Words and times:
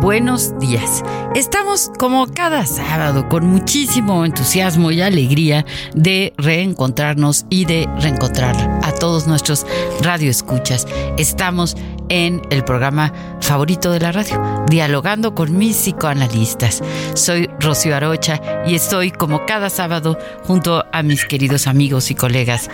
Buenos 0.00 0.58
días. 0.58 1.02
Estamos 1.34 1.90
como 1.98 2.26
cada 2.26 2.66
sábado 2.66 3.28
con 3.30 3.46
muchísimo 3.46 4.24
entusiasmo 4.24 4.90
y 4.90 5.00
alegría 5.00 5.64
de 5.94 6.34
reencontrarnos 6.36 7.46
y 7.48 7.64
de 7.64 7.88
reencontrar 7.98 8.54
a 8.82 8.92
todos 8.92 9.26
nuestros 9.26 9.66
radioescuchas. 10.02 10.86
Estamos 11.16 11.76
en 12.10 12.42
el 12.50 12.62
programa 12.64 13.12
favorito 13.40 13.90
de 13.90 14.00
la 14.00 14.12
radio, 14.12 14.64
dialogando 14.68 15.34
con 15.34 15.56
mis 15.56 15.76
psicoanalistas. 15.76 16.82
Soy 17.14 17.48
Rocío 17.58 17.96
Arocha 17.96 18.40
y 18.66 18.74
estoy 18.74 19.10
como 19.12 19.46
cada 19.46 19.70
sábado 19.70 20.18
junto 20.46 20.84
a 20.92 21.02
mis 21.02 21.24
queridos 21.24 21.66
amigos 21.66 22.10
y 22.10 22.14
colegas 22.14 22.68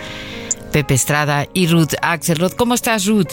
Pepe 0.71 0.93
Estrada 0.93 1.47
y 1.53 1.67
Ruth 1.67 1.93
Axelrod. 2.01 2.53
¿Cómo 2.53 2.73
estás, 2.73 3.05
Ruth? 3.05 3.31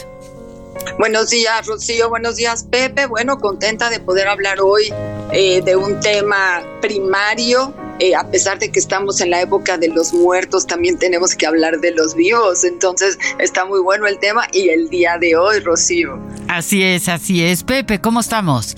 Buenos 0.99 1.31
días, 1.31 1.65
Rocío. 1.65 2.09
Buenos 2.09 2.35
días, 2.35 2.65
Pepe. 2.65 3.07
Bueno, 3.07 3.39
contenta 3.39 3.89
de 3.89 4.01
poder 4.01 4.27
hablar 4.27 4.59
hoy 4.61 4.93
eh, 5.31 5.63
de 5.63 5.77
un 5.77 6.01
tema 6.01 6.61
primario. 6.81 7.73
Eh, 8.01 8.17
a 8.17 8.29
pesar 8.29 8.59
de 8.59 8.73
que 8.73 8.81
estamos 8.81 9.21
en 9.21 9.31
la 9.31 9.41
época 9.41 9.79
de 9.79 9.89
los 9.89 10.13
muertos, 10.13 10.67
también 10.67 10.99
tenemos 10.99 11.37
que 11.37 11.47
hablar 11.47 11.79
de 11.79 11.93
los 11.93 12.17
vivos. 12.17 12.65
Entonces, 12.65 13.17
está 13.39 13.65
muy 13.65 13.79
bueno 13.79 14.09
el 14.09 14.19
tema 14.19 14.49
y 14.53 14.71
el 14.71 14.89
día 14.89 15.19
de 15.19 15.37
hoy, 15.37 15.61
Rocío. 15.61 16.19
Así 16.49 16.83
es, 16.83 17.09
así 17.09 17.45
es. 17.45 17.63
Pepe, 17.63 18.01
¿cómo 18.01 18.19
estamos? 18.19 18.77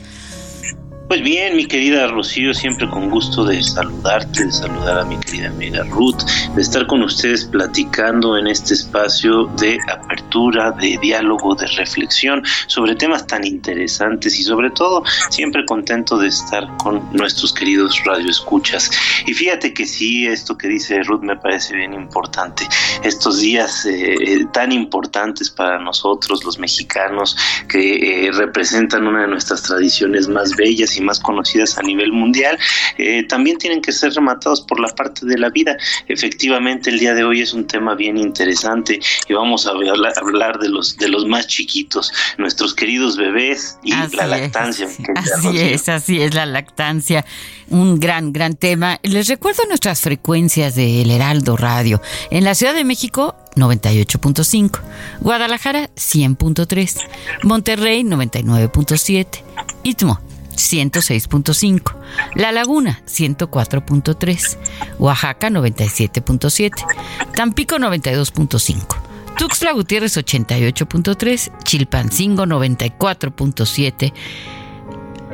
Pues 1.11 1.23
bien, 1.23 1.57
mi 1.57 1.67
querida 1.67 2.07
Rocío, 2.07 2.55
siempre 2.55 2.89
con 2.89 3.11
gusto 3.11 3.45
de 3.45 3.61
saludarte, 3.65 4.45
de 4.45 4.53
saludar 4.53 5.01
a 5.01 5.05
mi 5.05 5.19
querida 5.19 5.49
amiga 5.49 5.83
Ruth, 5.83 6.23
de 6.55 6.63
estar 6.63 6.87
con 6.87 7.03
ustedes 7.03 7.47
platicando 7.47 8.39
en 8.39 8.47
este 8.47 8.75
espacio 8.75 9.47
de 9.59 9.77
apertura, 9.93 10.71
de 10.71 10.97
diálogo, 11.03 11.57
de 11.57 11.67
reflexión 11.67 12.45
sobre 12.69 12.95
temas 12.95 13.27
tan 13.27 13.45
interesantes 13.45 14.39
y 14.39 14.45
sobre 14.45 14.71
todo 14.71 15.03
siempre 15.31 15.65
contento 15.67 16.17
de 16.17 16.29
estar 16.29 16.69
con 16.77 17.03
nuestros 17.13 17.53
queridos 17.55 18.01
radioescuchas. 18.05 18.89
Y 19.27 19.35
fíjate 19.35 19.75
que 19.75 19.87
sí, 19.87 20.29
esto 20.29 20.57
que 20.57 20.69
dice 20.69 21.03
Ruth 21.03 21.23
me 21.23 21.37
parece 21.37 21.75
bien 21.75 21.93
importante. 21.93 22.69
Estos 23.03 23.41
días 23.41 23.85
eh, 23.85 24.15
eh, 24.15 24.47
tan 24.53 24.71
importantes 24.71 25.51
para 25.51 25.81
nosotros, 25.81 26.45
los 26.45 26.61
mexicanos, 26.61 27.37
que 27.67 28.27
eh, 28.29 28.31
representan 28.31 29.09
una 29.09 29.23
de 29.23 29.29
nuestras 29.29 29.65
tradiciones 29.65 30.29
más 30.29 30.55
bellas 30.55 30.97
y 30.97 31.00
más 31.01 31.21
conocidas 31.21 31.79
a 31.79 31.83
nivel 31.83 32.13
mundial, 32.13 32.59
eh, 32.99 33.25
también 33.27 33.59
tienen 33.59 33.81
que 33.81 33.93
ser 33.93 34.13
rematados 34.13 34.61
por 34.61 34.81
la 34.81 34.89
parte 34.89 35.27
de 35.27 35.39
la 35.39 35.51
vida. 35.51 35.77
Efectivamente, 36.09 36.91
el 36.91 36.99
día 36.99 37.15
de 37.15 37.25
hoy 37.25 37.41
es 37.41 37.53
un 37.53 37.67
tema 37.67 37.95
bien 37.95 38.17
interesante 38.17 39.01
y 39.29 39.33
vamos 39.33 39.67
a 39.67 39.71
hablar, 39.71 40.59
de 40.59 40.69
los 40.69 40.97
de 40.97 41.09
los 41.09 41.27
más 41.27 41.47
chiquitos, 41.47 42.13
nuestros 42.39 42.75
queridos 42.75 43.17
bebés 43.17 43.79
y 43.83 43.93
la 44.17 44.27
lactancia. 44.27 44.89
Así 45.17 45.59
es, 45.59 45.89
así 45.89 46.21
es 46.21 46.35
la 46.35 46.47
lactancia, 46.47 47.25
un 47.69 47.99
gran 47.99 48.33
gran 48.33 48.55
tema. 48.55 48.99
Les 49.03 49.29
recuerdo 49.29 49.65
nuestras 49.69 50.01
frecuencias 50.01 50.75
del 50.75 51.11
Heraldo 51.11 51.57
Radio. 51.57 52.01
En 52.31 52.45
la 52.45 52.55
Ciudad 52.55 52.75
de 52.75 52.85
México 52.85 53.37
98.5, 53.57 54.81
Guadalajara 55.21 55.91
100.3, 55.97 57.01
Monterrey 57.43 58.03
99.7, 58.03 59.43
Istmo 59.83 60.30
106.5, 60.61 61.97
La 62.35 62.53
Laguna 62.53 63.01
104.3, 63.07 64.59
Oaxaca 64.99 65.49
97.7, 65.49 66.73
Tampico 67.35 67.77
92.5. 67.77 68.97
Tuxtla 69.37 69.73
Gutiérrez 69.73 70.19
88.3, 70.19 71.65
Chilpancingo 71.65 72.45
94.7, 72.45 74.13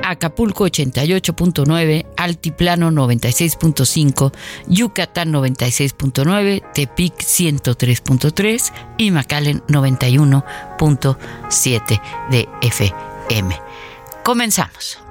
Acapulco 0.04 0.66
88.9, 0.66 2.06
Altiplano 2.16 2.92
96.5, 2.92 4.32
Yucatán 4.68 5.32
96.9, 5.32 6.62
Tepic 6.72 7.18
103.3 7.18 8.72
y 8.98 9.10
McAllen 9.10 9.64
91.7 9.66 12.00
de 12.30 12.48
FM. 12.62 13.60
Comenzamos. 14.22 15.05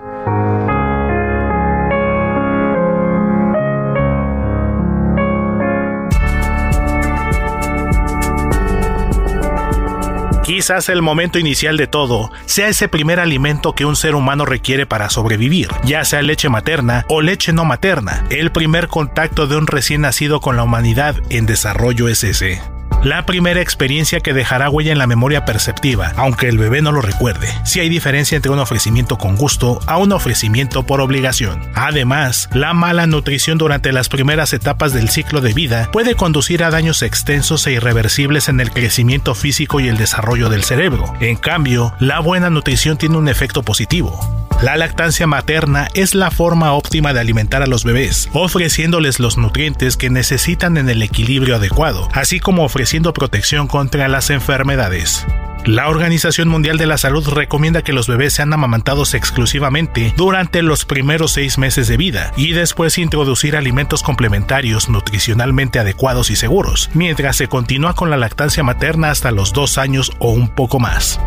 Quizás 10.46 10.90
el 10.90 11.02
momento 11.02 11.40
inicial 11.40 11.76
de 11.76 11.88
todo 11.88 12.32
sea 12.46 12.68
ese 12.68 12.88
primer 12.88 13.20
alimento 13.20 13.74
que 13.74 13.84
un 13.84 13.96
ser 13.96 14.14
humano 14.14 14.46
requiere 14.46 14.86
para 14.86 15.10
sobrevivir, 15.10 15.70
ya 15.84 16.06
sea 16.06 16.22
leche 16.22 16.50
materna 16.50 17.04
o 17.10 17.22
leche 17.22 17.52
no 17.52 17.66
materna. 17.66 18.24
El 18.30 18.52
primer 18.52 18.88
contacto 18.88 19.48
de 19.48 19.58
un 19.58 19.66
recién 19.66 20.02
nacido 20.02 20.42
con 20.42 20.56
la 20.56 20.64
humanidad 20.64 21.16
en 21.30 21.48
desarrollo 21.48 22.08
es 22.10 22.24
ese 22.24 22.62
la 23.06 23.24
primera 23.28 23.62
experiencia 23.62 24.20
que 24.20 24.34
dejará 24.34 24.68
huella 24.68 24.92
en 24.92 24.98
la 24.98 25.06
memoria 25.06 25.46
perceptiva, 25.46 26.12
aunque 26.18 26.50
el 26.50 26.58
bebé 26.58 26.82
no 26.82 26.92
lo 26.92 27.02
recuerde. 27.02 27.48
Si 27.64 27.80
hay 27.80 27.88
diferencia 27.88 28.36
entre 28.36 28.52
un 28.52 28.58
ofrecimiento 28.58 29.20
con 29.20 29.36
gusto 29.36 29.80
a 29.86 29.98
un 29.98 30.12
ofrecimiento 30.12 30.84
por 30.84 31.02
obligación. 31.02 31.62
Además, 31.76 32.50
la 32.52 32.74
mala 32.74 33.06
nutrición 33.06 33.60
durante 33.60 33.92
las 33.92 34.10
primeras 34.10 34.54
etapas 34.54 34.92
del 34.92 35.10
ciclo 35.10 35.40
de 35.40 35.54
vida 35.54 35.90
puede 35.94 36.16
conducir 36.16 36.64
a 36.64 36.72
daños 36.72 37.04
extensos 37.04 37.68
e 37.68 37.74
irreversibles 37.74 38.50
en 38.50 38.60
el 38.60 38.72
crecimiento 38.72 39.36
físico 39.36 39.80
y 39.80 39.88
el 39.88 39.98
desarrollo 39.98 40.50
del 40.50 40.64
cerebro. 40.64 41.14
En 41.20 41.38
cambio, 41.38 41.94
la 42.00 42.22
buena 42.22 42.50
nutrición 42.50 42.98
tiene 42.98 43.18
un 43.18 43.28
efecto 43.28 43.62
positivo 43.62 44.20
La 44.64 44.78
lactancia 44.78 45.28
materna 45.28 45.90
es 45.94 46.16
la 46.16 46.32
forma 46.32 46.74
óptima 46.74 47.14
de 47.14 47.20
alimentar 47.20 47.62
a 47.62 47.68
los 47.68 47.84
bebés, 47.84 48.30
ofreciéndoles 48.34 49.20
los 49.20 49.38
nutrientes 49.38 49.96
que 49.96 50.10
necesitan 50.10 50.78
en 50.78 50.90
el 50.90 51.04
equilibrio 51.04 51.58
adecuado, 51.58 52.08
así 52.14 52.40
como 52.40 52.64
ofreciendo 52.64 52.95
protección 53.14 53.68
contra 53.68 54.08
las 54.08 54.30
enfermedades. 54.30 55.26
La 55.66 55.90
Organización 55.90 56.48
Mundial 56.48 56.78
de 56.78 56.86
la 56.86 57.00
Salud 57.00 57.28
recomienda 57.28 57.82
que 57.82 57.92
los 57.92 58.08
bebés 58.08 58.34
sean 58.34 58.54
amamantados 58.54 59.16
exclusivamente 59.16 60.14
durante 60.16 60.62
los 60.62 60.86
primeros 60.86 61.32
seis 61.32 61.58
meses 61.58 61.88
de 61.88 61.98
vida 61.98 62.32
y 62.38 62.52
después 62.52 63.00
introducir 63.00 63.56
alimentos 63.56 64.04
complementarios 64.04 64.90
nutricionalmente 64.90 65.80
adecuados 65.80 66.30
y 66.30 66.36
seguros, 66.36 66.92
mientras 66.94 67.38
se 67.38 67.48
continúa 67.48 67.96
con 67.96 68.12
la 68.12 68.18
lactancia 68.18 68.62
materna 68.62 69.10
hasta 69.10 69.32
los 69.32 69.54
dos 69.54 69.80
años 69.80 70.12
o 70.20 70.32
un 70.32 70.50
poco 70.50 70.80
más. 70.80 71.20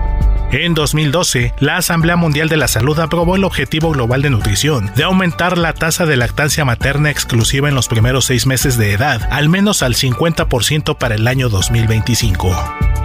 En 0.50 0.72
2012, 0.72 1.52
la 1.58 1.76
Asamblea 1.76 2.16
Mundial 2.16 2.48
de 2.48 2.56
la 2.56 2.68
Salud 2.68 2.98
aprobó 3.00 3.36
el 3.36 3.44
Objetivo 3.44 3.90
Global 3.90 4.22
de 4.22 4.30
Nutrición 4.30 4.90
de 4.96 5.04
aumentar 5.04 5.58
la 5.58 5.74
tasa 5.74 6.06
de 6.06 6.16
lactancia 6.16 6.64
materna 6.64 7.10
exclusiva 7.10 7.68
en 7.68 7.74
los 7.74 7.86
primeros 7.86 8.24
seis 8.24 8.46
meses 8.46 8.78
de 8.78 8.94
edad, 8.94 9.28
al 9.30 9.50
menos 9.50 9.82
al 9.82 9.94
50% 9.94 10.96
para 10.96 11.16
el 11.16 11.28
año 11.28 11.50
2025. 11.50 12.48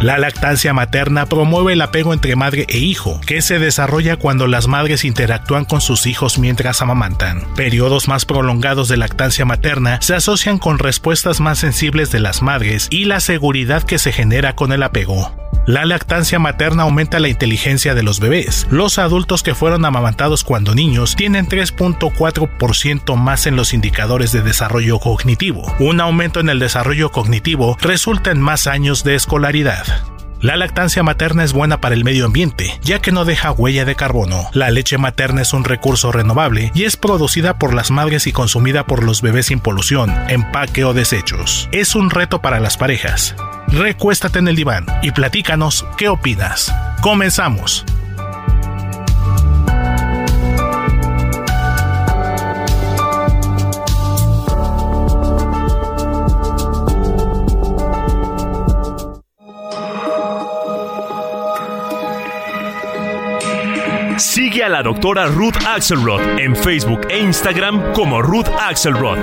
La 0.02 0.18
lactancia 0.18 0.74
materna 0.74 1.26
promueve 1.26 1.74
el 1.74 1.82
apego 1.82 2.14
entre 2.14 2.38
madre 2.38 2.66
e 2.70 2.78
hijo, 2.78 3.20
que 3.26 3.42
se 3.42 3.60
desarrolla 3.60 4.16
cuando 4.16 4.48
las 4.48 4.68
madres 4.68 5.04
interactúan 5.04 5.66
con 5.66 5.82
sus 5.82 6.06
hijos 6.06 6.40
mientras 6.40 6.82
amamantan. 6.82 7.46
Periodos 7.56 8.08
más 8.08 8.24
prolongados 8.24 8.88
de 8.88 8.96
lactancia 8.96 9.44
materna 9.44 10.00
se 10.02 10.16
asocian 10.16 10.60
con 10.60 10.80
respuestas 10.80 11.42
más 11.42 11.60
sensibles 11.60 12.10
de 12.10 12.22
las 12.22 12.42
madres 12.42 12.88
y 12.90 13.04
la 13.04 13.20
seguridad 13.20 13.84
que 13.84 14.00
se 14.00 14.14
genera 14.14 14.56
con 14.56 14.72
el 14.72 14.84
apego. 14.84 15.34
La 15.66 15.86
lactancia 15.86 16.40
materna 16.40 16.84
aumenta 16.84 17.22
la 17.22 17.30
inteligencia 17.30 17.96
de 17.96 18.04
los 18.04 18.20
bebés. 18.20 18.68
Los 18.70 18.98
adultos 18.98 19.44
que 19.44 19.56
fueron 19.56 19.86
amamantados 19.86 20.44
cuando 20.44 20.76
niños 20.76 21.16
tienen 21.16 21.48
3.4% 21.48 23.16
más 23.16 23.48
en 23.48 23.56
los 23.56 23.74
indicadores 23.74 24.34
de 24.34 24.42
desarrollo 24.42 25.00
cognitivo. 25.00 25.74
Un 25.80 26.02
aumento 26.02 26.42
en 26.42 26.50
el 26.50 26.60
desarrollo 26.60 27.12
cognitivo 27.12 27.78
resulta 27.82 28.32
en 28.32 28.42
más 28.42 28.68
años 28.68 29.06
de 29.06 29.16
escolaridad. 29.16 29.86
La 30.42 30.58
lactancia 30.58 31.02
materna 31.02 31.46
es 31.46 31.54
buena 31.54 31.80
para 31.80 31.96
el 31.96 32.04
medio 32.04 32.26
ambiente, 32.26 32.78
ya 32.82 33.00
que 33.00 33.14
no 33.14 33.24
deja 33.24 33.54
huella 33.54 33.86
de 33.86 33.96
carbono. 33.96 34.50
La 34.52 34.70
leche 34.70 34.98
materna 34.98 35.44
es 35.44 35.54
un 35.54 35.64
recurso 35.64 36.12
renovable 36.12 36.74
y 36.76 36.84
es 36.84 36.98
producida 36.98 37.58
por 37.58 37.74
las 37.74 37.90
madres 37.90 38.28
y 38.28 38.34
consumida 38.34 38.86
por 38.86 39.02
los 39.02 39.22
bebés 39.22 39.46
sin 39.46 39.62
polución, 39.62 40.14
empaque 40.28 40.84
o 40.84 40.94
desechos. 40.94 41.70
Es 41.72 41.96
un 41.96 42.10
reto 42.10 42.42
para 42.42 42.60
las 42.60 42.76
parejas 42.76 43.34
recuéstate 43.74 44.40
en 44.40 44.48
el 44.48 44.56
diván 44.56 44.86
y 45.02 45.12
platícanos 45.12 45.86
qué 45.98 46.08
opinas. 46.08 46.74
Comenzamos. 47.02 47.86
Sigue 64.18 64.64
a 64.64 64.70
la 64.70 64.84
doctora 64.84 65.26
Ruth 65.26 65.58
Axelrod 65.68 66.22
en 66.40 66.56
Facebook 66.56 67.02
e 67.10 67.20
Instagram 67.20 67.94
como 67.94 68.22
Ruth 68.22 68.48
Axelrod. 68.60 69.18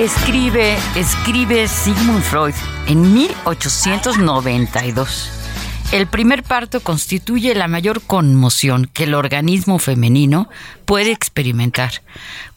Escribe, 0.00 0.78
escribe 0.96 1.68
Sigmund 1.68 2.22
Freud 2.22 2.54
en 2.86 3.12
1892. 3.12 5.30
El 5.92 6.06
primer 6.06 6.42
parto 6.42 6.80
constituye 6.80 7.54
la 7.54 7.68
mayor 7.68 8.00
conmoción 8.00 8.88
que 8.92 9.04
el 9.04 9.12
organismo 9.12 9.78
femenino 9.78 10.48
puede 10.86 11.10
experimentar. 11.10 12.00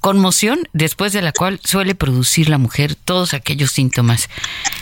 Conmoción 0.04 0.68
después 0.74 1.14
de 1.14 1.22
la 1.22 1.32
cual 1.32 1.62
suele 1.64 1.96
producir 1.96 2.50
la 2.50 2.58
mujer 2.58 2.94
todos 2.94 3.34
aquellos 3.34 3.72
síntomas 3.72 4.28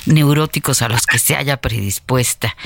neuróticos 0.07 0.81
a 0.81 0.89
los 0.89 1.05
que 1.05 1.19
se 1.19 1.35
haya 1.35 1.57
predispuesta. 1.57 2.57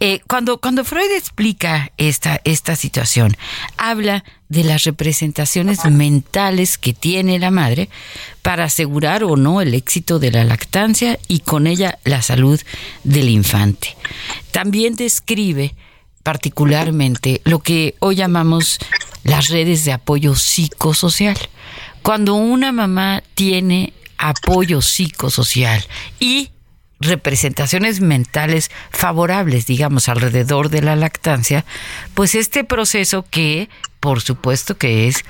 Eh, 0.00 0.22
cuando, 0.26 0.56
cuando 0.56 0.86
Freud 0.86 1.10
explica 1.14 1.92
esta, 1.98 2.40
esta 2.44 2.76
situación, 2.76 3.36
habla 3.76 4.24
de 4.48 4.64
las 4.64 4.84
representaciones 4.84 5.84
mentales 5.84 6.78
que 6.78 6.94
tiene 6.94 7.38
la 7.38 7.50
madre 7.50 7.90
para 8.40 8.64
asegurar 8.64 9.22
o 9.22 9.36
no 9.36 9.60
el 9.60 9.74
éxito 9.74 10.18
de 10.18 10.30
la 10.30 10.44
lactancia 10.44 11.18
y 11.28 11.40
con 11.40 11.66
ella 11.66 11.98
la 12.04 12.22
salud 12.22 12.58
del 13.04 13.28
infante. 13.28 13.94
También 14.50 14.96
describe 14.96 15.74
particularmente 16.22 17.42
lo 17.44 17.58
que 17.58 17.96
hoy 17.98 18.16
llamamos 18.16 18.78
las 19.24 19.48
redes 19.50 19.84
de 19.84 19.92
apoyo 19.92 20.34
psicosocial. 20.34 21.36
Cuando 22.08 22.36
una 22.36 22.72
mamá 22.72 23.22
tiene 23.34 23.92
apoyo 24.16 24.80
psicosocial 24.80 25.84
y 26.18 26.48
representaciones 27.00 28.00
mentales 28.00 28.70
favorables, 28.88 29.66
digamos, 29.66 30.08
alrededor 30.08 30.70
de 30.70 30.80
la 30.80 30.96
lactancia, 30.96 31.66
pues 32.14 32.34
este 32.34 32.64
proceso 32.64 33.26
que, 33.30 33.68
por 34.00 34.22
supuesto 34.22 34.78
que 34.78 35.06
es 35.06 35.22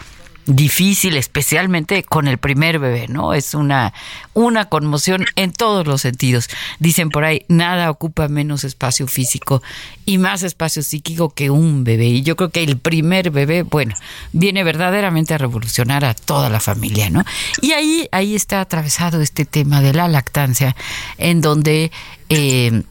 difícil, 0.49 1.17
especialmente 1.17 2.03
con 2.03 2.27
el 2.27 2.39
primer 2.39 2.79
bebé, 2.79 3.07
¿no? 3.09 3.35
Es 3.35 3.55
una, 3.55 3.93
una 4.33 4.69
conmoción 4.69 5.27
en 5.37 5.53
todos 5.53 5.87
los 5.87 6.01
sentidos. 6.01 6.49
Dicen 6.79 7.11
por 7.11 7.25
ahí, 7.25 7.45
nada 7.49 7.91
ocupa 7.91 8.29
menos 8.29 8.65
espacio 8.65 9.07
físico 9.07 9.63
y 10.07 10.19
más 10.19 10.43
espacio 10.43 10.83
psíquico 10.83 11.31
que 11.31 11.51
un 11.51 11.85
bebé. 11.85 12.07
Y 12.07 12.23
yo 12.23 12.35
creo 12.37 12.49
que 12.49 12.63
el 12.63 12.79
primer 12.79 13.31
bebé, 13.31 13.63
bueno, 13.63 13.95
viene 14.33 14.65
verdaderamente 14.65 15.35
a 15.35 15.39
revolucionar 15.39 16.05
a 16.05 16.15
toda 16.15 16.49
la 16.49 16.61
familia, 16.61 17.11
¿no? 17.11 17.25
Y 17.61 17.73
ahí, 17.73 18.09
ahí 18.11 18.35
está 18.35 18.63
atravesado 18.63 19.21
este 19.21 19.45
tema 19.45 19.83
de 19.83 19.93
la 19.93 20.09
lactancia, 20.09 20.75
en 21.19 21.43
donde 21.43 21.93
eh, 22.31 22.83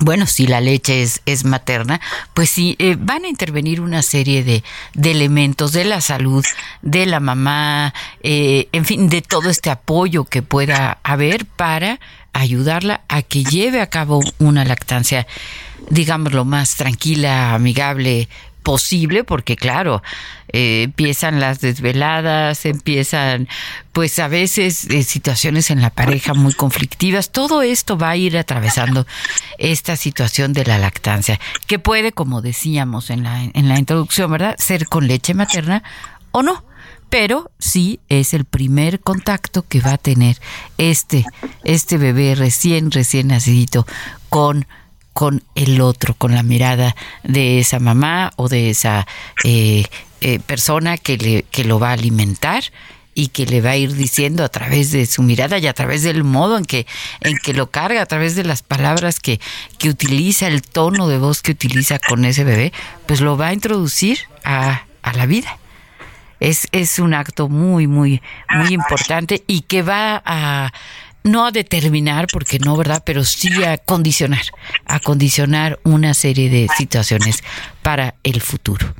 bueno, 0.00 0.26
si 0.26 0.46
la 0.46 0.60
leche 0.60 1.02
es, 1.02 1.22
es 1.26 1.44
materna, 1.44 2.00
pues 2.34 2.50
sí, 2.50 2.76
eh, 2.78 2.96
van 2.98 3.24
a 3.24 3.28
intervenir 3.28 3.80
una 3.80 4.02
serie 4.02 4.44
de, 4.44 4.62
de, 4.94 5.10
elementos 5.10 5.72
de 5.72 5.84
la 5.84 6.00
salud 6.00 6.44
de 6.82 7.06
la 7.06 7.20
mamá, 7.20 7.94
eh, 8.22 8.68
en 8.72 8.84
fin, 8.84 9.08
de 9.08 9.22
todo 9.22 9.50
este 9.50 9.70
apoyo 9.70 10.24
que 10.24 10.42
pueda 10.42 10.98
haber 11.02 11.46
para 11.46 11.98
ayudarla 12.32 13.02
a 13.08 13.22
que 13.22 13.42
lleve 13.44 13.80
a 13.80 13.90
cabo 13.90 14.20
una 14.38 14.64
lactancia, 14.64 15.26
digamos, 15.90 16.32
lo 16.32 16.44
más 16.44 16.76
tranquila, 16.76 17.54
amigable, 17.54 18.28
posible, 18.62 19.24
porque 19.24 19.56
claro, 19.56 20.02
eh, 20.52 20.82
empiezan 20.84 21.40
las 21.40 21.60
desveladas, 21.60 22.64
empiezan 22.66 23.48
pues 23.92 24.18
a 24.18 24.28
veces 24.28 24.84
eh, 24.84 25.02
situaciones 25.02 25.70
en 25.70 25.80
la 25.80 25.90
pareja 25.90 26.34
muy 26.34 26.52
conflictivas, 26.52 27.30
todo 27.30 27.62
esto 27.62 27.96
va 27.96 28.10
a 28.10 28.16
ir 28.16 28.36
atravesando 28.36 29.06
esta 29.58 29.96
situación 29.96 30.52
de 30.52 30.64
la 30.64 30.78
lactancia, 30.78 31.40
que 31.66 31.78
puede, 31.78 32.12
como 32.12 32.42
decíamos 32.42 33.10
en 33.10 33.24
la, 33.24 33.42
en 33.42 33.68
la 33.68 33.78
introducción, 33.78 34.30
¿verdad?, 34.30 34.56
ser 34.58 34.86
con 34.86 35.06
leche 35.06 35.34
materna 35.34 35.82
o 36.30 36.42
no 36.42 36.64
pero 37.10 37.50
sí 37.58 38.00
es 38.08 38.34
el 38.34 38.44
primer 38.44 39.00
contacto 39.00 39.64
que 39.66 39.80
va 39.80 39.92
a 39.92 39.98
tener 39.98 40.36
este, 40.76 41.24
este 41.64 41.96
bebé 41.96 42.34
recién, 42.34 42.90
recién 42.90 43.28
nacidito 43.28 43.86
con 44.28 44.66
con 45.18 45.42
el 45.56 45.80
otro, 45.80 46.14
con 46.14 46.32
la 46.32 46.44
mirada 46.44 46.94
de 47.24 47.58
esa 47.58 47.80
mamá 47.80 48.30
o 48.36 48.48
de 48.48 48.70
esa 48.70 49.04
eh, 49.42 49.82
eh, 50.20 50.38
persona 50.38 50.96
que, 50.96 51.16
le, 51.18 51.42
que 51.50 51.64
lo 51.64 51.80
va 51.80 51.90
a 51.90 51.94
alimentar 51.94 52.62
y 53.14 53.26
que 53.26 53.44
le 53.44 53.60
va 53.60 53.70
a 53.70 53.76
ir 53.76 53.94
diciendo 53.94 54.44
a 54.44 54.48
través 54.48 54.92
de 54.92 55.06
su 55.06 55.24
mirada 55.24 55.58
y 55.58 55.66
a 55.66 55.72
través 55.72 56.04
del 56.04 56.22
modo 56.22 56.56
en 56.56 56.64
que, 56.64 56.86
en 57.20 57.36
que 57.38 57.52
lo 57.52 57.68
carga, 57.68 58.00
a 58.00 58.06
través 58.06 58.36
de 58.36 58.44
las 58.44 58.62
palabras 58.62 59.18
que, 59.18 59.40
que 59.78 59.88
utiliza, 59.88 60.46
el 60.46 60.62
tono 60.62 61.08
de 61.08 61.18
voz 61.18 61.42
que 61.42 61.50
utiliza 61.50 61.98
con 61.98 62.24
ese 62.24 62.44
bebé, 62.44 62.72
pues 63.06 63.20
lo 63.20 63.36
va 63.36 63.48
a 63.48 63.52
introducir 63.52 64.20
a, 64.44 64.84
a 65.02 65.12
la 65.14 65.26
vida. 65.26 65.58
Es, 66.38 66.68
es 66.70 67.00
un 67.00 67.12
acto 67.12 67.48
muy, 67.48 67.88
muy, 67.88 68.22
muy 68.54 68.72
importante 68.72 69.42
y 69.48 69.62
que 69.62 69.82
va 69.82 70.22
a 70.24 70.72
no 71.30 71.46
a 71.46 71.50
determinar, 71.50 72.26
porque 72.32 72.58
no, 72.58 72.76
¿verdad? 72.76 73.02
Pero 73.04 73.24
sí 73.24 73.62
a 73.64 73.78
condicionar, 73.78 74.44
a 74.84 75.00
condicionar 75.00 75.78
una 75.84 76.14
serie 76.14 76.50
de 76.50 76.68
situaciones 76.76 77.42
para 77.82 78.14
el 78.22 78.40
futuro. 78.40 78.94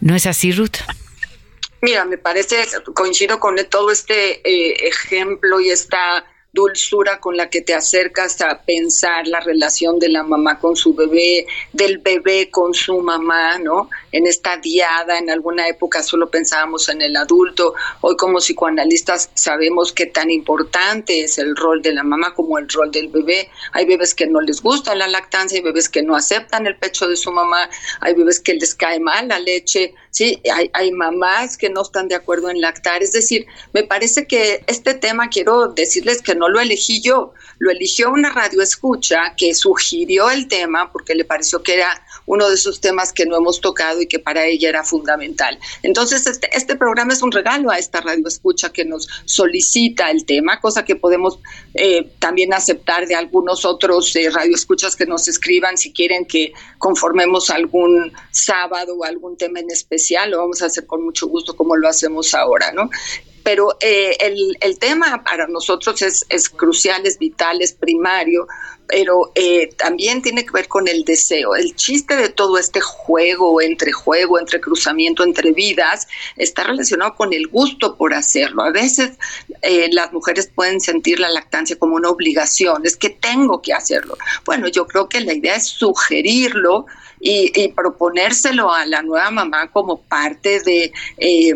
¿No 0.00 0.14
es 0.14 0.26
así, 0.26 0.52
Ruth? 0.52 0.76
Mira, 1.80 2.04
me 2.04 2.18
parece, 2.18 2.66
coincido 2.94 3.38
con 3.40 3.56
todo 3.68 3.90
este 3.90 4.40
eh, 4.48 4.88
ejemplo 4.88 5.60
y 5.60 5.70
esta 5.70 6.24
dulzura 6.54 7.18
con 7.18 7.36
la 7.36 7.50
que 7.50 7.60
te 7.60 7.74
acercas 7.74 8.40
a 8.40 8.62
pensar 8.62 9.26
la 9.26 9.40
relación 9.40 9.98
de 9.98 10.08
la 10.08 10.22
mamá 10.22 10.60
con 10.60 10.76
su 10.76 10.94
bebé, 10.94 11.46
del 11.72 11.98
bebé 11.98 12.48
con 12.48 12.72
su 12.72 13.00
mamá, 13.00 13.58
¿no? 13.58 13.90
En 14.12 14.26
esta 14.26 14.56
diada, 14.58 15.18
en 15.18 15.30
alguna 15.30 15.66
época 15.68 16.04
solo 16.04 16.30
pensábamos 16.30 16.88
en 16.88 17.02
el 17.02 17.16
adulto, 17.16 17.74
hoy 18.00 18.16
como 18.16 18.38
psicoanalistas 18.38 19.30
sabemos 19.34 19.92
qué 19.92 20.06
tan 20.06 20.30
importante 20.30 21.24
es 21.24 21.38
el 21.38 21.56
rol 21.56 21.82
de 21.82 21.92
la 21.92 22.04
mamá 22.04 22.32
como 22.34 22.56
el 22.58 22.68
rol 22.68 22.92
del 22.92 23.08
bebé. 23.08 23.50
Hay 23.72 23.84
bebés 23.84 24.14
que 24.14 24.28
no 24.28 24.40
les 24.40 24.62
gusta 24.62 24.94
la 24.94 25.08
lactancia, 25.08 25.58
hay 25.58 25.64
bebés 25.64 25.88
que 25.88 26.02
no 26.02 26.14
aceptan 26.14 26.68
el 26.68 26.76
pecho 26.76 27.08
de 27.08 27.16
su 27.16 27.32
mamá, 27.32 27.68
hay 28.00 28.14
bebés 28.14 28.38
que 28.38 28.54
les 28.54 28.76
cae 28.76 29.00
mal 29.00 29.26
la 29.26 29.40
leche, 29.40 29.94
sí, 30.10 30.40
hay, 30.52 30.70
hay 30.72 30.92
mamás 30.92 31.56
que 31.56 31.68
no 31.68 31.82
están 31.82 32.06
de 32.06 32.14
acuerdo 32.14 32.48
en 32.48 32.60
lactar, 32.60 33.02
es 33.02 33.10
decir, 33.10 33.46
me 33.72 33.82
parece 33.82 34.28
que 34.28 34.62
este 34.68 34.94
tema 34.94 35.28
quiero 35.28 35.68
decirles 35.68 36.22
que 36.22 36.36
no 36.36 36.43
lo 36.48 36.60
elegí 36.60 37.00
yo, 37.00 37.32
lo 37.58 37.70
eligió 37.70 38.10
una 38.10 38.30
radio 38.30 38.62
escucha 38.62 39.34
que 39.36 39.54
sugirió 39.54 40.30
el 40.30 40.48
tema 40.48 40.90
porque 40.92 41.14
le 41.14 41.24
pareció 41.24 41.62
que 41.62 41.74
era 41.74 42.04
uno 42.26 42.48
de 42.48 42.54
esos 42.54 42.80
temas 42.80 43.12
que 43.12 43.26
no 43.26 43.36
hemos 43.36 43.60
tocado 43.60 44.00
y 44.00 44.06
que 44.06 44.18
para 44.18 44.46
ella 44.46 44.68
era 44.68 44.84
fundamental. 44.84 45.58
Entonces, 45.82 46.26
este, 46.26 46.48
este 46.56 46.76
programa 46.76 47.12
es 47.12 47.22
un 47.22 47.32
regalo 47.32 47.70
a 47.70 47.78
esta 47.78 48.00
radio 48.00 48.26
escucha 48.26 48.72
que 48.72 48.84
nos 48.84 49.08
solicita 49.24 50.10
el 50.10 50.24
tema, 50.24 50.60
cosa 50.60 50.84
que 50.84 50.96
podemos 50.96 51.38
eh, 51.74 52.10
también 52.18 52.54
aceptar 52.54 53.06
de 53.06 53.14
algunos 53.14 53.64
otros 53.64 54.14
eh, 54.16 54.30
radioescuchas 54.30 54.96
que 54.96 55.06
nos 55.06 55.28
escriban 55.28 55.76
si 55.76 55.92
quieren 55.92 56.26
que 56.26 56.52
conformemos 56.78 57.50
algún 57.50 58.12
sábado 58.30 58.94
o 58.96 59.04
algún 59.04 59.36
tema 59.36 59.60
en 59.60 59.70
especial, 59.70 60.30
lo 60.30 60.38
vamos 60.38 60.62
a 60.62 60.66
hacer 60.66 60.86
con 60.86 61.04
mucho 61.04 61.26
gusto 61.26 61.56
como 61.56 61.76
lo 61.76 61.88
hacemos 61.88 62.34
ahora, 62.34 62.72
¿no? 62.72 62.88
Pero 63.44 63.76
eh, 63.80 64.16
el, 64.20 64.56
el, 64.60 64.78
tema 64.78 65.22
para 65.22 65.46
nosotros 65.46 66.00
es, 66.02 66.24
es, 66.30 66.48
crucial, 66.48 67.06
es 67.06 67.18
vital, 67.18 67.60
es 67.60 67.74
primario, 67.74 68.48
pero 68.86 69.32
eh, 69.34 69.68
también 69.76 70.22
tiene 70.22 70.44
que 70.44 70.52
ver 70.52 70.66
con 70.66 70.88
el 70.88 71.04
deseo. 71.04 71.54
El 71.54 71.76
chiste 71.76 72.16
de 72.16 72.30
todo 72.30 72.58
este 72.58 72.80
juego, 72.80 73.60
entre 73.60 73.92
juego, 73.92 74.38
entre 74.38 74.60
cruzamiento, 74.60 75.22
entre 75.24 75.52
vidas, 75.52 76.06
está 76.36 76.64
relacionado 76.64 77.14
con 77.14 77.32
el 77.32 77.48
gusto 77.48 77.96
por 77.96 78.14
hacerlo. 78.14 78.62
A 78.62 78.70
veces 78.70 79.12
eh, 79.62 79.88
las 79.92 80.12
mujeres 80.12 80.50
pueden 80.54 80.80
sentir 80.80 81.20
la 81.20 81.30
lactancia 81.30 81.78
como 81.78 81.96
una 81.96 82.10
obligación, 82.10 82.82
es 82.84 82.96
que 82.96 83.10
tengo 83.10 83.62
que 83.62 83.74
hacerlo. 83.74 84.16
Bueno, 84.44 84.68
yo 84.68 84.86
creo 84.86 85.08
que 85.08 85.20
la 85.20 85.34
idea 85.34 85.56
es 85.56 85.66
sugerirlo. 85.66 86.86
Y, 87.26 87.52
y 87.58 87.68
proponérselo 87.68 88.70
a 88.70 88.84
la 88.84 89.00
nueva 89.00 89.30
mamá 89.30 89.70
como 89.70 90.02
parte 90.02 90.60
de 90.60 90.92
eh, 91.16 91.54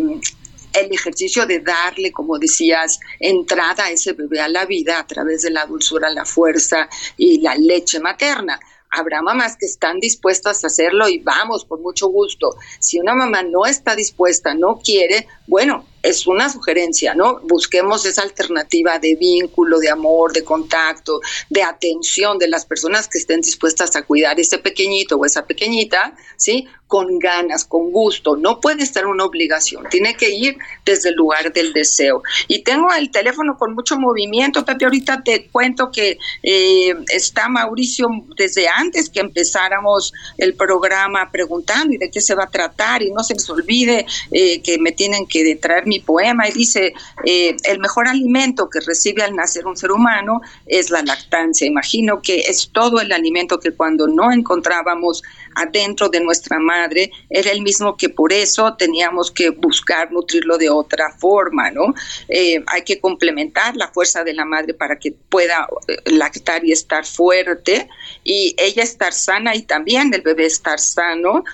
el 0.73 0.93
ejercicio 0.93 1.47
de 1.47 1.61
darle, 1.61 2.13
como 2.13 2.39
decías, 2.39 2.99
entrada 3.21 3.85
a 3.85 3.91
ese 3.91 4.13
bebé 4.13 4.41
a 4.41 4.49
la 4.49 4.67
vida 4.67 4.99
a 4.99 5.07
través 5.07 5.43
de 5.43 5.51
la 5.51 5.67
dulzura, 5.67 6.11
la 6.11 6.25
fuerza 6.25 6.89
y 7.17 7.41
la 7.41 7.55
leche 7.55 8.01
materna. 8.01 8.59
Habrá 8.91 9.21
mamás 9.21 9.57
que 9.59 9.67
están 9.67 10.01
dispuestas 10.01 10.65
a 10.65 10.69
hacerlo 10.69 11.09
y 11.09 11.19
vamos, 11.19 11.65
por 11.65 11.81
mucho 11.81 12.09
gusto. 12.09 12.57
Si 12.79 12.99
una 12.99 13.15
mamá 13.15 13.43
no 13.43 13.67
está 13.67 13.95
dispuesta, 13.95 14.55
no 14.55 14.81
quiere, 14.83 15.27
bueno, 15.49 15.87
es 16.03 16.27
una 16.27 16.49
sugerencia, 16.49 17.15
¿no? 17.15 17.41
Busquemos 17.43 18.05
esa 18.07 18.23
alternativa 18.23 18.99
de 18.99 19.17
vínculo, 19.17 19.79
de 19.79 19.91
amor, 19.91 20.33
de 20.33 20.45
contacto, 20.45 21.21
de 21.51 21.63
atención 21.63 22.39
de 22.39 22.49
las 22.49 22.67
personas 22.67 23.09
que 23.09 23.19
estén 23.19 23.41
dispuestas 23.41 23.97
a 23.97 24.03
cuidar 24.03 24.39
ese 24.39 24.59
pequeñito 24.59 25.17
o 25.17 25.25
esa 25.25 25.47
pequeñita, 25.47 26.15
¿sí? 26.37 26.69
Con 26.87 27.19
ganas, 27.19 27.65
con 27.65 27.91
gusto. 27.91 28.37
No 28.37 28.61
puede 28.61 28.87
ser 28.87 29.07
una 29.07 29.25
obligación, 29.25 29.85
tiene 29.91 30.15
que 30.15 30.31
ir 30.31 30.57
desde 30.85 31.11
el 31.11 31.17
lugar 31.17 31.53
del 31.53 31.73
deseo. 31.73 32.23
Y 32.47 32.63
tengo 32.63 32.93
el 32.95 33.11
teléfono 33.11 33.57
con 33.59 33.75
mucho 33.75 33.99
movimiento, 33.99 34.65
Pepe, 34.65 34.85
ahorita 34.85 35.23
te 35.23 35.49
cuento 35.49 35.91
que 35.91 36.19
eh, 36.43 36.95
está 37.09 37.49
Mauricio 37.49 38.09
desde 38.37 38.69
antes 38.69 39.11
que 39.11 39.21
empezáramos 39.21 40.13
el 40.39 40.55
programa 40.55 41.31
preguntando 41.31 41.95
y 41.95 41.99
de 41.99 42.11
qué 42.11 42.21
se 42.21 42.35
va 42.35 42.45
a 42.45 42.51
tratar 42.51 43.03
y 43.03 43.11
no 43.11 43.25
se 43.25 43.35
les 43.35 43.49
olvide 43.51 44.07
eh, 44.31 44.63
que 44.63 44.79
me 44.79 44.93
tienen 44.93 45.27
que 45.27 45.38
traer 45.57 45.87
mi 45.87 46.01
poema 46.01 46.49
y 46.49 46.53
dice, 46.53 46.93
eh, 47.25 47.57
el 47.65 47.79
mejor 47.79 48.09
alimento 48.09 48.69
que 48.69 48.81
recibe 48.81 49.23
al 49.23 49.35
nacer 49.35 49.67
un 49.67 49.77
ser 49.77 49.93
humano 49.93 50.41
es 50.67 50.91
la 50.91 51.03
lactancia. 51.03 51.67
Imagino 51.67 52.21
que 52.23 52.41
es 52.41 52.71
todo 52.73 53.01
el 53.01 53.13
alimento 53.13 53.59
que 53.59 53.73
cuando 53.73 54.07
no 54.07 54.33
encontrábamos 54.33 55.23
adentro 55.55 56.09
de 56.09 56.21
nuestra 56.21 56.59
madre 56.59 57.11
era 57.31 57.51
el 57.51 57.63
mismo 57.63 57.97
que 57.97 58.09
por 58.09 58.33
eso 58.33 58.75
teníamos 58.75 59.31
que 59.31 59.51
buscar 59.51 60.13
nutrirlo 60.13 60.57
de 60.59 60.71
otra 60.71 61.13
forma, 61.19 61.71
¿no? 61.71 61.95
Eh, 62.29 62.63
hay 62.67 62.83
que 62.83 63.01
complementar 63.01 63.77
la 63.77 63.89
fuerza 63.89 64.25
de 64.25 64.35
la 64.35 64.45
madre 64.45 64.75
para 64.75 64.99
que 64.99 65.13
pueda 65.13 65.67
eh, 65.89 65.97
lactar 66.13 66.65
y 66.65 66.73
estar 66.73 67.05
fuerte 67.05 67.89
y 68.25 68.55
ella 68.59 68.83
estar 68.83 69.13
sana 69.13 69.55
y 69.55 69.63
también 69.63 70.13
el 70.15 70.23
bebé 70.23 70.47
estar 70.47 70.79
sano. 70.79 71.45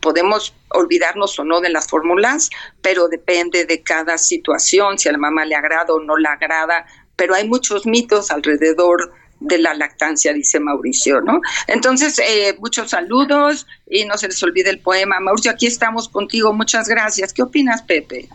podemos 0.00 0.54
olvidarnos 0.74 1.38
o 1.38 1.44
no 1.44 1.60
de 1.60 1.70
las 1.70 1.88
fórmulas, 1.88 2.50
pero 2.80 3.08
depende 3.08 3.64
de 3.64 3.82
cada 3.82 4.18
situación, 4.18 4.98
si 4.98 5.08
a 5.08 5.12
la 5.12 5.18
mamá 5.18 5.44
le 5.44 5.54
agrada 5.54 5.92
o 5.92 6.00
no 6.00 6.16
le 6.16 6.28
agrada, 6.28 6.86
pero 7.16 7.34
hay 7.34 7.48
muchos 7.48 7.86
mitos 7.86 8.30
alrededor 8.30 9.12
de 9.40 9.58
la 9.58 9.74
lactancia, 9.74 10.32
dice 10.32 10.60
Mauricio, 10.60 11.20
¿no? 11.20 11.40
Entonces, 11.66 12.18
eh, 12.18 12.56
muchos 12.60 12.90
saludos 12.90 13.66
y 13.88 14.04
no 14.04 14.16
se 14.16 14.28
les 14.28 14.42
olvide 14.42 14.70
el 14.70 14.80
poema. 14.80 15.18
Mauricio, 15.20 15.50
aquí 15.50 15.66
estamos 15.66 16.08
contigo, 16.08 16.52
muchas 16.52 16.88
gracias. 16.88 17.32
¿Qué 17.32 17.42
opinas, 17.42 17.82
Pepe? 17.82 18.28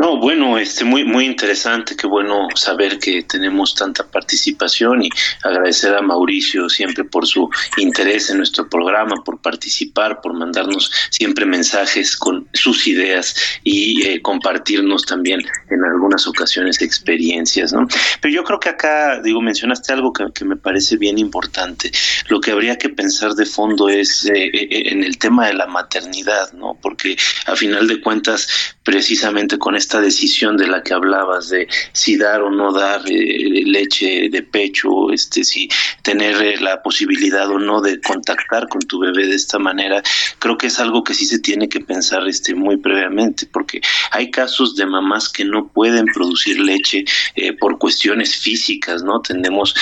No, 0.00 0.16
bueno, 0.16 0.56
este 0.56 0.86
muy 0.86 1.04
muy 1.04 1.26
interesante, 1.26 1.94
qué 1.94 2.06
bueno 2.06 2.48
saber 2.54 2.98
que 2.98 3.22
tenemos 3.24 3.74
tanta 3.74 4.02
participación 4.02 5.02
y 5.02 5.10
agradecer 5.42 5.94
a 5.94 6.00
Mauricio 6.00 6.70
siempre 6.70 7.04
por 7.04 7.26
su 7.26 7.50
interés 7.76 8.30
en 8.30 8.38
nuestro 8.38 8.66
programa, 8.66 9.16
por 9.22 9.42
participar, 9.42 10.22
por 10.22 10.32
mandarnos 10.32 10.90
siempre 11.10 11.44
mensajes 11.44 12.16
con 12.16 12.48
sus 12.54 12.86
ideas 12.86 13.36
y 13.62 14.06
eh, 14.06 14.22
compartirnos 14.22 15.04
también 15.04 15.42
en 15.68 15.84
algunas 15.84 16.26
ocasiones 16.26 16.80
experiencias, 16.80 17.74
¿no? 17.74 17.86
Pero 18.22 18.32
yo 18.32 18.42
creo 18.42 18.58
que 18.58 18.70
acá, 18.70 19.20
digo, 19.22 19.42
mencionaste 19.42 19.92
algo 19.92 20.14
que, 20.14 20.30
me 20.46 20.56
parece 20.56 20.96
bien 20.96 21.18
importante. 21.18 21.92
Lo 22.28 22.40
que 22.40 22.52
habría 22.52 22.78
que 22.78 22.88
pensar 22.88 23.32
de 23.34 23.44
fondo 23.44 23.90
es 23.90 24.24
eh, 24.24 24.46
eh, 24.46 24.92
en 24.92 25.04
el 25.04 25.18
tema 25.18 25.48
de 25.48 25.52
la 25.52 25.66
maternidad, 25.66 26.52
¿no? 26.54 26.78
Porque 26.80 27.18
a 27.44 27.54
final 27.54 27.86
de 27.86 28.00
cuentas, 28.00 28.48
precisamente 28.82 29.58
con 29.58 29.76
esta 29.76 29.89
esta 29.90 30.00
decisión 30.00 30.56
de 30.56 30.68
la 30.68 30.84
que 30.84 30.94
hablabas 30.94 31.48
de 31.48 31.66
si 31.92 32.16
dar 32.16 32.42
o 32.42 32.50
no 32.50 32.72
dar 32.72 33.02
eh, 33.10 33.64
leche 33.66 34.28
de 34.30 34.42
pecho, 34.44 35.10
este, 35.10 35.42
si 35.42 35.68
tener 36.02 36.40
eh, 36.40 36.60
la 36.60 36.80
posibilidad 36.80 37.50
o 37.50 37.58
no 37.58 37.80
de 37.80 38.00
contactar 38.00 38.68
con 38.68 38.82
tu 38.82 39.00
bebé 39.00 39.26
de 39.26 39.34
esta 39.34 39.58
manera, 39.58 40.00
creo 40.38 40.56
que 40.56 40.68
es 40.68 40.78
algo 40.78 41.02
que 41.02 41.12
sí 41.12 41.26
se 41.26 41.40
tiene 41.40 41.68
que 41.68 41.80
pensar 41.80 42.28
este, 42.28 42.54
muy 42.54 42.76
previamente, 42.76 43.48
porque 43.52 43.80
hay 44.12 44.30
casos 44.30 44.76
de 44.76 44.86
mamás 44.86 45.28
que 45.28 45.44
no 45.44 45.66
pueden 45.66 46.04
producir 46.04 46.60
leche 46.60 47.04
eh, 47.34 47.52
por 47.54 47.76
cuestiones 47.76 48.36
físicas, 48.36 49.02
¿no? 49.02 49.20
Tenemos 49.20 49.74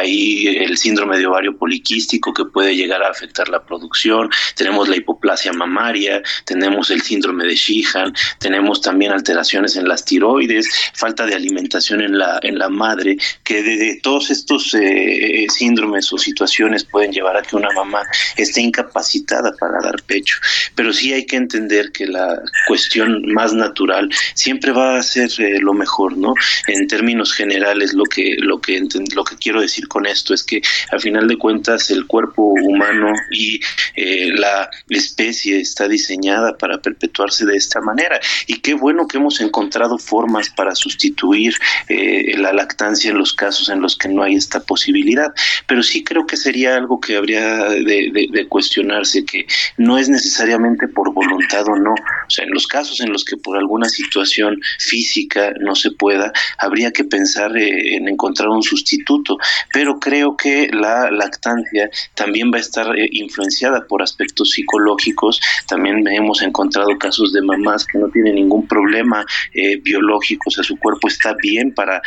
ahí 0.00 0.48
el 0.48 0.76
síndrome 0.76 1.16
de 1.18 1.26
ovario 1.26 1.56
poliquístico 1.56 2.34
que 2.34 2.44
puede 2.44 2.74
llegar 2.74 3.04
a 3.04 3.10
afectar 3.10 3.48
la 3.48 3.64
producción, 3.64 4.30
tenemos 4.56 4.88
la 4.88 4.96
hipoplasia 4.96 5.52
mamaria, 5.52 6.22
tenemos 6.44 6.90
el 6.90 7.02
síndrome 7.02 7.44
de 7.44 7.54
Sheehan, 7.54 8.12
tenemos 8.40 8.80
también 8.80 9.12
alteraciones 9.12 9.43
en 9.52 9.88
las 9.88 10.04
tiroides, 10.04 10.68
falta 10.94 11.26
de 11.26 11.34
alimentación 11.34 12.00
en 12.00 12.18
la, 12.18 12.38
en 12.42 12.58
la 12.58 12.68
madre, 12.68 13.16
que 13.42 13.62
de, 13.62 14.00
todos 14.02 14.30
estos 14.30 14.74
eh, 14.74 15.46
síndromes 15.48 16.12
o 16.12 16.18
situaciones 16.18 16.84
pueden 16.84 17.12
llevar 17.12 17.36
a 17.36 17.42
que 17.42 17.56
una 17.56 17.70
mamá 17.74 18.02
esté 18.36 18.60
incapacitada 18.60 19.52
para 19.58 19.80
dar 19.80 20.02
pecho. 20.02 20.38
Pero 20.74 20.92
sí 20.92 21.12
hay 21.12 21.26
que 21.26 21.36
entender 21.36 21.92
que 21.92 22.06
la 22.06 22.40
cuestión 22.66 23.22
más 23.32 23.52
natural 23.52 24.08
siempre 24.34 24.72
va 24.72 24.98
a 24.98 25.02
ser 25.02 25.30
eh, 25.38 25.58
lo 25.60 25.74
mejor, 25.74 26.16
¿no? 26.16 26.34
En 26.66 26.86
términos 26.86 27.32
generales, 27.32 27.92
lo 27.94 28.04
que, 28.04 28.36
lo, 28.38 28.60
que, 28.60 28.82
lo 29.14 29.24
que 29.24 29.36
quiero 29.36 29.60
decir 29.60 29.88
con 29.88 30.06
esto 30.06 30.34
es 30.34 30.42
que 30.42 30.62
al 30.90 31.00
final 31.00 31.28
de 31.28 31.36
cuentas 31.36 31.90
el 31.90 32.06
cuerpo 32.06 32.54
humano 32.62 33.12
y 33.30 33.60
eh, 33.96 34.30
la 34.34 34.70
especie 34.88 35.60
está 35.60 35.88
diseñada 35.88 36.56
para 36.56 36.78
perpetuarse 36.78 37.44
de 37.44 37.56
esta 37.56 37.80
manera. 37.80 38.20
Y 38.46 38.60
qué 38.60 38.74
bueno 38.74 39.06
que 39.06 39.18
hemos 39.24 39.40
encontrado 39.40 39.96
formas 39.96 40.50
para 40.50 40.74
sustituir 40.74 41.54
eh, 41.88 42.36
la 42.36 42.52
lactancia 42.52 43.10
en 43.10 43.16
los 43.16 43.32
casos 43.32 43.70
en 43.70 43.80
los 43.80 43.96
que 43.96 44.08
no 44.08 44.22
hay 44.22 44.34
esta 44.34 44.60
posibilidad. 44.60 45.32
Pero 45.66 45.82
sí 45.82 46.04
creo 46.04 46.26
que 46.26 46.36
sería 46.36 46.76
algo 46.76 47.00
que 47.00 47.16
habría 47.16 47.64
de, 47.70 48.46
cuestionarse, 48.50 49.24
que 49.24 49.46
no 49.78 49.96
es 49.96 50.10
necesariamente 50.10 50.88
por 50.88 51.14
voluntad 51.14 51.66
o 51.68 51.76
no. 51.76 51.92
O 51.92 52.30
sea, 52.30 52.44
en 52.44 52.50
los 52.50 52.66
casos 52.66 53.00
en 53.00 53.10
los 53.10 53.24
que 53.24 53.38
por 53.38 53.56
alguna 53.56 53.88
situación 53.88 54.60
física 54.78 55.52
no 55.60 55.74
se 55.74 55.90
pueda, 55.90 56.30
habría 56.58 56.92
que 56.92 57.04
pensar 57.04 57.56
eh, 57.56 57.96
en 57.96 58.08
encontrar 58.08 58.50
un 58.50 58.62
sustituto, 58.62 59.38
pero 59.72 59.98
creo 59.98 60.36
que 60.36 60.68
la 60.70 61.10
lactancia 61.10 61.88
también 62.14 62.52
va 62.52 62.58
a 62.58 62.60
estar 62.60 62.98
eh, 62.98 63.08
influenciada 63.12 63.86
por 63.86 64.02
aspectos 64.02 64.50
psicológicos. 64.50 65.40
También 65.66 66.06
hemos 66.08 66.42
encontrado 66.42 66.90
casos 66.98 67.32
de 67.32 67.40
mamás 67.40 67.86
que 67.86 67.98
no 67.98 68.08
tienen 68.08 68.34
ningún 68.34 68.66
problema 68.66 69.13
eh, 69.52 69.76
biológico, 69.76 70.48
o 70.48 70.50
sea, 70.50 70.64
su 70.64 70.76
cuerpo 70.78 71.08
está 71.08 71.34
bien 71.42 71.72
para 71.72 72.00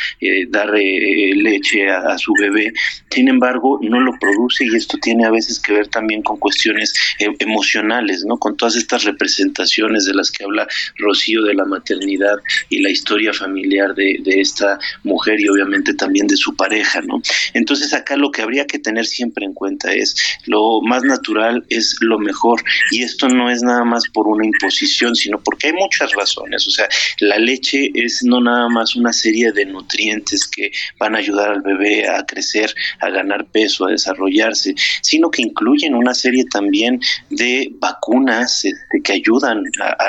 dar 0.49 0.71
leche 0.73 1.89
a, 1.89 2.17
su 2.17 2.33
bebé, 2.39 2.73
sin 3.09 3.27
embargo, 3.27 3.79
no 3.81 3.99
lo 3.99 4.13
produce 4.19 4.65
y 4.65 4.75
esto 4.75 4.97
tiene 5.01 5.25
a 5.25 5.31
veces 5.31 5.59
que 5.59 5.73
ver 5.73 5.87
también 5.87 6.21
con 6.21 6.37
cuestiones 6.37 6.93
emocionales, 7.39 8.23
¿no? 8.25 8.37
Con 8.37 8.57
todas 8.57 8.75
estas 8.75 9.03
representaciones 9.03 10.05
de 10.05 10.13
las 10.13 10.31
que 10.31 10.43
habla 10.43 10.67
Rocío 10.97 11.43
de 11.43 11.53
la 11.53 11.65
maternidad 11.65 12.37
y 12.69 12.79
la 12.79 12.89
historia 12.89 13.33
familiar 13.33 13.93
de, 13.95 14.17
de 14.23 14.41
esta 14.41 14.79
mujer 15.03 15.39
y 15.39 15.49
obviamente 15.49 15.93
también 15.93 16.27
de 16.27 16.37
su 16.37 16.55
pareja, 16.55 17.01
¿no? 17.01 17.21
Entonces 17.53 17.93
acá 17.93 18.17
lo 18.17 18.31
que 18.31 18.41
habría 18.41 18.65
que 18.65 18.79
tener 18.79 19.05
siempre 19.05 19.45
en 19.45 19.53
cuenta 19.53 19.93
es 19.93 20.15
lo 20.45 20.81
más 20.81 21.03
natural 21.03 21.65
es 21.69 21.95
lo 22.01 22.19
mejor 22.19 22.63
y 22.91 23.03
esto 23.03 23.27
no 23.29 23.49
es 23.49 23.63
nada 23.63 23.83
más 23.83 24.03
por 24.13 24.27
una 24.27 24.45
imposición, 24.45 25.15
sino 25.15 25.39
porque 25.39 25.67
hay 25.67 25.73
muchas 25.73 26.13
razones, 26.13 26.67
o 26.67 26.71
sea, 26.71 26.87
la 27.19 27.37
leche 27.37 27.91
es 27.93 28.23
no 28.23 28.41
nada 28.41 28.69
más 28.69 28.95
una 28.95 29.13
serie 29.13 29.51
de 29.51 29.65
nutrientes 29.65 30.47
que 30.47 30.71
van 30.99 31.15
a 31.15 31.19
ayudar 31.19 31.49
al 31.51 31.61
bebé 31.61 32.07
a 32.07 32.25
crecer, 32.25 32.73
a 32.99 33.09
ganar 33.09 33.45
peso, 33.45 33.85
a 33.85 33.91
desarrollarse, 33.91 34.75
sino 35.01 35.29
que 35.29 35.41
incluyen 35.41 35.95
una 35.95 36.13
serie 36.13 36.45
también 36.45 36.99
de 37.29 37.69
vacunas 37.79 38.65
este, 38.65 39.01
que 39.03 39.13
ayudan 39.13 39.63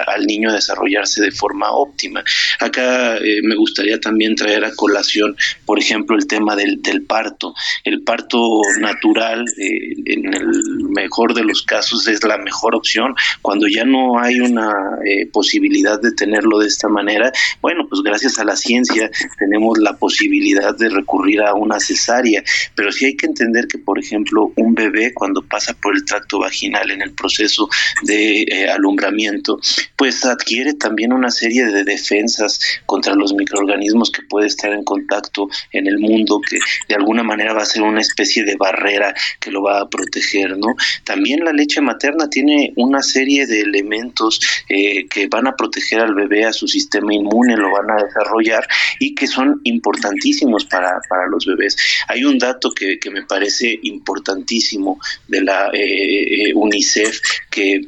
al 0.06 0.26
niño 0.26 0.50
a 0.50 0.54
desarrollarse 0.54 1.22
de 1.22 1.30
forma 1.30 1.70
óptima. 1.70 2.22
Acá 2.60 3.16
eh, 3.16 3.40
me 3.42 3.56
gustaría 3.56 3.98
también 4.00 4.34
traer 4.34 4.64
a 4.64 4.74
colación, 4.74 5.36
por 5.64 5.78
ejemplo, 5.78 6.16
el 6.16 6.26
tema 6.26 6.56
del, 6.56 6.78
parto. 7.06 7.54
El 7.84 8.02
parto 8.02 8.60
natural, 8.80 9.44
eh, 9.58 9.94
en 10.06 10.34
el 10.34 10.48
mejor 10.90 11.34
de 11.34 11.44
los 11.44 11.62
casos, 11.62 12.06
es 12.08 12.22
la 12.24 12.38
mejor 12.38 12.74
opción. 12.74 13.14
Cuando 13.42 13.66
ya 13.66 13.84
no 13.84 14.18
hay 14.18 14.40
una 14.40 14.70
eh, 15.04 15.26
posibilidad 15.26 16.00
de 16.00 16.12
tenerlo 16.12 16.58
de 16.58 16.68
esta 16.78 16.88
manera, 16.88 17.32
bueno, 17.60 17.88
pues 17.88 18.02
gracias 18.02 18.38
a 18.38 18.44
la 18.44 18.54
ciencia 18.54 19.10
tenemos 19.36 19.78
la 19.78 19.94
posibilidad 19.96 20.76
de 20.76 20.88
recurrir 20.88 21.42
a 21.42 21.54
una 21.54 21.80
cesárea. 21.80 22.44
Pero 22.76 22.92
sí 22.92 23.06
hay 23.06 23.16
que 23.16 23.26
entender 23.26 23.66
que, 23.66 23.78
por 23.78 23.98
ejemplo, 23.98 24.52
un 24.54 24.74
bebé 24.74 25.12
cuando 25.12 25.42
pasa 25.42 25.74
por 25.74 25.96
el 25.96 26.04
tracto 26.04 26.38
vaginal 26.38 26.92
en 26.92 27.02
el 27.02 27.12
proceso 27.14 27.68
de 28.02 28.42
eh, 28.42 28.70
alumbramiento, 28.70 29.58
pues 29.96 30.24
adquiere 30.24 30.74
también 30.74 31.12
una 31.12 31.30
serie 31.30 31.66
de 31.66 31.82
defensas 31.82 32.60
contra 32.86 33.14
los 33.16 33.34
microorganismos 33.34 34.12
que 34.12 34.22
puede 34.22 34.46
estar 34.46 34.72
en 34.72 34.84
contacto 34.84 35.48
en 35.72 35.88
el 35.88 35.98
mundo, 35.98 36.40
que 36.48 36.58
de 36.88 36.94
alguna 36.94 37.24
manera 37.24 37.54
va 37.54 37.62
a 37.62 37.66
ser 37.66 37.82
una 37.82 38.00
especie 38.00 38.44
de 38.44 38.54
barrera 38.54 39.14
que 39.40 39.50
lo 39.50 39.62
va 39.62 39.80
a 39.80 39.88
proteger, 39.88 40.56
¿no? 40.56 40.76
También 41.02 41.44
la 41.44 41.52
leche 41.52 41.80
materna 41.80 42.30
tiene 42.30 42.72
una 42.76 43.02
serie 43.02 43.46
de 43.46 43.62
elementos 43.62 44.40
eh, 44.68 45.08
que 45.08 45.26
van 45.26 45.48
a 45.48 45.56
proteger 45.56 46.00
al 46.00 46.14
bebé, 46.14 46.44
a 46.44 46.52
su 46.52 46.67
sistema 46.68 47.14
inmune, 47.14 47.56
lo 47.56 47.72
van 47.72 47.90
a 47.90 48.04
desarrollar 48.04 48.66
y 48.98 49.14
que 49.14 49.26
son 49.26 49.60
importantísimos 49.64 50.64
para, 50.66 51.00
para 51.08 51.26
los 51.26 51.46
bebés. 51.46 51.76
Hay 52.08 52.24
un 52.24 52.38
dato 52.38 52.70
que, 52.70 52.98
que 52.98 53.10
me 53.10 53.24
parece 53.24 53.78
importantísimo 53.82 54.98
de 55.26 55.42
la 55.42 55.68
eh, 55.72 56.50
eh, 56.50 56.54
UNICEF 56.54 57.20
que 57.50 57.80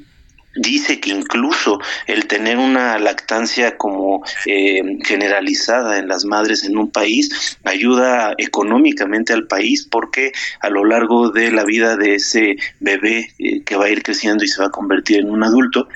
dice 0.55 1.01
que 1.01 1.11
incluso 1.11 1.81
el 2.07 2.27
tener 2.27 2.59
una 2.59 2.99
lactancia 2.99 3.77
como 3.77 4.25
eh, 4.47 4.83
generalizada 5.05 5.99
en 5.99 6.09
las 6.09 6.25
madres 6.25 6.65
en 6.65 6.77
un 6.77 6.91
país 6.91 7.59
ayuda 7.65 8.35
económicamente 8.37 9.33
al 9.33 9.47
país 9.47 9.87
porque 9.89 10.33
a 10.61 10.69
lo 10.69 10.85
largo 10.85 11.31
de 11.31 11.53
la 11.53 11.65
vida 11.65 11.97
de 11.97 12.17
ese 12.17 12.57
bebé 12.81 13.33
eh, 13.39 13.63
que 13.63 13.77
va 13.77 13.87
a 13.87 13.91
ir 13.91 14.03
creciendo 14.03 14.45
y 14.45 14.49
se 14.49 14.61
va 14.61 14.69
a 14.69 14.73
convertir 14.73 15.21
en 15.21 15.31
un 15.31 15.45
adulto 15.45 15.89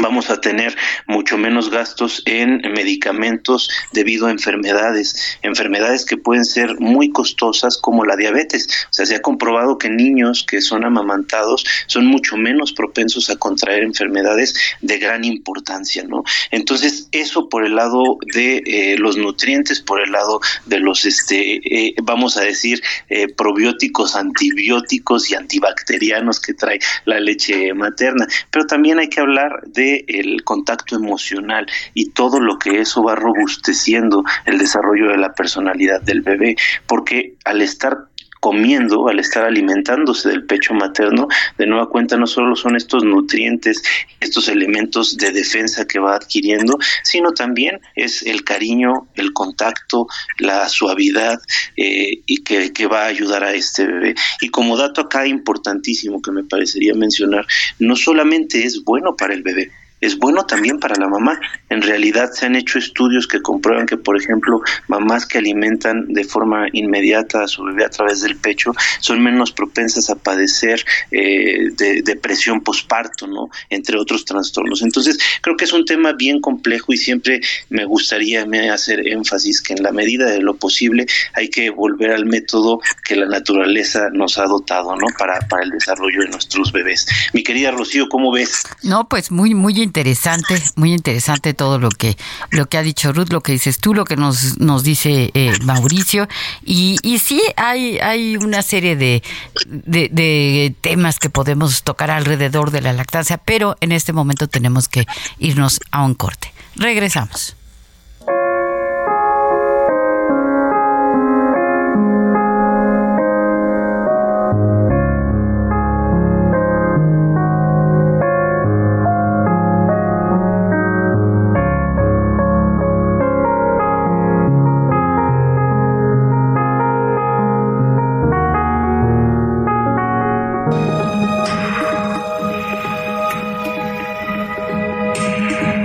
vamos 0.00 0.30
a 0.30 0.40
tener 0.40 0.76
mucho 1.06 1.38
menos 1.38 1.70
gastos 1.70 2.22
en 2.24 2.60
medicamentos 2.72 3.68
debido 3.92 4.26
a 4.26 4.30
enfermedades, 4.30 5.38
enfermedades 5.42 6.04
que 6.04 6.16
pueden 6.16 6.44
ser 6.44 6.78
muy 6.78 7.10
costosas 7.10 7.78
como 7.78 8.04
la 8.04 8.16
diabetes. 8.16 8.68
O 8.84 8.92
sea, 8.92 9.06
se 9.06 9.16
ha 9.16 9.22
comprobado 9.22 9.78
que 9.78 9.90
niños 9.90 10.44
que 10.48 10.60
son 10.60 10.84
amamantados 10.84 11.64
son 11.86 12.06
mucho 12.06 12.36
menos 12.36 12.72
propensos 12.72 13.30
a 13.30 13.36
contraer 13.36 13.82
enfermedades 13.82 14.54
de 14.80 14.98
gran 14.98 15.24
importancia, 15.24 16.04
¿no? 16.04 16.24
Entonces, 16.50 17.08
eso 17.12 17.48
por 17.48 17.64
el 17.64 17.76
lado 17.76 18.18
de 18.34 18.62
eh, 18.66 18.96
los 18.98 19.16
nutrientes, 19.16 19.80
por 19.80 20.00
el 20.00 20.12
lado 20.12 20.40
de 20.66 20.78
los, 20.80 21.04
este, 21.04 21.60
eh, 21.64 21.94
vamos 22.02 22.36
a 22.36 22.42
decir, 22.42 22.82
eh, 23.08 23.28
probióticos, 23.28 24.16
antibióticos 24.16 25.30
y 25.30 25.34
antibacterianos 25.34 26.40
que 26.40 26.54
trae 26.54 26.78
la 27.04 27.20
leche 27.20 27.72
materna. 27.74 28.26
Pero 28.50 28.66
también 28.66 28.98
hay 28.98 29.08
que 29.08 29.20
hablar 29.20 29.62
de 29.66 29.87
el 30.06 30.44
contacto 30.44 30.96
emocional 30.96 31.66
y 31.94 32.10
todo 32.10 32.40
lo 32.40 32.58
que 32.58 32.80
eso 32.80 33.02
va 33.02 33.14
robusteciendo 33.14 34.24
el 34.44 34.58
desarrollo 34.58 35.08
de 35.10 35.18
la 35.18 35.32
personalidad 35.32 36.00
del 36.00 36.22
bebé, 36.22 36.56
porque 36.86 37.34
al 37.44 37.62
estar 37.62 38.08
comiendo, 38.40 39.08
al 39.08 39.18
estar 39.18 39.44
alimentándose 39.44 40.28
del 40.28 40.44
pecho 40.44 40.74
materno, 40.74 41.28
de 41.56 41.66
nueva 41.66 41.88
cuenta 41.88 42.16
no 42.16 42.26
solo 42.26 42.56
son 42.56 42.76
estos 42.76 43.04
nutrientes, 43.04 43.82
estos 44.20 44.48
elementos 44.48 45.16
de 45.16 45.32
defensa 45.32 45.86
que 45.86 45.98
va 45.98 46.16
adquiriendo, 46.16 46.78
sino 47.02 47.32
también 47.32 47.80
es 47.94 48.22
el 48.22 48.44
cariño, 48.44 49.08
el 49.14 49.32
contacto, 49.32 50.06
la 50.38 50.68
suavidad 50.68 51.38
eh, 51.76 52.22
y 52.26 52.42
que, 52.42 52.72
que 52.72 52.86
va 52.86 53.04
a 53.04 53.08
ayudar 53.08 53.44
a 53.44 53.54
este 53.54 53.86
bebé. 53.86 54.14
Y 54.40 54.48
como 54.48 54.76
dato 54.76 55.02
acá 55.02 55.26
importantísimo 55.26 56.22
que 56.22 56.32
me 56.32 56.44
parecería 56.44 56.94
mencionar, 56.94 57.46
no 57.78 57.96
solamente 57.96 58.64
es 58.64 58.84
bueno 58.84 59.16
para 59.16 59.34
el 59.34 59.42
bebé, 59.42 59.70
es 60.00 60.18
bueno 60.18 60.44
también 60.46 60.78
para 60.78 60.96
la 60.96 61.08
mamá. 61.08 61.40
En 61.68 61.82
realidad 61.82 62.30
se 62.32 62.46
han 62.46 62.56
hecho 62.56 62.78
estudios 62.78 63.26
que 63.26 63.40
comprueban 63.40 63.86
que, 63.86 63.96
por 63.96 64.16
ejemplo, 64.16 64.60
mamás 64.86 65.26
que 65.26 65.38
alimentan 65.38 66.06
de 66.08 66.24
forma 66.24 66.66
inmediata 66.72 67.42
a 67.42 67.48
su 67.48 67.64
bebé 67.64 67.84
a 67.84 67.90
través 67.90 68.22
del 68.22 68.36
pecho 68.36 68.72
son 69.00 69.22
menos 69.22 69.52
propensas 69.52 70.10
a 70.10 70.16
padecer 70.16 70.84
eh, 71.10 71.70
de 71.76 72.02
depresión 72.02 72.60
posparto, 72.60 73.26
¿no? 73.26 73.48
Entre 73.70 73.98
otros 73.98 74.24
trastornos. 74.24 74.82
Entonces, 74.82 75.18
creo 75.40 75.56
que 75.56 75.64
es 75.64 75.72
un 75.72 75.84
tema 75.84 76.12
bien 76.12 76.40
complejo 76.40 76.92
y 76.92 76.96
siempre 76.96 77.40
me 77.70 77.84
gustaría 77.84 78.46
hacer 78.72 79.06
énfasis 79.06 79.60
que 79.62 79.74
en 79.74 79.82
la 79.82 79.92
medida 79.92 80.26
de 80.26 80.40
lo 80.40 80.56
posible 80.56 81.06
hay 81.34 81.48
que 81.48 81.70
volver 81.70 82.12
al 82.12 82.26
método 82.26 82.80
que 83.04 83.16
la 83.16 83.26
naturaleza 83.26 84.08
nos 84.12 84.38
ha 84.38 84.44
dotado, 84.44 84.94
¿no? 84.96 85.06
Para, 85.18 85.40
para 85.48 85.64
el 85.64 85.70
desarrollo 85.70 86.22
de 86.22 86.28
nuestros 86.28 86.72
bebés. 86.72 87.06
Mi 87.32 87.42
querida 87.42 87.70
Rocío, 87.70 88.08
¿cómo 88.08 88.32
ves? 88.32 88.64
No, 88.82 89.08
pues 89.08 89.30
muy, 89.30 89.54
muy 89.54 89.80
interesante, 89.88 90.62
muy 90.76 90.92
interesante 90.92 91.54
todo 91.54 91.78
lo 91.78 91.88
que 91.88 92.16
lo 92.50 92.66
que 92.66 92.78
ha 92.78 92.82
dicho 92.82 93.12
Ruth, 93.12 93.30
lo 93.30 93.40
que 93.40 93.52
dices 93.52 93.78
tú, 93.78 93.94
lo 93.94 94.04
que 94.04 94.16
nos 94.16 94.58
nos 94.58 94.82
dice 94.82 95.30
eh, 95.34 95.52
Mauricio 95.64 96.28
y, 96.64 96.96
y 97.02 97.18
sí 97.18 97.40
hay 97.56 97.98
hay 97.98 98.36
una 98.36 98.62
serie 98.62 98.96
de, 98.96 99.22
de, 99.66 100.08
de 100.12 100.74
temas 100.80 101.18
que 101.18 101.30
podemos 101.30 101.82
tocar 101.82 102.10
alrededor 102.10 102.70
de 102.70 102.82
la 102.82 102.92
lactancia, 102.92 103.38
pero 103.38 103.76
en 103.80 103.92
este 103.92 104.12
momento 104.12 104.46
tenemos 104.46 104.88
que 104.88 105.06
irnos 105.38 105.80
a 105.90 106.04
un 106.04 106.14
corte. 106.14 106.52
Regresamos. 106.76 107.57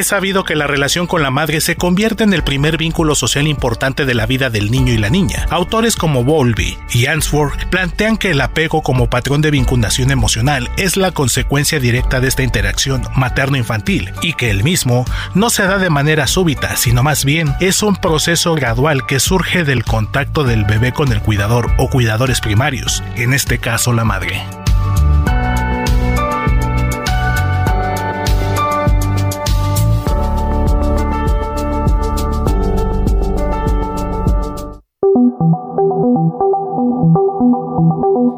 Es 0.00 0.06
sabido 0.06 0.44
que 0.44 0.56
la 0.56 0.66
relación 0.66 1.06
con 1.06 1.22
la 1.22 1.30
madre 1.30 1.60
se 1.60 1.76
convierte 1.76 2.24
en 2.24 2.32
el 2.32 2.42
primer 2.42 2.78
vínculo 2.78 3.14
social 3.14 3.46
importante 3.46 4.06
de 4.06 4.14
la 4.14 4.24
vida 4.24 4.48
del 4.48 4.70
niño 4.70 4.94
y 4.94 4.96
la 4.96 5.10
niña. 5.10 5.44
Autores 5.50 5.94
como 5.94 6.24
Bowlby 6.24 6.78
y 6.94 7.04
Answorth 7.04 7.66
plantean 7.66 8.16
que 8.16 8.30
el 8.30 8.40
apego 8.40 8.80
como 8.80 9.10
patrón 9.10 9.42
de 9.42 9.50
vinculación 9.50 10.10
emocional 10.10 10.70
es 10.78 10.96
la 10.96 11.12
consecuencia 11.12 11.80
directa 11.80 12.18
de 12.18 12.28
esta 12.28 12.42
interacción 12.42 13.02
materno-infantil 13.14 14.10
y 14.22 14.32
que 14.32 14.48
el 14.48 14.64
mismo 14.64 15.04
no 15.34 15.50
se 15.50 15.64
da 15.64 15.76
de 15.76 15.90
manera 15.90 16.26
súbita, 16.26 16.76
sino 16.76 17.02
más 17.02 17.26
bien 17.26 17.52
es 17.60 17.82
un 17.82 17.94
proceso 17.94 18.54
gradual 18.54 19.04
que 19.04 19.20
surge 19.20 19.64
del 19.64 19.84
contacto 19.84 20.44
del 20.44 20.64
bebé 20.64 20.92
con 20.94 21.12
el 21.12 21.20
cuidador 21.20 21.72
o 21.76 21.90
cuidadores 21.90 22.40
primarios, 22.40 23.02
en 23.16 23.34
este 23.34 23.58
caso 23.58 23.92
la 23.92 24.04
madre. 24.04 24.46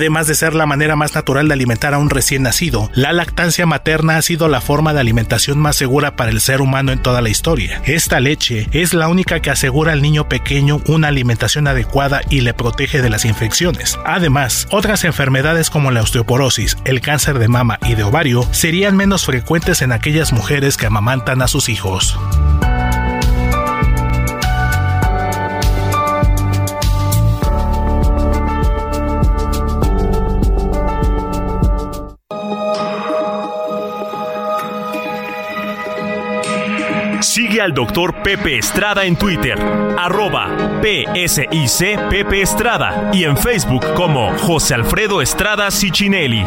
Además 0.00 0.26
de 0.26 0.34
ser 0.34 0.54
la 0.54 0.64
manera 0.64 0.96
más 0.96 1.14
natural 1.14 1.46
de 1.46 1.52
alimentar 1.52 1.92
a 1.92 1.98
un 1.98 2.08
recién 2.08 2.44
nacido, 2.44 2.90
la 2.94 3.12
lactancia 3.12 3.66
materna 3.66 4.16
ha 4.16 4.22
sido 4.22 4.48
la 4.48 4.62
forma 4.62 4.94
de 4.94 5.00
alimentación 5.00 5.58
más 5.58 5.76
segura 5.76 6.16
para 6.16 6.30
el 6.30 6.40
ser 6.40 6.62
humano 6.62 6.90
en 6.90 7.02
toda 7.02 7.20
la 7.20 7.28
historia. 7.28 7.82
Esta 7.84 8.18
leche 8.18 8.66
es 8.72 8.94
la 8.94 9.08
única 9.08 9.40
que 9.40 9.50
asegura 9.50 9.92
al 9.92 10.00
niño 10.00 10.26
pequeño 10.26 10.80
una 10.86 11.08
alimentación 11.08 11.66
adecuada 11.66 12.22
y 12.30 12.40
le 12.40 12.54
protege 12.54 13.02
de 13.02 13.10
las 13.10 13.26
infecciones. 13.26 13.98
Además, 14.06 14.66
otras 14.70 15.04
enfermedades 15.04 15.68
como 15.68 15.90
la 15.90 16.00
osteoporosis, 16.00 16.78
el 16.86 17.02
cáncer 17.02 17.38
de 17.38 17.48
mama 17.48 17.78
y 17.82 17.94
de 17.94 18.04
ovario 18.04 18.48
serían 18.52 18.96
menos 18.96 19.26
frecuentes 19.26 19.82
en 19.82 19.92
aquellas 19.92 20.32
mujeres 20.32 20.78
que 20.78 20.86
amamantan 20.86 21.42
a 21.42 21.46
sus 21.46 21.68
hijos. 21.68 22.18
Sigue 37.30 37.60
al 37.60 37.72
doctor 37.72 38.24
Pepe 38.24 38.58
Estrada 38.58 39.04
en 39.04 39.14
Twitter, 39.14 39.56
arroba 39.96 40.48
PSIC 40.82 42.08
Pepe 42.08 42.42
Estrada 42.42 43.12
y 43.14 43.22
en 43.22 43.36
Facebook 43.36 43.86
como 43.94 44.36
José 44.36 44.74
Alfredo 44.74 45.22
Estrada 45.22 45.70
Cicinelli. 45.70 46.44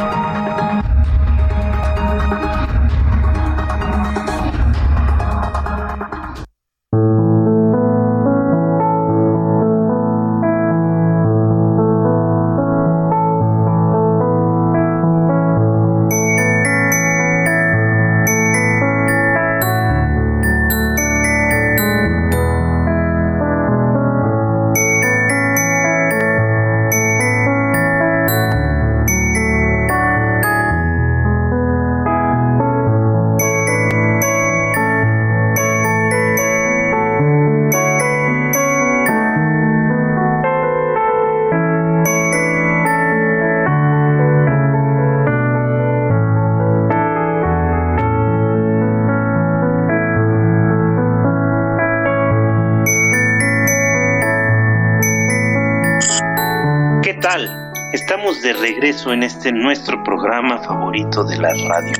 De 58.43 58.53
regreso 58.53 59.13
en 59.13 59.23
este 59.23 59.53
nuestro 59.53 60.03
programa 60.03 60.61
favorito 60.61 61.23
de 61.23 61.37
la 61.37 61.53
radio, 61.53 61.93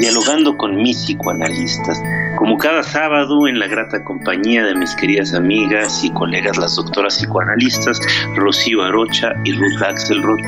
dialogando 0.00 0.56
con 0.56 0.76
mis 0.76 0.96
psicoanalistas. 0.96 2.02
Como 2.38 2.56
cada 2.56 2.82
sábado, 2.82 3.46
en 3.46 3.58
la 3.58 3.66
grata 3.66 4.02
compañía 4.02 4.64
de 4.64 4.74
mis 4.74 4.94
queridas 4.94 5.34
amigas 5.34 6.02
y 6.02 6.10
colegas, 6.10 6.56
las 6.56 6.76
doctoras 6.76 7.18
psicoanalistas 7.18 8.00
Rocío 8.34 8.82
Arocha 8.82 9.34
y 9.44 9.52
Ruth 9.52 9.82
Axelrod, 9.82 10.40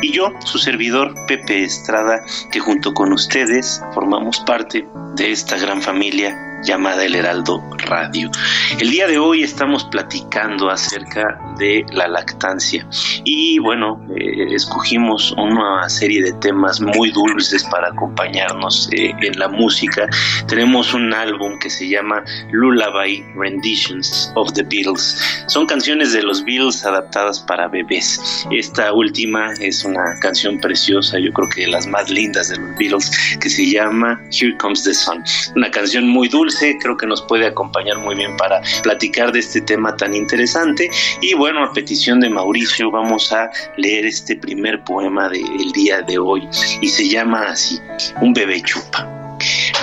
y 0.00 0.12
yo, 0.12 0.32
su 0.44 0.58
servidor 0.58 1.12
Pepe 1.26 1.64
Estrada, 1.64 2.22
que 2.52 2.60
junto 2.60 2.94
con 2.94 3.12
ustedes 3.12 3.82
formamos 3.92 4.38
parte 4.40 4.86
de 5.16 5.32
esta 5.32 5.58
gran 5.58 5.82
familia 5.82 6.49
llamada 6.62 7.04
El 7.04 7.14
Heraldo 7.14 7.62
Radio. 7.78 8.30
El 8.78 8.90
día 8.90 9.06
de 9.06 9.18
hoy 9.18 9.42
estamos 9.42 9.84
platicando 9.84 10.70
acerca 10.70 11.38
de 11.58 11.84
la 11.92 12.08
lactancia 12.08 12.86
y 13.24 13.58
bueno, 13.58 14.00
eh, 14.16 14.54
escogimos 14.54 15.32
una 15.32 15.88
serie 15.88 16.22
de 16.22 16.32
temas 16.34 16.80
muy 16.80 17.10
dulces 17.10 17.64
para 17.64 17.88
acompañarnos 17.88 18.88
eh, 18.92 19.12
en 19.20 19.38
la 19.38 19.48
música. 19.48 20.06
Tenemos 20.46 20.94
un 20.94 21.12
álbum 21.14 21.58
que 21.58 21.70
se 21.70 21.88
llama 21.88 22.22
Lullaby 22.52 23.24
Renditions 23.34 24.32
of 24.34 24.52
the 24.52 24.62
Beatles. 24.62 25.44
Son 25.46 25.66
canciones 25.66 26.12
de 26.12 26.22
los 26.22 26.44
Beatles 26.44 26.84
adaptadas 26.84 27.40
para 27.40 27.68
bebés. 27.68 28.46
Esta 28.50 28.92
última 28.92 29.52
es 29.60 29.84
una 29.84 30.18
canción 30.20 30.60
preciosa, 30.60 31.18
yo 31.18 31.32
creo 31.32 31.48
que 31.48 31.62
de 31.62 31.68
las 31.68 31.86
más 31.86 32.10
lindas 32.10 32.48
de 32.48 32.58
los 32.58 32.76
Beatles, 32.76 33.10
que 33.40 33.48
se 33.48 33.70
llama 33.70 34.20
Here 34.30 34.56
Comes 34.58 34.84
the 34.84 34.94
Sun. 34.94 35.22
Una 35.56 35.70
canción 35.70 36.06
muy 36.06 36.28
dulce, 36.28 36.49
creo 36.80 36.96
que 36.96 37.06
nos 37.06 37.22
puede 37.22 37.46
acompañar 37.46 37.98
muy 37.98 38.14
bien 38.14 38.36
para 38.36 38.60
platicar 38.82 39.32
de 39.32 39.40
este 39.40 39.60
tema 39.60 39.96
tan 39.96 40.14
interesante. 40.14 40.90
Y 41.20 41.34
bueno, 41.34 41.64
a 41.64 41.72
petición 41.72 42.20
de 42.20 42.30
Mauricio, 42.30 42.90
vamos 42.90 43.32
a 43.32 43.50
leer 43.76 44.06
este 44.06 44.36
primer 44.36 44.82
poema 44.84 45.28
del 45.28 45.72
día 45.72 46.02
de 46.02 46.18
hoy 46.18 46.48
y 46.80 46.88
se 46.88 47.08
llama 47.08 47.42
así, 47.48 47.78
Un 48.20 48.32
bebé 48.32 48.62
chupa. 48.62 49.08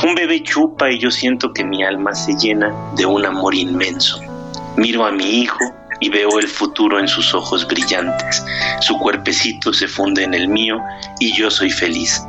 Un 0.03 0.13
bebé 0.13 0.43
chupa 0.43 0.91
y 0.91 0.99
yo 0.99 1.10
siento 1.10 1.51
que 1.51 1.63
mi 1.63 1.84
alma 1.84 2.13
se 2.13 2.36
llena 2.36 2.73
de 2.95 3.06
un 3.06 3.25
amor 3.25 3.56
inmenso. 3.56 4.21
Miro 4.75 5.06
a 5.06 5.12
mi 5.12 5.41
hijo 5.41 5.73
y 5.99 6.10
veo 6.10 6.38
el 6.39 6.47
futuro 6.47 6.99
en 6.99 7.08
sus 7.08 7.34
ojos 7.34 7.67
brillantes. 7.67 8.43
Su 8.82 8.97
cuerpecito 8.97 9.73
se 9.73 9.88
funde 9.88 10.23
en 10.23 10.34
el 10.34 10.47
mío 10.47 10.80
y 11.19 11.34
yo 11.34 11.49
soy 11.49 11.71
feliz. 11.71 12.21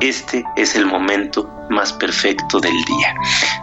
Este 0.00 0.44
es 0.56 0.76
el 0.76 0.86
momento 0.86 1.48
más 1.70 1.92
perfecto 1.92 2.60
del 2.60 2.72
día. 2.84 3.14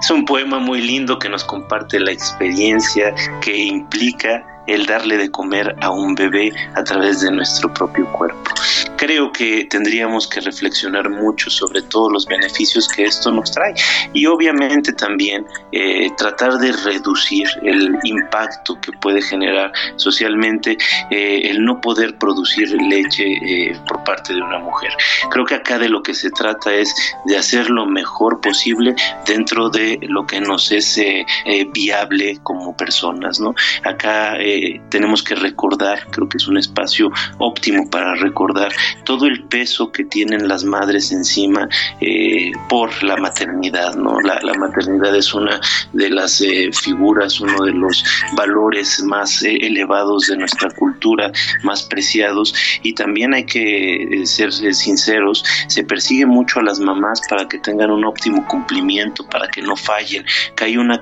Es 0.01 0.09
un 0.09 0.25
poema 0.25 0.59
muy 0.59 0.81
lindo 0.81 1.19
que 1.19 1.29
nos 1.29 1.43
comparte 1.43 1.99
la 1.99 2.11
experiencia 2.11 3.13
que 3.41 3.55
implica 3.55 4.43
el 4.67 4.85
darle 4.85 5.17
de 5.17 5.31
comer 5.31 5.75
a 5.81 5.89
un 5.89 6.15
bebé 6.15 6.53
a 6.75 6.83
través 6.83 7.21
de 7.21 7.31
nuestro 7.31 7.73
propio 7.73 8.11
cuerpo. 8.11 8.51
Creo 8.97 9.31
que 9.31 9.65
tendríamos 9.65 10.27
que 10.27 10.41
reflexionar 10.41 11.09
mucho 11.09 11.49
sobre 11.49 11.81
todos 11.81 12.11
los 12.11 12.25
beneficios 12.25 12.87
que 12.87 13.05
esto 13.05 13.31
nos 13.31 13.51
trae 13.51 13.73
y 14.13 14.25
obviamente 14.25 14.93
también 14.93 15.45
eh, 15.71 16.09
tratar 16.17 16.53
de 16.59 16.71
reducir 16.71 17.47
el 17.63 17.97
impacto 18.03 18.79
que 18.79 18.91
puede 18.91 19.21
generar 19.21 19.71
socialmente 19.95 20.77
eh, 21.09 21.41
el 21.45 21.63
no 21.63 21.81
poder 21.81 22.17
producir 22.17 22.69
leche 22.71 23.23
eh, 23.25 23.79
por 23.87 24.03
parte 24.03 24.33
de 24.33 24.41
una 24.41 24.59
mujer. 24.59 24.91
Creo 25.29 25.45
que 25.45 25.55
acá 25.55 25.79
de 25.79 25.89
lo 25.89 26.03
que 26.03 26.13
se 26.13 26.29
trata 26.29 26.73
es 26.73 26.93
de 27.25 27.37
hacer 27.37 27.69
lo 27.69 27.85
mejor 27.85 28.39
posible 28.41 28.95
dentro 29.25 29.69
de 29.69 29.99
lo 30.03 30.25
que 30.25 30.39
nos 30.39 30.71
es 30.71 30.99
viable 31.73 32.39
como 32.43 32.75
personas, 32.75 33.39
¿no? 33.39 33.55
Acá 33.83 34.35
eh, 34.55 34.81
tenemos 34.89 35.23
que 35.23 35.35
recordar, 35.35 36.07
creo 36.11 36.27
que 36.27 36.37
es 36.37 36.47
un 36.47 36.57
espacio 36.57 37.11
óptimo 37.37 37.89
para 37.89 38.15
recordar 38.15 38.71
todo 39.05 39.25
el 39.25 39.43
peso 39.45 39.91
que 39.91 40.03
tienen 40.03 40.47
las 40.47 40.63
madres 40.63 41.11
encima 41.11 41.67
eh, 41.99 42.51
por 42.69 43.03
la 43.03 43.17
maternidad, 43.17 43.95
¿no? 43.95 44.19
La, 44.21 44.39
maternidad 44.59 45.15
es 45.15 45.33
una 45.33 45.59
de 45.93 46.09
las 46.09 46.43
figuras, 46.73 47.39
uno 47.39 47.65
de 47.65 47.71
los 47.71 48.03
valores 48.35 49.01
más 49.03 49.41
elevados 49.43 50.27
de 50.27 50.37
nuestra 50.37 50.69
cultura, 50.69 51.31
más 51.63 51.83
preciados, 51.83 52.53
y 52.83 52.93
también 52.93 53.33
hay 53.33 53.45
que 53.45 54.23
ser 54.25 54.51
sinceros, 54.51 55.43
se 55.67 55.83
persigue 55.83 56.25
mucho 56.25 56.59
a 56.59 56.63
las 56.63 56.79
mamás 56.79 57.21
para 57.29 57.47
que 57.47 57.59
tengan 57.59 57.91
un 57.91 58.05
óptimo 58.05 58.45
cumplimiento, 58.47 59.27
para 59.27 59.47
que 59.47 59.61
no 59.61 59.75
fallen, 59.75 60.25
que 60.55 60.65
hay 60.65 60.77
una 60.77 61.01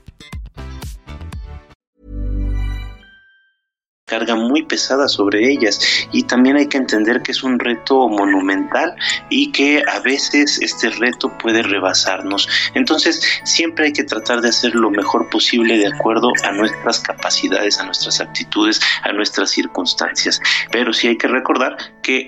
carga 4.11 4.35
muy 4.35 4.63
pesada 4.63 5.07
sobre 5.07 5.49
ellas 5.49 5.79
y 6.11 6.23
también 6.23 6.57
hay 6.57 6.67
que 6.67 6.77
entender 6.77 7.21
que 7.21 7.31
es 7.31 7.43
un 7.43 7.57
reto 7.57 8.09
monumental 8.09 8.93
y 9.29 9.53
que 9.53 9.81
a 9.87 10.01
veces 10.01 10.59
este 10.61 10.89
reto 10.89 11.29
puede 11.37 11.61
rebasarnos. 11.61 12.49
Entonces 12.73 13.21
siempre 13.45 13.85
hay 13.85 13.93
que 13.93 14.03
tratar 14.03 14.41
de 14.41 14.49
hacer 14.49 14.75
lo 14.75 14.91
mejor 14.91 15.29
posible 15.29 15.77
de 15.77 15.87
acuerdo 15.87 16.33
a 16.43 16.51
nuestras 16.51 16.99
capacidades, 16.99 17.79
a 17.79 17.85
nuestras 17.85 18.19
actitudes, 18.19 18.81
a 19.03 19.13
nuestras 19.13 19.49
circunstancias. 19.51 20.41
Pero 20.73 20.91
sí 20.91 21.07
hay 21.07 21.17
que 21.17 21.29
recordar 21.29 21.77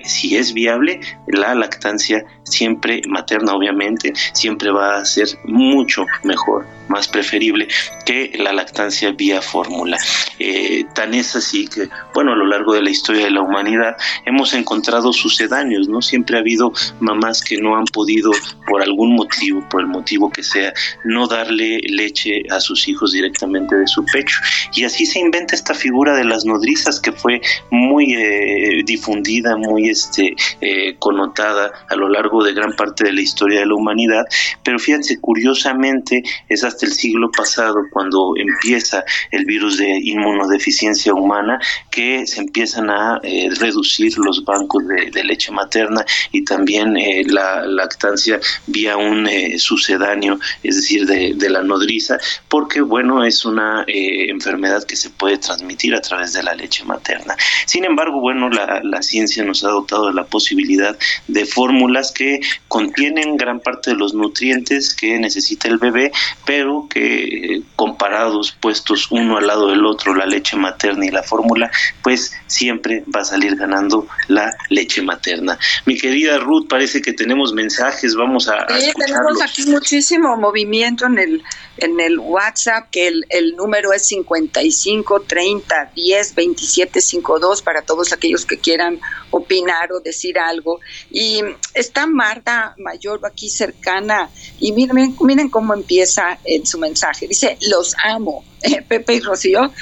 si 0.04 0.36
es 0.36 0.52
viable, 0.52 1.00
la 1.26 1.54
lactancia 1.54 2.24
siempre 2.44 3.02
materna 3.08 3.54
obviamente 3.54 4.12
siempre 4.32 4.70
va 4.70 4.96
a 4.96 5.04
ser 5.04 5.28
mucho 5.44 6.06
mejor 6.22 6.66
más 6.88 7.08
preferible 7.08 7.68
que 8.04 8.32
la 8.38 8.52
lactancia 8.52 9.10
vía 9.12 9.40
fórmula. 9.40 9.98
Eh, 10.38 10.84
tan 10.94 11.14
es 11.14 11.34
así 11.36 11.66
que, 11.66 11.88
bueno, 12.14 12.32
a 12.32 12.36
lo 12.36 12.46
largo 12.46 12.74
de 12.74 12.82
la 12.82 12.90
historia 12.90 13.24
de 13.24 13.30
la 13.30 13.40
humanidad 13.40 13.96
hemos 14.26 14.52
encontrado 14.54 15.12
sucedáneos, 15.12 15.88
¿no? 15.88 16.02
Siempre 16.02 16.36
ha 16.36 16.40
habido 16.40 16.72
mamás 17.00 17.40
que 17.40 17.56
no 17.56 17.76
han 17.76 17.86
podido, 17.86 18.30
por 18.68 18.82
algún 18.82 19.14
motivo, 19.14 19.66
por 19.70 19.80
el 19.80 19.86
motivo 19.86 20.30
que 20.30 20.42
sea, 20.42 20.72
no 21.04 21.26
darle 21.26 21.80
leche 21.88 22.42
a 22.50 22.60
sus 22.60 22.86
hijos 22.88 23.12
directamente 23.12 23.76
de 23.76 23.86
su 23.86 24.04
pecho. 24.04 24.38
Y 24.74 24.84
así 24.84 25.06
se 25.06 25.18
inventa 25.18 25.54
esta 25.54 25.74
figura 25.74 26.14
de 26.14 26.24
las 26.24 26.44
nodrizas 26.44 27.00
que 27.00 27.12
fue 27.12 27.40
muy 27.70 28.14
eh, 28.14 28.82
difundida, 28.84 29.56
muy 29.56 29.73
este, 29.78 30.36
eh, 30.60 30.96
connotada 30.98 31.72
a 31.88 31.96
lo 31.96 32.08
largo 32.08 32.42
de 32.44 32.52
gran 32.52 32.76
parte 32.76 33.04
de 33.04 33.12
la 33.12 33.20
historia 33.20 33.60
de 33.60 33.66
la 33.66 33.74
humanidad. 33.74 34.24
Pero 34.62 34.78
fíjense, 34.78 35.20
curiosamente, 35.20 36.22
esas 36.48 36.74
hasta 36.74 36.86
el 36.86 36.92
siglo 36.92 37.30
pasado, 37.30 37.76
cuando 37.90 38.34
empieza 38.36 39.04
el 39.30 39.44
virus 39.44 39.78
de 39.78 40.00
inmunodeficiencia 40.02 41.14
humana, 41.14 41.60
que 41.90 42.26
se 42.26 42.40
empiezan 42.40 42.90
a 42.90 43.20
eh, 43.22 43.48
reducir 43.58 44.18
los 44.18 44.44
bancos 44.44 44.82
de, 44.86 45.24
leche 45.24 45.52
materna 45.52 46.04
y 46.32 46.44
también 46.44 46.96
eh, 46.96 47.22
la 47.26 47.64
lactancia 47.64 48.38
vía 48.66 48.96
un 48.96 49.26
eh, 49.26 49.58
sucedáneo, 49.58 50.38
es 50.62 50.76
decir, 50.76 51.06
de, 51.06 51.48
la 51.48 51.62
nodriza, 51.62 52.18
porque, 52.48 52.80
bueno, 52.80 53.22
es 53.22 53.44
una 53.44 53.84
enfermedad 53.86 54.82
que 54.84 54.96
se 54.96 55.10
puede 55.10 55.38
transmitir 55.38 55.94
a 55.94 56.00
través 56.00 56.32
de 56.32 56.42
la 56.42 56.54
leche 56.54 56.84
materna. 56.84 57.36
Sin 57.66 57.84
embargo, 57.84 58.18
bueno, 58.18 58.48
la, 58.48 58.80
la 58.82 59.02
ciencia 59.02 59.44
nos 59.44 59.53
ha 59.62 59.68
dotado 59.68 60.08
de 60.08 60.14
la 60.14 60.24
posibilidad 60.24 60.96
de 61.28 61.46
fórmulas 61.46 62.10
que 62.10 62.40
contienen 62.66 63.36
gran 63.36 63.60
parte 63.60 63.90
de 63.90 63.96
los 63.96 64.14
nutrientes 64.14 64.94
que 64.94 65.18
necesita 65.18 65.68
el 65.68 65.78
bebé, 65.78 66.10
pero 66.44 66.88
que 66.90 67.62
comparados, 67.76 68.56
puestos 68.60 69.08
uno 69.10 69.36
al 69.36 69.46
lado 69.46 69.68
del 69.68 69.84
otro, 69.86 70.14
la 70.14 70.26
leche 70.26 70.56
materna 70.56 71.06
y 71.06 71.10
la 71.10 71.22
fórmula, 71.22 71.70
pues 72.02 72.32
siempre 72.54 73.04
va 73.14 73.20
a 73.20 73.24
salir 73.24 73.56
ganando 73.56 74.06
la 74.28 74.56
leche 74.70 75.02
materna. 75.02 75.58
Mi 75.86 75.98
querida 75.98 76.38
Ruth, 76.38 76.68
parece 76.68 77.02
que 77.02 77.12
tenemos 77.12 77.52
mensajes, 77.52 78.14
vamos 78.14 78.48
a... 78.48 78.66
Sí, 78.78 78.92
tenemos 78.96 79.42
aquí 79.42 79.66
muchísimo 79.66 80.36
movimiento 80.36 81.06
en 81.06 81.18
el, 81.18 81.42
en 81.78 81.98
el 82.00 82.18
WhatsApp, 82.18 82.88
que 82.90 83.08
el, 83.08 83.26
el 83.28 83.56
número 83.56 83.92
es 83.92 84.06
55 84.06 85.22
30 85.22 85.92
10 85.94 86.34
27 86.34 87.00
52 87.00 87.62
para 87.62 87.82
todos 87.82 88.12
aquellos 88.12 88.46
que 88.46 88.58
quieran 88.58 89.00
opinar 89.30 89.92
o 89.92 90.00
decir 90.00 90.38
algo. 90.38 90.80
Y 91.10 91.40
está 91.74 92.06
Marta 92.06 92.74
Mayor 92.78 93.20
aquí 93.24 93.50
cercana 93.50 94.30
y 94.60 94.72
miren, 94.72 95.16
miren 95.20 95.48
cómo 95.48 95.74
empieza 95.74 96.38
en 96.44 96.66
su 96.66 96.78
mensaje. 96.78 97.26
Dice, 97.26 97.58
los 97.68 97.94
amo, 98.02 98.44
Pepe 98.88 99.14
y 99.14 99.20
Rocío. 99.20 99.72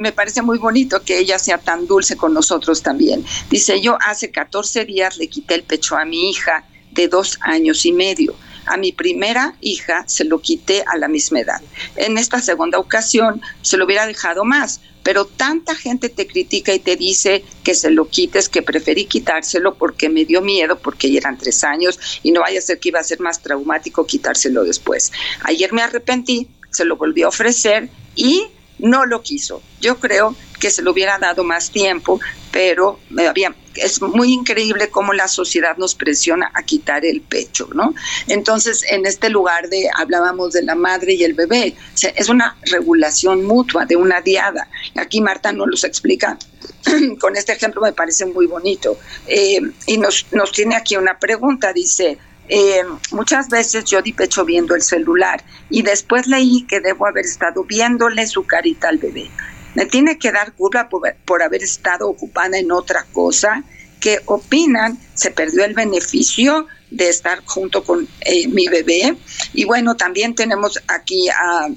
Me 0.00 0.12
parece 0.12 0.40
muy 0.40 0.56
bonito 0.56 1.02
que 1.02 1.18
ella 1.18 1.38
sea 1.38 1.58
tan 1.58 1.86
dulce 1.86 2.16
con 2.16 2.32
nosotros 2.32 2.82
también. 2.82 3.22
Dice, 3.50 3.82
yo 3.82 3.98
hace 4.00 4.30
14 4.30 4.86
días 4.86 5.18
le 5.18 5.28
quité 5.28 5.54
el 5.54 5.62
pecho 5.62 5.94
a 5.96 6.06
mi 6.06 6.30
hija 6.30 6.64
de 6.90 7.06
dos 7.06 7.38
años 7.42 7.84
y 7.84 7.92
medio. 7.92 8.34
A 8.64 8.78
mi 8.78 8.92
primera 8.92 9.56
hija 9.60 10.04
se 10.06 10.24
lo 10.24 10.40
quité 10.40 10.84
a 10.86 10.96
la 10.96 11.06
misma 11.06 11.40
edad. 11.40 11.60
En 11.96 12.16
esta 12.16 12.40
segunda 12.40 12.78
ocasión 12.78 13.42
se 13.60 13.76
lo 13.76 13.84
hubiera 13.84 14.06
dejado 14.06 14.46
más, 14.46 14.80
pero 15.02 15.26
tanta 15.26 15.74
gente 15.74 16.08
te 16.08 16.26
critica 16.26 16.72
y 16.72 16.78
te 16.78 16.96
dice 16.96 17.44
que 17.62 17.74
se 17.74 17.90
lo 17.90 18.08
quites, 18.08 18.48
que 18.48 18.62
preferí 18.62 19.04
quitárselo 19.04 19.74
porque 19.74 20.08
me 20.08 20.24
dio 20.24 20.40
miedo, 20.40 20.78
porque 20.78 21.12
ya 21.12 21.18
eran 21.18 21.36
tres 21.36 21.62
años 21.62 21.98
y 22.22 22.32
no 22.32 22.40
vaya 22.40 22.58
a 22.58 22.62
ser 22.62 22.80
que 22.80 22.88
iba 22.88 23.00
a 23.00 23.04
ser 23.04 23.20
más 23.20 23.42
traumático 23.42 24.06
quitárselo 24.06 24.64
después. 24.64 25.12
Ayer 25.42 25.74
me 25.74 25.82
arrepentí, 25.82 26.48
se 26.70 26.86
lo 26.86 26.96
volví 26.96 27.22
a 27.22 27.28
ofrecer 27.28 27.90
y 28.14 28.46
no 28.82 29.06
lo 29.06 29.22
quiso. 29.22 29.62
Yo 29.80 29.98
creo 29.98 30.34
que 30.58 30.70
se 30.70 30.82
lo 30.82 30.92
hubiera 30.92 31.18
dado 31.18 31.42
más 31.42 31.70
tiempo, 31.70 32.20
pero 32.52 33.00
había, 33.26 33.54
es 33.74 34.00
muy 34.02 34.32
increíble 34.32 34.90
cómo 34.90 35.12
la 35.12 35.26
sociedad 35.26 35.76
nos 35.78 35.94
presiona 35.94 36.50
a 36.54 36.62
quitar 36.62 37.04
el 37.04 37.22
pecho, 37.22 37.68
¿no? 37.74 37.94
Entonces, 38.26 38.84
en 38.90 39.06
este 39.06 39.30
lugar 39.30 39.68
de 39.68 39.88
hablábamos 39.96 40.52
de 40.52 40.62
la 40.62 40.74
madre 40.74 41.14
y 41.14 41.24
el 41.24 41.34
bebé, 41.34 41.74
es 42.14 42.28
una 42.28 42.56
regulación 42.62 43.44
mutua, 43.44 43.86
de 43.86 43.96
una 43.96 44.20
diada. 44.20 44.68
Aquí 44.96 45.20
Marta 45.20 45.52
nos 45.52 45.68
los 45.68 45.84
explica 45.84 46.38
con 47.20 47.36
este 47.36 47.52
ejemplo, 47.52 47.80
me 47.80 47.92
parece 47.92 48.26
muy 48.26 48.46
bonito. 48.46 48.98
Eh, 49.26 49.60
y 49.86 49.98
nos, 49.98 50.26
nos 50.32 50.52
tiene 50.52 50.76
aquí 50.76 50.96
una 50.96 51.18
pregunta, 51.18 51.72
dice, 51.72 52.18
eh, 52.52 52.82
muchas 53.12 53.48
veces 53.48 53.84
yo 53.84 54.02
di 54.02 54.12
pecho 54.12 54.44
viendo 54.44 54.74
el 54.74 54.82
celular 54.82 55.44
y 55.70 55.82
después 55.82 56.26
leí 56.26 56.66
que 56.66 56.80
debo 56.80 57.06
haber 57.06 57.24
estado 57.24 57.62
viéndole 57.62 58.26
su 58.26 58.44
carita 58.44 58.88
al 58.88 58.98
bebé. 58.98 59.30
Me 59.76 59.86
tiene 59.86 60.18
que 60.18 60.32
dar 60.32 60.52
culpa 60.54 60.88
por, 60.88 61.42
haber 61.44 61.62
estado 61.62 62.08
ocupada 62.08 62.58
en 62.58 62.72
otra 62.72 63.06
cosa 63.12 63.62
que 64.00 64.18
opinan 64.26 64.98
se 65.14 65.30
perdió 65.30 65.64
el 65.64 65.74
beneficio 65.74 66.66
de 66.90 67.08
estar 67.08 67.40
junto 67.44 67.84
con 67.84 68.08
eh, 68.22 68.48
mi 68.48 68.66
bebé. 68.66 69.16
Y 69.54 69.64
bueno, 69.64 69.94
también 69.96 70.34
tenemos 70.34 70.82
aquí 70.88 71.28
a 71.28 71.68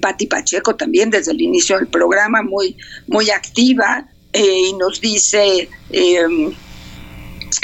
Patti 0.00 0.28
Pacheco 0.28 0.76
también 0.76 1.10
desde 1.10 1.32
el 1.32 1.40
inicio 1.40 1.78
del 1.78 1.88
programa, 1.88 2.42
muy, 2.42 2.76
muy 3.08 3.30
activa, 3.30 4.06
eh, 4.32 4.68
y 4.68 4.72
nos 4.74 5.00
dice 5.00 5.68
em, 5.90 6.54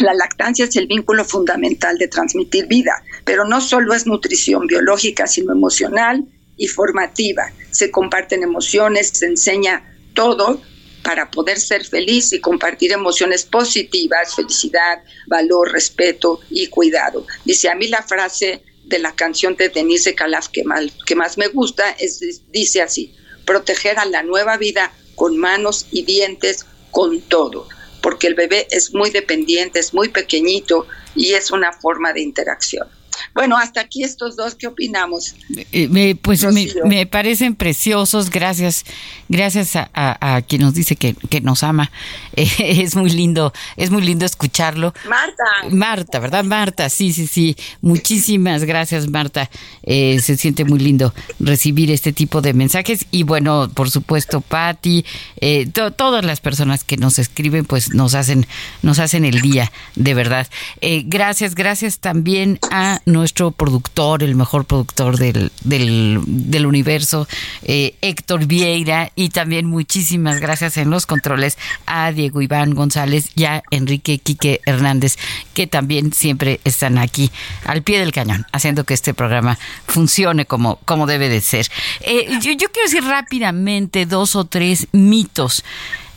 la 0.00 0.14
lactancia 0.14 0.64
es 0.64 0.76
el 0.76 0.86
vínculo 0.86 1.24
fundamental 1.24 1.98
de 1.98 2.08
transmitir 2.08 2.66
vida, 2.66 3.02
pero 3.24 3.44
no 3.44 3.60
solo 3.60 3.94
es 3.94 4.06
nutrición 4.06 4.66
biológica, 4.66 5.26
sino 5.26 5.52
emocional 5.52 6.24
y 6.56 6.68
formativa. 6.68 7.52
Se 7.70 7.90
comparten 7.90 8.42
emociones, 8.42 9.10
se 9.10 9.26
enseña 9.26 9.96
todo 10.14 10.60
para 11.02 11.30
poder 11.30 11.60
ser 11.60 11.84
feliz 11.84 12.32
y 12.32 12.40
compartir 12.40 12.92
emociones 12.92 13.44
positivas, 13.44 14.34
felicidad, 14.34 15.02
valor, 15.28 15.70
respeto 15.72 16.40
y 16.50 16.66
cuidado. 16.66 17.26
Dice, 17.44 17.68
a 17.68 17.74
mí 17.74 17.86
la 17.86 18.02
frase 18.02 18.64
de 18.84 18.98
la 18.98 19.14
canción 19.14 19.56
de 19.56 19.68
Denise 19.68 20.14
Calaf 20.14 20.48
que 20.48 20.64
más, 20.64 21.38
me 21.38 21.48
gusta 21.48 21.90
es, 21.92 22.42
dice 22.50 22.82
así, 22.82 23.14
proteger 23.44 23.98
a 23.98 24.04
la 24.04 24.22
nueva 24.22 24.56
vida 24.56 24.92
con 25.14 25.36
manos 25.36 25.86
y 25.92 26.02
dientes, 26.02 26.66
con 26.90 27.20
todo 27.20 27.68
porque 28.00 28.26
el 28.26 28.34
bebé 28.34 28.66
es 28.70 28.94
muy 28.94 29.10
dependiente, 29.10 29.78
es 29.78 29.94
muy 29.94 30.08
pequeñito 30.08 30.86
y 31.14 31.34
es 31.34 31.50
una 31.50 31.72
forma 31.72 32.12
de 32.12 32.20
interacción. 32.20 32.88
Bueno, 33.36 33.58
hasta 33.58 33.82
aquí 33.82 34.02
estos 34.02 34.34
dos, 34.34 34.54
¿qué 34.54 34.66
opinamos? 34.66 35.34
Eh, 35.70 36.16
pues 36.22 36.42
me, 36.86 37.04
parecen 37.04 37.54
preciosos, 37.54 38.30
gracias, 38.30 38.86
gracias 39.28 39.72
a, 39.76 40.40
quien 40.48 40.62
nos 40.62 40.72
dice 40.72 40.96
que, 40.96 41.14
nos 41.42 41.62
ama. 41.62 41.90
es 42.36 42.96
muy 42.96 43.10
lindo, 43.10 43.52
es 43.76 43.90
muy 43.90 44.00
lindo 44.00 44.24
escucharlo. 44.24 44.94
Marta. 45.06 45.44
Marta, 45.70 46.18
¿verdad? 46.18 46.44
Marta, 46.44 46.88
sí, 46.88 47.12
sí, 47.12 47.26
sí. 47.26 47.56
Muchísimas 47.82 48.64
gracias, 48.64 49.06
Marta. 49.10 49.50
Eh, 49.82 50.18
se 50.22 50.38
siente 50.38 50.64
muy 50.64 50.78
lindo 50.78 51.12
recibir 51.38 51.90
este 51.90 52.14
tipo 52.14 52.40
de 52.40 52.54
mensajes. 52.54 53.04
Y 53.10 53.24
bueno, 53.24 53.68
por 53.74 53.90
supuesto, 53.90 54.40
Patti, 54.40 55.04
eh, 55.42 55.66
todas 55.66 56.24
las 56.24 56.40
personas 56.40 56.84
que 56.84 56.96
nos 56.96 57.18
escriben, 57.18 57.66
pues 57.66 57.92
nos 57.92 58.14
hacen, 58.14 58.46
nos 58.80 58.98
hacen 58.98 59.26
el 59.26 59.42
día, 59.42 59.70
de 59.94 60.14
verdad. 60.14 60.48
gracias, 60.80 61.54
gracias 61.54 61.98
también 61.98 62.58
a 62.70 63.02
nuestro 63.04 63.25
productor, 63.32 64.22
el 64.22 64.34
mejor 64.34 64.64
productor 64.64 65.18
del, 65.18 65.50
del, 65.62 66.66
universo, 66.66 67.28
eh, 67.62 67.94
Héctor 68.00 68.46
Vieira, 68.46 69.12
y 69.14 69.30
también 69.30 69.66
muchísimas 69.66 70.40
gracias 70.40 70.76
en 70.76 70.90
los 70.90 71.06
controles 71.06 71.58
a 71.86 72.12
Diego 72.12 72.42
Iván 72.42 72.74
González 72.74 73.30
y 73.34 73.44
a 73.44 73.62
Enrique 73.70 74.18
Quique 74.18 74.60
Hernández, 74.66 75.16
que 75.54 75.66
también 75.66 76.12
siempre 76.12 76.60
están 76.64 76.98
aquí 76.98 77.30
al 77.64 77.82
pie 77.82 77.98
del 77.98 78.12
cañón, 78.12 78.46
haciendo 78.52 78.84
que 78.84 78.94
este 78.94 79.14
programa 79.14 79.58
funcione 79.86 80.46
como, 80.46 80.76
como 80.84 81.06
debe 81.06 81.28
de 81.28 81.40
ser. 81.40 81.68
Eh, 82.00 82.28
yo 82.40 82.56
quiero 82.56 82.84
decir 82.84 83.04
rápidamente 83.04 84.06
dos 84.06 84.36
o 84.36 84.44
tres 84.44 84.88
mitos 84.92 85.64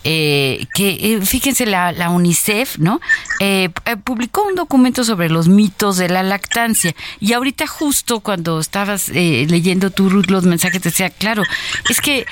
eh, 0.04 0.66
que 0.74 1.16
eh, 1.16 1.22
fíjense 1.26 1.66
la, 1.66 2.10
UNICEF, 2.10 2.78
¿no? 2.78 3.02
Eh, 3.40 3.70
publicó 4.04 4.44
un 4.44 4.56
documento 4.56 5.04
sobre 5.04 5.30
los 5.30 5.48
mitos 5.48 5.98
de 5.98 6.10
la 6.10 6.24
lactancia 6.24 6.96
y 7.20 7.34
ahorita 7.34 7.68
justo 7.68 8.22
cuando 8.22 8.60
estabas 8.60 9.10
leyendo 9.10 9.92
tú 9.92 10.10
Ruth 10.10 10.28
los 10.30 10.46
mensajes 10.46 10.82
te 10.82 10.90
decía, 10.90 11.10
claro, 11.10 11.44
es 11.90 12.02
que 12.02 12.26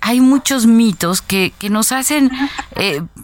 hay 0.00 0.20
muchos 0.20 0.66
mitos 0.66 1.22
que, 1.22 1.52
que 1.58 1.70
nos 1.70 1.92
hacen, 1.92 2.30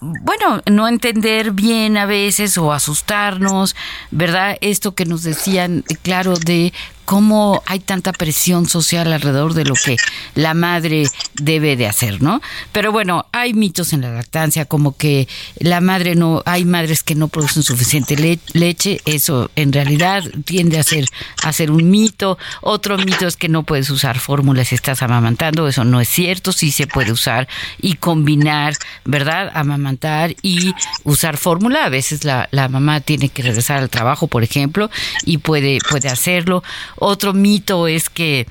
bueno, 0.01 0.63
no 0.71 0.89
entender 0.89 1.53
bien 1.53 1.97
a 1.97 2.07
veces 2.07 2.59
o 2.59 2.73
asustarnos, 2.73 3.75
¿verdad? 4.11 4.57
Esto 4.61 4.95
que 4.95 5.07
nos 5.07 5.23
decían, 5.23 5.85
claro, 6.03 6.37
de 6.37 6.73
cómo 7.05 7.63
hay 7.67 7.81
tanta 7.81 8.13
presión 8.13 8.67
social 8.67 9.13
alrededor 9.13 9.55
de 9.55 9.65
lo 9.65 9.75
que 9.75 9.97
la 10.35 10.55
madre 10.55 11.05
debe 11.35 11.77
de 11.77 11.87
hacer, 11.87 12.23
¿no? 12.23 12.41
Pero 12.73 12.93
bueno, 12.93 13.27
hay 13.33 13.55
mitos 13.55 13.93
en 13.93 14.01
la 14.01 14.11
lactancia, 14.11 14.65
como 14.65 14.97
que 14.97 15.29
la 15.59 15.81
madre 15.81 16.15
no, 16.15 16.43
hay 16.47 16.65
madres 16.65 17.03
que 17.03 17.15
no 17.15 17.29
producen 17.29 17.63
suficiente 17.63 18.17
leche, 18.53 19.01
eso 19.05 19.51
en 19.57 19.73
realidad 19.73 20.25
tiende 20.45 20.79
a 20.79 20.83
ser, 20.83 21.07
a 21.43 21.53
ser 21.53 21.71
un 21.71 21.91
mito. 21.91 22.39
Otro 22.61 22.97
mito 22.99 23.27
es 23.27 23.37
que 23.37 23.49
no 23.49 23.63
puedes 23.63 23.91
usar 23.91 24.19
fórmulas 24.19 24.69
si 24.69 24.75
estás 24.75 25.03
amamantando, 25.03 25.69
eso 25.69 25.85
no 25.85 26.01
es 26.01 26.09
cierto, 26.09 26.53
sí 26.53 26.71
se 26.71 26.87
puede 26.87 27.13
usar 27.13 27.49
y 27.81 27.95
combinar, 27.95 28.75
¿verdad? 29.05 29.51
Amamantar 29.55 30.35
y 30.43 30.73
usar 31.05 31.37
fórmula. 31.37 31.85
A 31.85 31.89
veces 31.89 32.25
la, 32.25 32.49
la 32.51 32.69
mamá 32.69 33.01
tiene 33.01 33.29
que 33.29 33.43
regresar 33.43 33.79
al 33.79 33.91
trabajo, 33.91 34.27
por 34.27 34.43
ejemplo, 34.43 34.91
y 35.25 35.39
puede, 35.39 35.79
puede 35.89 36.09
hacerlo. 36.09 36.63
Otro 36.97 37.33
mito 37.33 37.87
es 37.87 38.09
que 38.09 38.47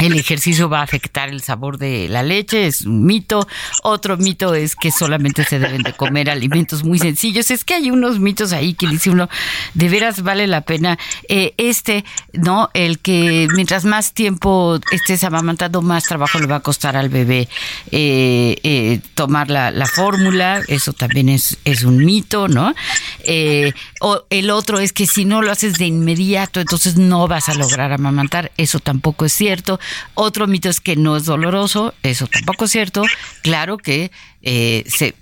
el 0.00 0.16
ejercicio 0.16 0.68
va 0.68 0.80
a 0.80 0.82
afectar 0.82 1.28
el 1.28 1.42
sabor 1.42 1.78
de 1.78 2.08
la 2.08 2.22
leche, 2.22 2.66
es 2.66 2.82
un 2.82 3.04
mito. 3.04 3.46
Otro 3.82 4.16
mito 4.16 4.54
es 4.54 4.74
que 4.74 4.90
solamente 4.90 5.44
se 5.44 5.58
deben 5.58 5.82
de 5.82 5.92
comer 5.92 6.30
alimentos 6.30 6.84
muy 6.84 6.98
sencillos. 6.98 7.50
Es 7.50 7.64
que 7.64 7.74
hay 7.74 7.90
unos 7.90 8.18
mitos 8.18 8.52
ahí 8.52 8.74
que 8.74 8.86
dice 8.86 9.10
uno, 9.10 9.28
de 9.74 9.88
veras 9.88 10.22
vale 10.22 10.46
la 10.46 10.62
pena. 10.62 10.98
Eh, 11.28 11.54
este, 11.56 12.04
¿no? 12.32 12.70
El 12.74 12.98
que 12.98 13.48
mientras 13.54 13.84
más 13.84 14.14
tiempo 14.14 14.78
estés 14.90 15.24
amamantando, 15.24 15.82
más 15.82 16.04
trabajo 16.04 16.38
le 16.38 16.46
va 16.46 16.56
a 16.56 16.60
costar 16.60 16.96
al 16.96 17.08
bebé 17.08 17.48
eh, 17.90 18.56
eh, 18.62 19.00
tomar 19.14 19.50
la, 19.50 19.70
la 19.70 19.86
fórmula. 19.86 20.62
Eso 20.68 20.92
también 20.92 21.28
es, 21.28 21.58
es 21.64 21.84
un 21.84 22.04
mito, 22.04 22.48
¿no? 22.48 22.74
o 24.00 24.24
el 24.30 24.50
otro 24.50 24.78
es 24.78 24.92
que 24.92 25.06
si 25.06 25.24
no 25.24 25.42
lo 25.42 25.52
haces 25.52 25.74
de 25.74 25.86
inmediato, 25.86 26.60
entonces 26.60 26.96
no 26.96 27.28
vas 27.28 27.48
a 27.48 27.54
lograr 27.54 27.92
amamantar. 27.92 28.50
Eso 28.56 28.80
tampoco 28.80 29.24
es 29.24 29.32
cierto. 29.32 29.78
Otro 30.14 30.46
mito 30.46 30.68
es 30.68 30.80
que 30.80 30.96
no 30.96 31.16
es 31.16 31.24
doloroso, 31.24 31.94
eso 32.02 32.26
tampoco 32.26 32.64
es 32.64 32.70
cierto. 32.70 33.02
Claro 33.42 33.78
que 33.78 34.10
eh, 34.42 34.84
se, 34.86 35.14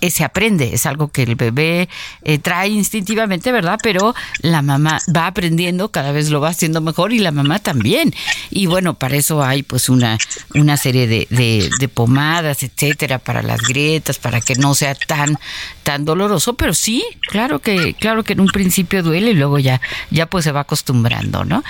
eh, 0.00 0.10
se, 0.10 0.24
aprende, 0.24 0.72
es 0.72 0.86
algo 0.86 1.08
que 1.08 1.24
el 1.24 1.34
bebé 1.34 1.90
eh, 2.22 2.38
trae 2.38 2.70
instintivamente, 2.70 3.52
¿verdad? 3.52 3.78
Pero 3.82 4.14
la 4.40 4.62
mamá 4.62 4.98
va 5.14 5.26
aprendiendo, 5.26 5.90
cada 5.90 6.10
vez 6.12 6.30
lo 6.30 6.40
va 6.40 6.48
haciendo 6.48 6.80
mejor 6.80 7.12
y 7.12 7.18
la 7.18 7.32
mamá 7.32 7.58
también. 7.58 8.14
Y 8.50 8.66
bueno, 8.66 8.94
para 8.94 9.16
eso 9.16 9.42
hay 9.42 9.62
pues 9.62 9.90
una, 9.90 10.16
una 10.54 10.78
serie 10.78 11.06
de, 11.06 11.26
de, 11.28 11.88
pomadas, 11.88 12.62
etcétera, 12.62 13.18
para 13.18 13.42
las 13.42 13.60
grietas, 13.60 14.18
para 14.18 14.40
que 14.40 14.54
no 14.54 14.74
sea 14.74 14.94
tan, 14.94 15.38
tan 15.82 16.06
doloroso, 16.06 16.54
pero 16.54 16.72
sí, 16.72 17.04
claro 17.28 17.60
que, 17.60 17.94
claro 17.94 18.24
que 18.24 18.32
en 18.32 18.40
un 18.40 18.48
principio 18.48 19.02
duele 19.02 19.32
y 19.32 19.34
luego 19.34 19.58
ya, 19.58 19.82
ya 20.10 20.26
pues 20.26 20.44
se 20.44 20.52
va 20.52 20.60
acostumbrando, 20.60 21.44
¿no? 21.44 21.62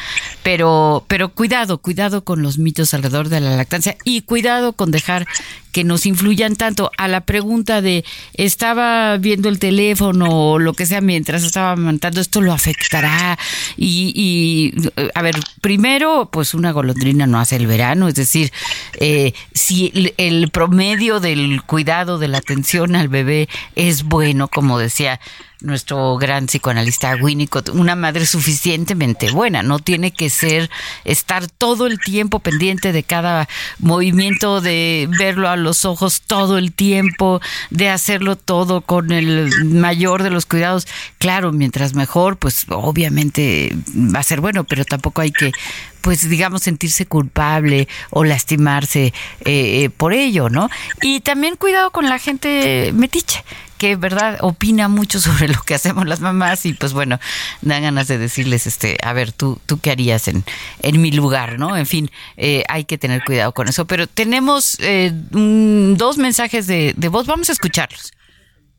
Pero, 0.45 1.05
pero 1.09 1.31
cuidado, 1.31 1.79
cuidado 1.79 2.23
con 2.23 2.43
los 2.43 2.59
mitos 2.59 2.95
alrededor 2.95 3.29
de 3.29 3.41
la 3.41 3.57
lactancia 3.57 3.97
y 4.05 4.23
cuidado 4.23 4.73
con 4.73 4.93
dejar 4.93 5.27
que 5.73 5.85
nos 5.85 6.07
influyan 6.07 6.57
tanto. 6.57 6.91
A 6.97 7.09
la 7.09 7.23
pregunta 7.23 7.81
de 7.81 8.05
estaba 8.35 9.17
viendo 9.17 9.49
el 9.49 9.59
teléfono 9.59 10.53
o 10.53 10.59
lo 10.59 10.75
que 10.75 10.87
sea 10.87 11.01
mientras 11.01 11.43
estaba 11.43 11.73
amamantando, 11.73 12.21
esto 12.21 12.41
lo 12.41 12.53
afectará. 12.53 13.39
Y, 13.77 14.73
a 15.15 15.23
ver, 15.23 15.37
primero, 15.61 16.29
pues 16.31 16.55
una 16.55 16.71
golondrina 16.71 17.27
no 17.27 17.41
hace 17.41 17.57
el 17.57 17.67
verano, 17.67 18.09
es 18.09 18.15
decir, 18.15 18.53
eh, 19.01 19.33
si 19.53 20.13
el 20.19 20.51
promedio 20.51 21.21
del 21.21 21.63
cuidado, 21.63 22.19
de 22.19 22.29
la 22.29 22.39
atención 22.39 22.95
al 22.95 23.09
bebé 23.09 23.49
es 23.75 24.05
bueno, 24.05 24.49
como 24.49 24.79
decía 24.79 25.21
nuestro 25.63 26.17
gran 26.17 26.47
psicoanalista 26.47 27.17
Winnicott, 27.17 27.71
una 27.71 27.97
madre 27.97 28.27
suficientemente 28.27 29.31
buena, 29.31 29.63
no 29.63 29.79
tiene 29.79 30.13
que 30.13 30.31
ser 30.31 30.71
estar 31.05 31.47
todo 31.47 31.87
el 31.87 31.99
tiempo 31.99 32.39
pendiente 32.41 32.93
de 32.93 33.03
cada 33.03 33.49
movimiento, 33.79 34.61
de 34.61 35.09
verlo 35.19 35.49
a 35.49 35.57
los 35.57 35.85
ojos 35.85 36.23
todo 36.23 36.59
el 36.59 36.73
tiempo, 36.73 37.41
de 37.71 37.89
hacerlo 37.89 38.37
todo 38.37 38.81
con 38.81 39.13
el 39.13 39.51
mayor 39.65 40.23
de 40.23 40.31
los 40.31 40.47
cuidados. 40.47 40.87
Claro, 41.19 41.53
mientras 41.53 41.95
mejor, 41.95 42.37
pues 42.37 42.67
obviamente 42.69 43.77
va 43.95 44.21
a 44.21 44.25
ser 44.25 44.41
bueno, 44.41 44.65
pero 44.65 44.85
tampoco 44.85 45.21
hay 45.21 45.33
que 45.33 45.53
pues 46.01 46.29
digamos 46.29 46.63
sentirse 46.63 47.07
culpable 47.07 47.87
o 48.11 48.25
lastimarse 48.25 49.15
eh, 49.45 49.89
por 49.97 50.13
ello, 50.13 50.51
¿no? 50.51 50.69
Y 51.01 51.21
también 51.21 51.55
cuidado 51.57 51.93
con 51.93 52.09
la 52.09 52.19
gente 52.19 52.93
metiche 52.93 53.45
que 53.83 53.97
verdad 53.97 54.39
opina 54.43 54.87
mucho 54.87 55.19
sobre 55.21 55.49
lo 55.49 55.61
que 55.61 55.75
hacemos 55.75 56.07
las 56.07 56.21
mamás 56.21 56.65
y 56.67 56.73
pues 56.73 56.93
bueno, 56.93 57.19
dan 57.63 57.83
ganas 57.83 58.07
de 58.07 58.17
decirles, 58.17 58.69
este, 58.69 58.97
a 59.03 59.13
ver, 59.13 59.33
tú, 59.33 59.59
tú 59.67 59.81
qué 59.81 59.91
harías 59.91 60.29
en, 60.29 60.45
en 60.83 61.03
mi 61.03 61.11
lugar, 61.11 61.59
¿no? 61.59 61.77
En 61.77 61.87
fin, 61.87 62.09
eh, 62.37 62.63
hay 62.69 62.85
que 62.85 62.97
tener 62.97 63.25
cuidado 63.25 63.51
con 63.51 63.67
eso. 63.67 63.85
Pero 63.85 64.07
tenemos 64.07 64.77
eh, 64.79 65.11
dos 65.33 66.17
mensajes 66.17 66.69
de, 66.69 66.95
de 66.97 67.09
voz, 67.09 67.27
vamos 67.27 67.49
a 67.49 67.53
escucharlos. 67.55 68.13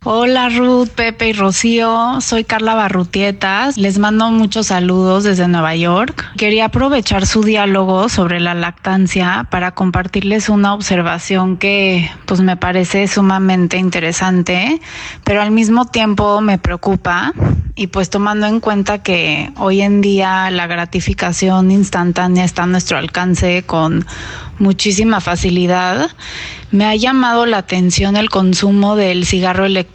Hola 0.05 0.49
Ruth, 0.49 0.89
Pepe 0.89 1.29
y 1.29 1.33
Rocío, 1.33 2.19
soy 2.19 2.43
Carla 2.43 2.75
Barrutietas, 2.75 3.77
les 3.77 3.99
mando 3.99 4.29
muchos 4.31 4.67
saludos 4.67 5.23
desde 5.23 5.47
Nueva 5.47 5.77
York. 5.77 6.29
Quería 6.35 6.65
aprovechar 6.65 7.25
su 7.25 7.41
diálogo 7.41 8.09
sobre 8.09 8.41
la 8.41 8.53
lactancia 8.53 9.47
para 9.49 9.71
compartirles 9.71 10.49
una 10.49 10.73
observación 10.73 11.55
que 11.55 12.11
pues 12.25 12.41
me 12.41 12.57
parece 12.57 13.07
sumamente 13.07 13.77
interesante, 13.77 14.81
pero 15.23 15.41
al 15.41 15.51
mismo 15.51 15.85
tiempo 15.85 16.41
me 16.41 16.57
preocupa 16.57 17.31
y 17.75 17.87
pues 17.87 18.09
tomando 18.09 18.45
en 18.45 18.59
cuenta 18.59 19.01
que 19.01 19.53
hoy 19.55 19.81
en 19.81 20.01
día 20.01 20.51
la 20.51 20.67
gratificación 20.67 21.71
instantánea 21.71 22.43
está 22.43 22.63
a 22.63 22.67
nuestro 22.67 22.97
alcance 22.97 23.63
con 23.63 24.05
muchísima 24.59 25.21
facilidad, 25.21 26.11
me 26.71 26.85
ha 26.85 26.95
llamado 26.95 27.45
la 27.45 27.57
atención 27.57 28.15
el 28.15 28.29
consumo 28.29 28.95
del 28.95 29.25
cigarro 29.25 29.65
electrónico. 29.65 29.92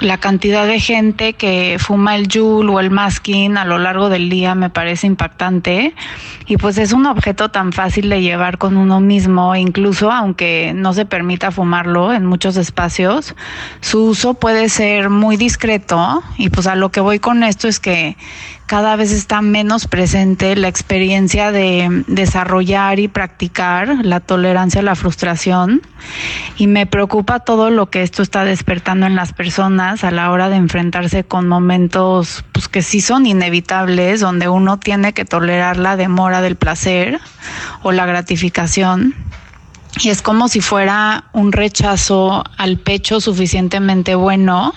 La 0.00 0.16
cantidad 0.16 0.66
de 0.66 0.80
gente 0.80 1.34
que 1.34 1.76
fuma 1.78 2.16
el 2.16 2.28
Juul 2.32 2.70
o 2.70 2.80
el 2.80 2.90
Masking 2.90 3.58
a 3.58 3.66
lo 3.66 3.78
largo 3.78 4.08
del 4.08 4.30
día 4.30 4.54
me 4.54 4.70
parece 4.70 5.06
impactante 5.06 5.94
y 6.46 6.56
pues 6.56 6.78
es 6.78 6.92
un 6.92 7.04
objeto 7.04 7.50
tan 7.50 7.72
fácil 7.72 8.08
de 8.08 8.22
llevar 8.22 8.56
con 8.56 8.78
uno 8.78 8.98
mismo, 9.00 9.54
incluso 9.54 10.10
aunque 10.10 10.72
no 10.74 10.94
se 10.94 11.04
permita 11.04 11.50
fumarlo 11.50 12.12
en 12.14 12.24
muchos 12.24 12.56
espacios, 12.56 13.34
su 13.82 14.06
uso 14.06 14.34
puede 14.34 14.70
ser 14.70 15.10
muy 15.10 15.36
discreto 15.36 16.22
y 16.38 16.48
pues 16.48 16.66
a 16.66 16.74
lo 16.74 16.90
que 16.90 17.00
voy 17.00 17.18
con 17.18 17.44
esto 17.44 17.68
es 17.68 17.78
que 17.80 18.16
cada 18.70 18.94
vez 18.94 19.10
está 19.10 19.42
menos 19.42 19.88
presente 19.88 20.54
la 20.54 20.68
experiencia 20.68 21.50
de 21.50 22.04
desarrollar 22.06 23.00
y 23.00 23.08
practicar 23.08 24.04
la 24.04 24.20
tolerancia 24.20 24.80
a 24.80 24.84
la 24.84 24.94
frustración 24.94 25.82
y 26.56 26.68
me 26.68 26.86
preocupa 26.86 27.40
todo 27.40 27.70
lo 27.70 27.90
que 27.90 28.04
esto 28.04 28.22
está 28.22 28.44
despertando 28.44 29.06
en 29.06 29.16
las 29.16 29.32
personas 29.32 30.04
a 30.04 30.12
la 30.12 30.30
hora 30.30 30.48
de 30.48 30.54
enfrentarse 30.54 31.24
con 31.24 31.48
momentos 31.48 32.44
pues 32.52 32.68
que 32.68 32.82
sí 32.82 33.00
son 33.00 33.26
inevitables, 33.26 34.20
donde 34.20 34.48
uno 34.48 34.78
tiene 34.78 35.14
que 35.14 35.24
tolerar 35.24 35.76
la 35.76 35.96
demora 35.96 36.40
del 36.40 36.54
placer 36.54 37.18
o 37.82 37.90
la 37.90 38.06
gratificación. 38.06 39.16
Y 40.02 40.08
es 40.08 40.22
como 40.22 40.48
si 40.48 40.60
fuera 40.60 41.24
un 41.34 41.52
rechazo 41.52 42.42
al 42.56 42.78
pecho 42.78 43.20
suficientemente 43.20 44.14
bueno 44.14 44.72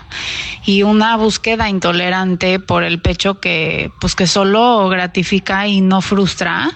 y 0.66 0.84
una 0.84 1.16
búsqueda 1.16 1.70
intolerante 1.70 2.60
por 2.60 2.84
el 2.84 3.00
pecho 3.02 3.40
que 3.40 3.92
pues 4.02 4.16
que 4.16 4.28
solo 4.28 4.90
gratifica 4.90 5.66
y 5.68 5.80
no 5.80 6.02
frustra 6.02 6.72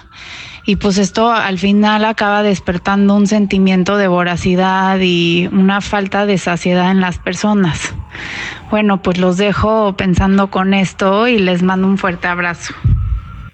y 0.68 0.76
pues 0.76 0.98
esto 0.98 1.32
al 1.32 1.58
final 1.58 2.04
acaba 2.04 2.42
despertando 2.42 3.14
un 3.14 3.26
sentimiento 3.26 3.96
de 3.96 4.06
voracidad 4.06 4.98
y 5.00 5.48
una 5.50 5.80
falta 5.80 6.26
de 6.26 6.36
saciedad 6.36 6.90
en 6.90 7.00
las 7.00 7.18
personas. 7.18 7.94
Bueno, 8.70 9.00
pues 9.00 9.16
los 9.16 9.38
dejo 9.38 9.96
pensando 9.96 10.50
con 10.50 10.74
esto 10.74 11.26
y 11.26 11.38
les 11.38 11.62
mando 11.62 11.86
un 11.86 11.96
fuerte 11.96 12.28
abrazo. 12.28 12.74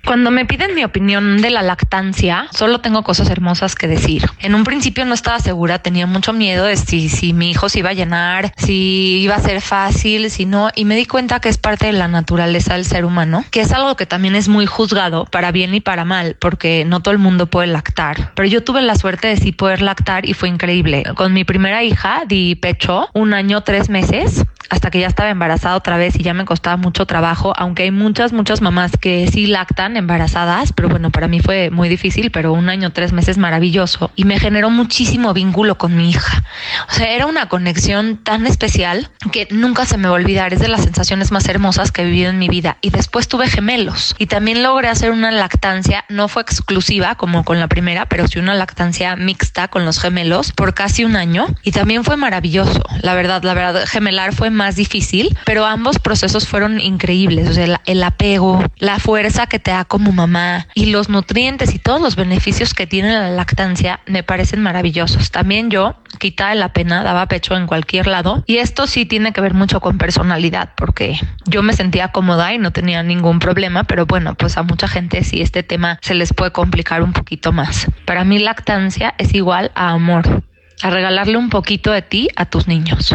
Cuando 0.06 0.30
me 0.30 0.44
piden 0.44 0.74
mi 0.74 0.84
opinión 0.84 1.40
de 1.40 1.48
la 1.48 1.62
lactancia, 1.62 2.46
solo 2.52 2.80
tengo 2.80 3.02
cosas 3.02 3.30
hermosas 3.30 3.74
que 3.74 3.88
decir. 3.88 4.26
En 4.38 4.54
un 4.54 4.62
principio 4.62 5.06
no 5.06 5.14
estaba 5.14 5.38
segura, 5.38 5.78
tenía 5.78 6.06
mucho 6.06 6.34
miedo 6.34 6.66
de 6.66 6.76
si, 6.76 7.08
si 7.08 7.32
mi 7.32 7.50
hijo 7.50 7.70
se 7.70 7.78
iba 7.78 7.90
a 7.90 7.94
llenar, 7.94 8.52
si 8.58 9.20
iba 9.22 9.36
a 9.36 9.40
ser 9.40 9.62
fácil, 9.62 10.30
si 10.30 10.44
no, 10.44 10.70
y 10.74 10.84
me 10.84 10.94
di 10.94 11.06
cuenta 11.06 11.40
que 11.40 11.48
es 11.48 11.56
parte 11.56 11.86
de 11.86 11.92
la 11.92 12.06
naturaleza 12.06 12.74
del 12.74 12.84
ser 12.84 13.06
humano, 13.06 13.44
que 13.50 13.62
es 13.62 13.72
algo 13.72 13.96
que 13.96 14.04
también 14.04 14.34
es 14.34 14.48
muy 14.48 14.66
juzgado 14.66 15.24
para 15.24 15.52
bien 15.52 15.74
y 15.74 15.80
para 15.80 16.04
mal, 16.04 16.36
porque 16.38 16.84
no 16.84 17.00
todo 17.00 17.12
el 17.12 17.18
mundo 17.18 17.46
puede 17.46 17.68
lactar. 17.68 18.32
Pero 18.34 18.46
yo 18.46 18.62
tuve 18.62 18.82
la 18.82 18.96
suerte 18.96 19.28
de 19.28 19.38
sí 19.38 19.52
poder 19.52 19.80
lactar 19.80 20.28
y 20.28 20.34
fue 20.34 20.50
increíble. 20.50 21.04
Con 21.14 21.32
mi 21.32 21.44
primera 21.44 21.82
hija 21.82 22.24
di 22.26 22.56
pecho 22.56 23.08
un 23.14 23.32
año, 23.32 23.62
tres 23.62 23.88
meses 23.88 24.44
hasta 24.70 24.90
que 24.90 25.00
ya 25.00 25.06
estaba 25.06 25.30
embarazada 25.30 25.76
otra 25.76 25.96
vez 25.96 26.16
y 26.18 26.22
ya 26.22 26.34
me 26.34 26.44
costaba 26.44 26.76
mucho 26.76 27.06
trabajo, 27.06 27.52
aunque 27.56 27.84
hay 27.84 27.90
muchas, 27.90 28.32
muchas 28.32 28.60
mamás 28.60 28.92
que 29.00 29.28
sí 29.30 29.46
lactan 29.46 29.93
embarazadas, 29.96 30.72
pero 30.72 30.88
bueno, 30.88 31.10
para 31.10 31.28
mí 31.28 31.40
fue 31.40 31.70
muy 31.70 31.88
difícil, 31.88 32.30
pero 32.30 32.52
un 32.52 32.68
año, 32.68 32.90
tres 32.90 33.12
meses 33.12 33.38
maravilloso 33.38 34.10
y 34.16 34.24
me 34.24 34.38
generó 34.38 34.70
muchísimo 34.70 35.32
vínculo 35.32 35.78
con 35.78 35.96
mi 35.96 36.10
hija. 36.10 36.44
O 36.88 36.92
sea, 36.92 37.12
era 37.12 37.26
una 37.26 37.48
conexión 37.48 38.18
tan 38.18 38.46
especial 38.46 39.10
que 39.32 39.48
nunca 39.50 39.86
se 39.86 39.96
me 39.96 40.08
va 40.08 40.14
a 40.14 40.20
olvidar, 40.20 40.52
es 40.52 40.60
de 40.60 40.68
las 40.68 40.84
sensaciones 40.84 41.32
más 41.32 41.48
hermosas 41.48 41.92
que 41.92 42.02
he 42.02 42.04
vivido 42.04 42.30
en 42.30 42.38
mi 42.38 42.48
vida. 42.48 42.76
Y 42.80 42.90
después 42.90 43.28
tuve 43.28 43.48
gemelos 43.48 44.14
y 44.18 44.26
también 44.26 44.62
logré 44.62 44.88
hacer 44.88 45.10
una 45.10 45.30
lactancia, 45.30 46.04
no 46.08 46.28
fue 46.28 46.42
exclusiva 46.42 47.14
como 47.16 47.44
con 47.44 47.60
la 47.60 47.68
primera, 47.68 48.06
pero 48.06 48.28
sí 48.28 48.38
una 48.38 48.54
lactancia 48.54 49.16
mixta 49.16 49.68
con 49.68 49.84
los 49.84 50.00
gemelos 50.00 50.52
por 50.52 50.74
casi 50.74 51.04
un 51.04 51.16
año 51.16 51.46
y 51.62 51.72
también 51.72 52.04
fue 52.04 52.16
maravilloso. 52.16 52.82
La 53.02 53.14
verdad, 53.14 53.42
la 53.42 53.54
verdad, 53.54 53.84
gemelar 53.86 54.34
fue 54.34 54.50
más 54.50 54.76
difícil, 54.76 55.36
pero 55.44 55.64
ambos 55.66 55.98
procesos 55.98 56.46
fueron 56.46 56.80
increíbles. 56.80 57.48
O 57.48 57.52
sea, 57.52 57.80
el, 57.84 58.02
apego, 58.02 58.62
la 58.78 58.98
fuerza 58.98 59.46
que 59.46 59.58
te 59.58 59.72
como 59.84 60.12
mamá 60.12 60.66
y 60.74 60.86
los 60.86 61.08
nutrientes 61.08 61.74
y 61.74 61.78
todos 61.78 62.00
los 62.00 62.16
beneficios 62.16 62.74
que 62.74 62.86
tiene 62.86 63.12
la 63.12 63.30
lactancia 63.30 64.00
me 64.06 64.22
parecen 64.22 64.62
maravillosos. 64.62 65.30
También 65.30 65.70
yo, 65.70 65.96
quitada 66.18 66.54
la 66.54 66.72
pena, 66.72 67.02
daba 67.02 67.26
pecho 67.26 67.56
en 67.56 67.66
cualquier 67.66 68.06
lado 68.06 68.42
y 68.46 68.58
esto 68.58 68.86
sí 68.86 69.06
tiene 69.06 69.32
que 69.32 69.40
ver 69.40 69.54
mucho 69.54 69.80
con 69.80 69.98
personalidad 69.98 70.70
porque 70.76 71.18
yo 71.46 71.62
me 71.62 71.72
sentía 71.72 72.08
cómoda 72.08 72.52
y 72.54 72.58
no 72.58 72.72
tenía 72.72 73.02
ningún 73.02 73.38
problema, 73.38 73.84
pero 73.84 74.06
bueno, 74.06 74.34
pues 74.34 74.56
a 74.56 74.62
mucha 74.62 74.88
gente 74.88 75.24
sí 75.24 75.40
este 75.40 75.62
tema 75.62 75.98
se 76.02 76.14
les 76.14 76.32
puede 76.32 76.52
complicar 76.52 77.02
un 77.02 77.12
poquito 77.12 77.52
más. 77.52 77.86
Para 78.04 78.24
mí 78.24 78.38
lactancia 78.38 79.14
es 79.18 79.34
igual 79.34 79.70
a 79.74 79.90
amor, 79.90 80.44
a 80.82 80.90
regalarle 80.90 81.36
un 81.36 81.50
poquito 81.50 81.92
de 81.92 82.02
ti 82.02 82.28
a 82.36 82.46
tus 82.46 82.68
niños. 82.68 83.14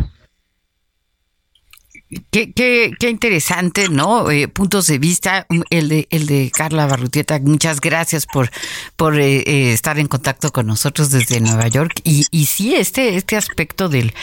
Qué, 2.31 2.51
qué, 2.53 2.91
qué, 2.99 3.09
interesante, 3.11 3.87
¿no? 3.87 4.31
Eh, 4.31 4.47
puntos 4.47 4.87
de 4.87 4.97
vista. 4.97 5.45
El 5.69 5.89
de, 5.89 6.07
el 6.09 6.25
de 6.25 6.49
Carla 6.51 6.87
Barrutieta, 6.87 7.37
muchas 7.39 7.79
gracias 7.81 8.25
por, 8.25 8.49
por 8.95 9.19
eh, 9.19 9.43
eh, 9.45 9.73
estar 9.73 9.99
en 9.99 10.07
contacto 10.07 10.51
con 10.51 10.65
nosotros 10.65 11.11
desde 11.11 11.39
Nueva 11.39 11.67
York. 11.67 12.01
Y, 12.03 12.25
y 12.31 12.47
sí, 12.47 12.73
este, 12.73 13.15
este 13.15 13.37
aspecto 13.37 13.89
del, 13.89 14.13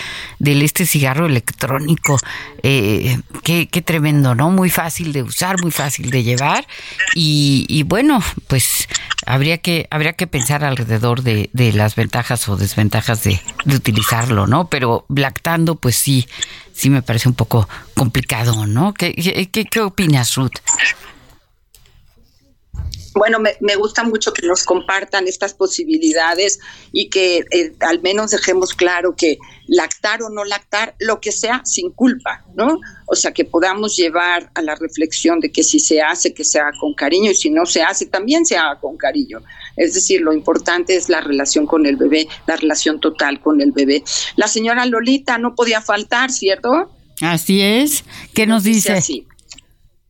del 0.40 0.62
este 0.62 0.84
cigarro 0.84 1.26
electrónico, 1.26 2.18
qué, 2.62 3.68
qué 3.70 3.82
tremendo, 3.82 4.34
¿no? 4.34 4.50
Muy 4.50 4.70
fácil 4.70 5.12
de 5.12 5.22
usar, 5.22 5.62
muy 5.62 5.70
fácil 5.70 6.10
de 6.10 6.24
llevar. 6.24 6.66
Y, 7.14 7.66
y 7.68 7.84
bueno, 7.84 8.20
pues 8.48 8.88
habría 9.26 9.58
que, 9.58 9.86
habría 9.90 10.14
que 10.14 10.26
pensar 10.26 10.64
alrededor 10.64 11.22
de, 11.22 11.50
de 11.52 11.72
las 11.72 11.94
ventajas 11.94 12.48
o 12.48 12.56
desventajas 12.56 13.22
de, 13.24 13.40
de 13.64 13.76
utilizarlo, 13.76 14.46
¿no? 14.46 14.68
Pero 14.68 15.04
lactando, 15.08 15.76
pues 15.76 15.96
sí 15.96 16.26
sí 16.76 16.90
me 16.90 17.02
parece 17.02 17.28
un 17.28 17.34
poco 17.34 17.68
complicado, 17.94 18.66
¿no? 18.66 18.92
¿Qué, 18.92 19.14
qué, 19.50 19.64
qué 19.64 19.80
opinas, 19.80 20.34
Ruth? 20.34 20.52
Bueno, 23.16 23.38
me, 23.40 23.76
gusta 23.76 24.04
mucho 24.04 24.32
que 24.34 24.46
nos 24.46 24.62
compartan 24.64 25.26
estas 25.26 25.54
posibilidades 25.54 26.60
y 26.92 27.08
que 27.08 27.44
eh, 27.50 27.72
al 27.80 28.02
menos 28.02 28.30
dejemos 28.30 28.74
claro 28.74 29.16
que 29.16 29.38
lactar 29.66 30.22
o 30.22 30.28
no 30.28 30.44
lactar, 30.44 30.94
lo 30.98 31.18
que 31.18 31.32
sea, 31.32 31.62
sin 31.64 31.90
culpa, 31.92 32.44
¿no? 32.54 32.78
O 33.06 33.16
sea, 33.16 33.32
que 33.32 33.46
podamos 33.46 33.96
llevar 33.96 34.50
a 34.54 34.60
la 34.60 34.74
reflexión 34.74 35.40
de 35.40 35.50
que 35.50 35.62
si 35.62 35.80
se 35.80 36.02
hace, 36.02 36.34
que 36.34 36.44
sea 36.44 36.66
con 36.78 36.92
cariño 36.92 37.30
y 37.30 37.34
si 37.34 37.48
no 37.48 37.64
se 37.64 37.82
hace, 37.82 38.04
también 38.04 38.44
se 38.44 38.58
haga 38.58 38.78
con 38.80 38.98
cariño. 38.98 39.40
Es 39.76 39.94
decir, 39.94 40.20
lo 40.20 40.34
importante 40.34 40.94
es 40.94 41.08
la 41.08 41.22
relación 41.22 41.66
con 41.66 41.86
el 41.86 41.96
bebé, 41.96 42.28
la 42.46 42.56
relación 42.56 43.00
total 43.00 43.40
con 43.40 43.62
el 43.62 43.72
bebé. 43.72 44.04
La 44.36 44.46
señora 44.46 44.84
Lolita 44.84 45.38
no 45.38 45.54
podía 45.54 45.80
faltar, 45.80 46.30
¿cierto? 46.30 46.90
Así 47.22 47.62
es. 47.62 48.04
¿Qué 48.34 48.46
nos 48.46 48.64
dice? 48.64 48.94
dice? 48.94 49.26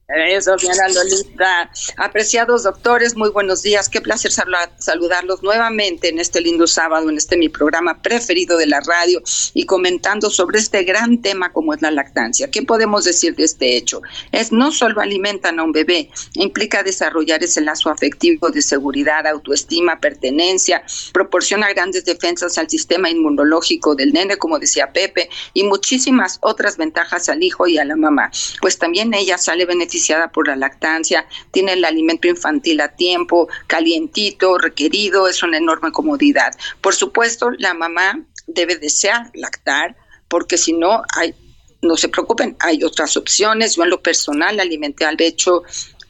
Eso, 0.09 0.57
señora 0.57 0.89
Lolita. 0.89 1.69
Apreciados 1.97 2.63
doctores, 2.63 3.17
muy 3.17 3.29
buenos 3.31 3.63
días. 3.63 3.89
Qué 3.89 4.01
placer 4.01 4.31
saludarlos 4.31 5.43
nuevamente 5.43 6.11
en 6.11 6.21
este 6.21 6.41
lindo 6.41 6.69
sábado, 6.69 7.11
en 7.11 7.17
este 7.17 7.37
mi 7.37 7.49
programa 7.49 8.01
preferido 8.01 8.57
de 8.57 8.67
la 8.67 8.79
radio 8.87 9.21
y 9.53 9.67
comentando 9.67 10.31
sobre 10.31 10.61
este 10.61 10.85
gran 10.85 11.21
tema 11.23 11.53
como 11.53 11.75
es 11.75 11.83
la 11.83 11.91
lactancia. 11.91 12.49
¿Qué 12.53 12.63
podemos 12.63 13.03
decir 13.03 13.35
de 13.35 13.43
este 13.43 13.77
hecho? 13.77 14.01
Es 14.31 14.53
no 14.53 14.71
solo 14.71 15.01
alimentan 15.01 15.59
a 15.59 15.65
un 15.65 15.73
bebé, 15.73 16.09
implica 16.35 16.85
desarrollar 16.85 17.43
ese 17.43 17.61
lazo 17.61 17.91
afectivo 17.91 18.51
de 18.51 18.63
seguridad, 18.63 19.27
autoestima, 19.27 19.99
pertenencia, 19.99 20.85
proporciona 21.13 21.73
grandes 21.73 22.05
defensas 22.05 22.57
al 22.59 22.71
sistema 22.71 23.11
inmunológico 23.11 23.97
del 23.97 24.13
nene, 24.13 24.37
como 24.37 24.61
decía 24.61 24.93
Pepe, 24.93 25.29
y 25.53 25.65
muchísimas 25.65 26.39
otras 26.43 26.77
ventajas 26.77 27.29
al 27.29 27.43
hijo 27.43 27.67
y 27.67 27.79
a 27.79 27.85
la 27.85 27.97
mamá. 27.97 28.31
Pues 28.61 28.79
también 28.79 29.13
ella 29.13 29.37
sale 29.37 29.67
beneficiada 29.67 29.95
por 30.32 30.49
la 30.49 30.57
lactancia, 30.57 31.26
tiene 31.51 31.72
el 31.72 31.84
alimento 31.84 32.28
infantil 32.28 32.80
a 32.80 32.88
tiempo, 32.88 33.49
calientito, 33.66 34.59
requerido, 34.59 35.28
es 35.28 35.42
una 35.42 35.59
enorme 35.59 35.92
comodidad. 35.92 36.53
Por 36.80 36.94
supuesto, 36.94 37.51
la 37.59 37.74
mamá 37.74 38.24
debe 38.47 38.76
desear 38.76 39.30
lactar, 39.34 39.97
porque 40.28 40.59
si 40.59 40.72
no, 40.72 41.03
hay, 41.14 41.34
no 41.82 41.97
se 41.97 42.09
preocupen, 42.09 42.57
hay 42.61 42.82
otras 42.84 43.16
opciones. 43.16 43.76
Yo 43.76 43.84
en 43.84 43.90
lo 43.90 44.03
personal 44.03 44.61
alimenté 44.61 45.05
al 45.05 45.16
pecho 45.16 45.62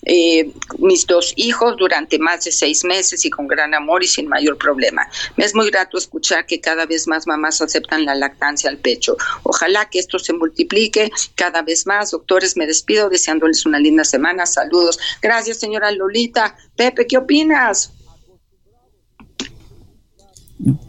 eh, 0.06 0.52
mis 0.78 1.04
dos 1.06 1.32
hijos 1.36 1.76
durante 1.76 2.18
más 2.18 2.44
de 2.44 2.52
seis 2.52 2.84
meses 2.84 3.24
y 3.24 3.30
con 3.30 3.48
gran 3.48 3.74
amor 3.74 4.04
y 4.04 4.06
sin 4.06 4.28
mayor 4.28 4.56
problema. 4.56 5.06
Me 5.36 5.44
es 5.44 5.54
muy 5.54 5.68
grato 5.68 5.98
escuchar 5.98 6.46
que 6.46 6.60
cada 6.60 6.86
vez 6.86 7.06
más 7.08 7.26
mamás 7.26 7.60
aceptan 7.60 8.04
la 8.04 8.14
lactancia 8.14 8.70
al 8.70 8.78
pecho. 8.78 9.16
Ojalá 9.42 9.90
que 9.90 9.98
esto 9.98 10.18
se 10.18 10.32
multiplique 10.32 11.10
cada 11.34 11.62
vez 11.62 11.86
más. 11.86 12.12
Doctores, 12.12 12.56
me 12.56 12.66
despido 12.66 13.10
deseándoles 13.10 13.66
una 13.66 13.80
linda 13.80 14.04
semana. 14.04 14.46
Saludos. 14.46 14.98
Gracias, 15.20 15.58
señora 15.58 15.90
Lolita. 15.90 16.56
Pepe, 16.76 17.06
¿qué 17.06 17.18
opinas? 17.18 17.92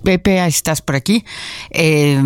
Pepe, 0.03 0.45
estás 0.45 0.81
por 0.81 0.95
aquí. 0.95 1.25
Eh, 1.71 2.21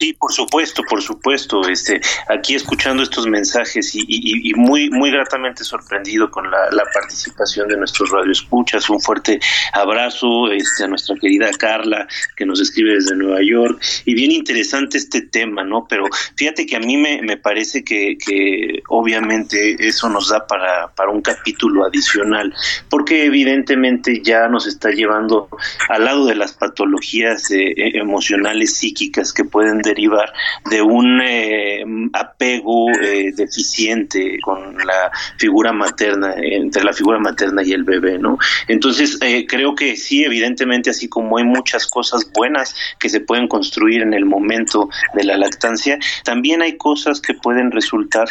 Sí, 0.00 0.12
por 0.12 0.32
supuesto, 0.32 0.82
por 0.88 1.02
supuesto. 1.02 1.68
Este, 1.68 2.00
aquí 2.28 2.54
escuchando 2.54 3.02
estos 3.02 3.26
mensajes 3.26 3.90
y, 3.94 4.52
muy, 4.54 4.90
muy 4.90 5.10
gratamente 5.10 5.64
sorprendido 5.64 6.30
con 6.30 6.48
la, 6.50 6.68
participación 6.94 7.68
de 7.68 7.76
nuestros 7.76 8.10
radioescuchas. 8.10 8.88
Un 8.90 9.00
fuerte 9.00 9.40
abrazo 9.72 10.50
este, 10.52 10.84
a 10.84 10.88
nuestra 10.88 11.16
querida 11.16 11.50
Carla, 11.58 12.06
que 12.36 12.46
nos 12.46 12.60
escribe 12.60 12.94
desde 12.94 13.16
Nueva 13.16 13.40
York. 13.42 13.82
Y 14.04 14.14
bien 14.14 14.30
interesante 14.30 14.98
este 14.98 15.22
tema, 15.22 15.64
¿no? 15.64 15.86
Pero 15.88 16.04
fíjate 16.36 16.64
que 16.64 16.76
a 16.76 16.80
mí 16.80 16.96
me, 16.96 17.20
me 17.22 17.36
parece 17.36 17.82
que, 17.82 18.16
que 18.24 18.82
obviamente 18.88 19.76
eso 19.86 20.08
nos 20.08 20.28
da 20.28 20.46
para, 20.46 20.92
para 20.94 21.10
un 21.10 21.22
capítulo 21.22 21.84
adicional, 21.84 22.54
porque 22.88 23.24
evidentemente 23.24 24.22
ya 24.22 24.48
nos 24.48 24.66
está 24.66 24.90
llevando 24.90 25.48
al 25.88 26.04
lado 26.04 26.26
de 26.26 26.36
las 26.36 26.52
patologías 26.52 27.50
eh, 27.50 27.74
emocionales, 27.76 28.76
psíquicas 28.76 29.32
que 29.32 29.44
pueden 29.44 29.82
derivar 29.88 30.32
de 30.70 30.82
un 30.82 31.20
eh, 31.22 31.84
apego 32.12 32.90
eh, 32.90 33.32
deficiente 33.34 34.38
con 34.42 34.76
la 34.76 35.10
figura 35.38 35.72
materna, 35.72 36.34
entre 36.36 36.84
la 36.84 36.92
figura 36.92 37.18
materna 37.18 37.62
y 37.62 37.72
el 37.72 37.84
bebé, 37.84 38.18
¿no? 38.18 38.38
Entonces, 38.68 39.18
eh, 39.22 39.46
creo 39.46 39.74
que 39.74 39.96
sí, 39.96 40.24
evidentemente, 40.24 40.90
así 40.90 41.08
como 41.08 41.38
hay 41.38 41.44
muchas 41.44 41.86
cosas 41.86 42.30
buenas 42.32 42.74
que 42.98 43.08
se 43.08 43.20
pueden 43.20 43.48
construir 43.48 44.02
en 44.02 44.12
el 44.12 44.26
momento 44.26 44.90
de 45.14 45.24
la 45.24 45.36
lactancia, 45.36 45.98
también 46.24 46.62
hay 46.62 46.76
cosas 46.76 47.20
que 47.20 47.34
pueden 47.34 47.70
resultar 47.70 48.28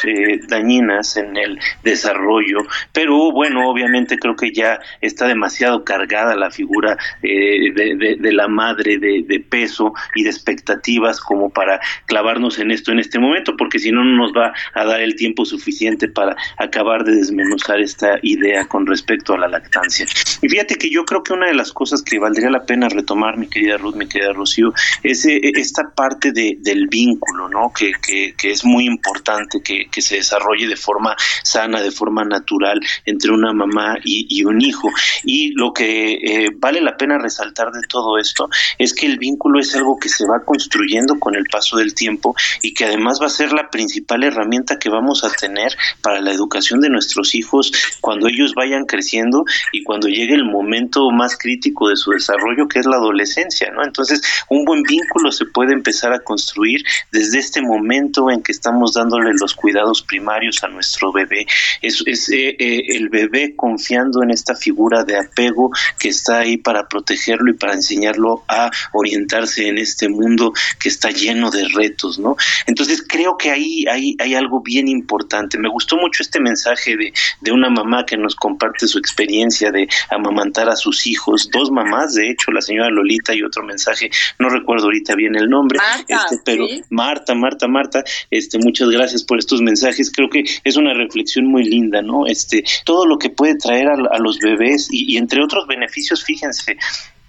dañinas 0.47 1.17
en 1.17 1.35
el 1.37 1.59
desarrollo, 1.83 2.59
pero 2.93 3.31
bueno, 3.31 3.69
obviamente 3.69 4.17
creo 4.17 4.35
que 4.35 4.51
ya 4.51 4.79
está 5.01 5.27
demasiado 5.27 5.83
cargada 5.83 6.35
la 6.35 6.51
figura 6.51 6.97
de, 7.21 8.17
de, 8.19 8.31
la 8.31 8.47
madre 8.47 8.97
de 8.97 9.45
peso 9.49 9.93
y 10.15 10.23
de 10.23 10.29
expectativas 10.29 11.19
como 11.19 11.46
para 11.49 11.79
clavarnos 12.05 12.59
en 12.59 12.71
esto 12.71 12.91
en 12.91 12.99
este 12.99 13.19
momento, 13.19 13.55
porque 13.57 13.79
si 13.79 13.91
no, 13.91 14.03
no 14.03 14.17
nos 14.17 14.31
va 14.31 14.53
a 14.73 14.85
dar 14.85 15.01
el 15.01 15.15
tiempo 15.15 15.45
suficiente 15.45 16.07
para 16.07 16.35
acabar 16.57 17.03
de 17.03 17.15
desmenuzar 17.15 17.79
esta 17.79 18.19
idea 18.21 18.65
con 18.67 18.85
respecto 18.85 19.33
a 19.33 19.37
la 19.37 19.47
lactancia. 19.47 20.05
Y 20.41 20.49
fíjate 20.49 20.75
que 20.75 20.89
yo 20.89 21.05
creo 21.05 21.23
que 21.23 21.33
una 21.33 21.47
de 21.47 21.55
las 21.55 21.71
cosas 21.71 22.01
que 22.01 22.19
valdría 22.19 22.49
la 22.49 22.65
pena 22.65 22.89
retomar, 22.89 23.37
mi 23.37 23.47
querida 23.47 23.77
Ruth, 23.77 23.95
mi 23.95 24.07
querida 24.07 24.33
Rocío, 24.33 24.73
es 25.03 25.25
eh, 25.25 25.39
esta 25.55 25.91
parte 25.95 26.31
de, 26.31 26.57
del 26.59 26.87
vínculo, 26.87 27.49
¿no? 27.49 27.71
Que, 27.75 27.91
que, 28.01 28.51
es 28.51 28.63
muy 28.63 28.85
importante 28.85 29.59
que, 29.63 29.87
que, 29.91 30.01
se 30.01 30.15
desarrolle 30.15 30.67
de 30.67 30.75
forma 30.75 31.15
sana, 31.43 31.81
de 31.81 31.91
forma 31.91 32.23
natural 32.23 32.79
entre 33.05 33.31
una 33.31 33.53
mamá 33.53 33.97
y, 34.03 34.43
un 34.45 34.61
hijo. 34.61 34.89
Y 35.23 35.53
lo 35.53 35.73
que 35.73 36.13
eh, 36.13 36.49
vale 36.55 36.81
la 36.81 36.95
pena 36.95 37.17
resaltar 37.17 37.71
de 37.71 37.81
todo 37.87 38.17
esto 38.17 38.49
es 38.77 38.93
que 38.93 39.05
el 39.05 39.17
vínculo 39.17 39.59
es 39.59 39.75
algo 39.75 39.97
que 39.99 40.09
se 40.09 40.25
va 40.25 40.45
construyendo 40.45 41.19
con 41.19 41.35
el 41.37 41.45
paso 41.45 41.77
del 41.77 41.93
tiempo 41.93 42.35
y 42.61 42.73
que 42.73 42.85
además 42.85 43.19
va 43.21 43.27
a 43.27 43.29
ser 43.29 43.53
la 43.53 43.69
principal 43.69 44.23
herramienta 44.23 44.79
que 44.79 44.89
vamos 44.89 45.23
a 45.23 45.29
tener 45.29 45.75
para 46.01 46.21
la 46.21 46.31
educación 46.31 46.81
de 46.81 46.89
nuestros 46.89 47.35
hijos 47.35 47.71
cuando 48.01 48.27
ellos 48.27 48.53
vayan 48.55 48.85
creciendo 48.85 49.43
y 49.71 49.83
cuando 49.83 50.07
llegue 50.07 50.35
el 50.35 50.45
momento 50.45 51.09
más 51.11 51.37
crítico 51.37 51.89
de 51.89 51.95
su 51.95 52.11
desarrollo 52.11 52.67
que 52.67 52.79
es 52.79 52.85
la 52.85 52.97
adolescencia, 52.97 53.71
¿no? 53.71 53.83
Entonces, 53.83 54.21
un 54.49 54.65
buen 54.65 54.83
vínculo 54.83 55.31
se 55.31 55.45
puede 55.45 55.73
empezar 55.73 56.13
a 56.13 56.19
construir 56.19 56.83
desde 57.11 57.39
este 57.39 57.61
momento 57.61 58.29
en 58.31 58.41
que 58.41 58.51
estamos 58.51 58.93
dándole 58.93 59.31
los 59.39 59.53
cuidados 59.53 60.01
primarios 60.01 60.63
a 60.63 60.67
nuestro 60.67 61.11
bebé. 61.11 61.45
Es, 61.81 62.01
eh, 62.29 62.55
eh, 62.57 62.81
el 62.95 63.09
bebé 63.09 63.55
confiando 63.55 64.23
en 64.23 64.31
esta 64.31 64.55
figura 64.55 65.03
de 65.03 65.17
apego 65.17 65.71
que 65.99 66.09
está 66.09 66.39
ahí 66.39 66.57
para 66.57 66.87
protegerlo 66.87 67.51
y 67.51 67.57
para 67.57 67.73
enseñarlo 67.73 68.43
a 68.47 68.69
orientarse 68.93 69.67
en 69.67 69.77
este 69.77 70.09
mundo 70.09 70.53
que 70.79 70.89
está 70.89 71.09
lleno 71.11 71.26
de 71.33 71.67
retos, 71.73 72.19
¿no? 72.19 72.35
Entonces 72.65 73.03
creo 73.07 73.37
que 73.37 73.51
ahí 73.51 73.85
hay, 73.89 74.15
hay 74.19 74.33
algo 74.33 74.61
bien 74.61 74.87
importante. 74.87 75.59
Me 75.59 75.69
gustó 75.69 75.97
mucho 75.97 76.23
este 76.23 76.39
mensaje 76.39 76.95
de, 76.95 77.13
de 77.41 77.51
una 77.51 77.69
mamá 77.69 78.05
que 78.05 78.17
nos 78.17 78.35
comparte 78.35 78.87
su 78.87 78.97
experiencia 78.97 79.71
de 79.71 79.87
amamantar 80.09 80.69
a 80.69 80.75
sus 80.75 81.05
hijos, 81.07 81.49
dos 81.51 81.71
mamás, 81.71 82.13
de 82.13 82.29
hecho, 82.29 82.51
la 82.51 82.61
señora 82.61 82.89
Lolita 82.89 83.33
y 83.35 83.43
otro 83.43 83.63
mensaje, 83.63 84.09
no 84.39 84.49
recuerdo 84.49 84.85
ahorita 84.85 85.15
bien 85.15 85.35
el 85.35 85.49
nombre, 85.49 85.79
este, 86.07 86.37
pero 86.43 86.65
Marta, 86.89 87.35
Marta, 87.35 87.67
Marta, 87.67 88.03
este, 88.31 88.57
muchas 88.57 88.89
gracias 88.89 89.23
por 89.23 89.39
estos 89.39 89.61
mensajes. 89.61 90.11
Creo 90.11 90.29
que 90.29 90.43
es 90.63 90.77
una 90.77 90.93
reflexión 90.93 91.45
muy 91.45 91.63
linda, 91.63 92.01
¿no? 92.01 92.25
Este, 92.25 92.63
todo 92.85 93.05
lo 93.05 93.17
que 93.17 93.29
puede 93.29 93.55
traer 93.55 93.87
a, 93.89 94.17
los 94.19 94.39
bebés 94.39 94.87
y, 94.91 95.13
y 95.13 95.17
entre 95.17 95.43
otros 95.43 95.67
beneficios, 95.67 96.23
fíjense, 96.23 96.77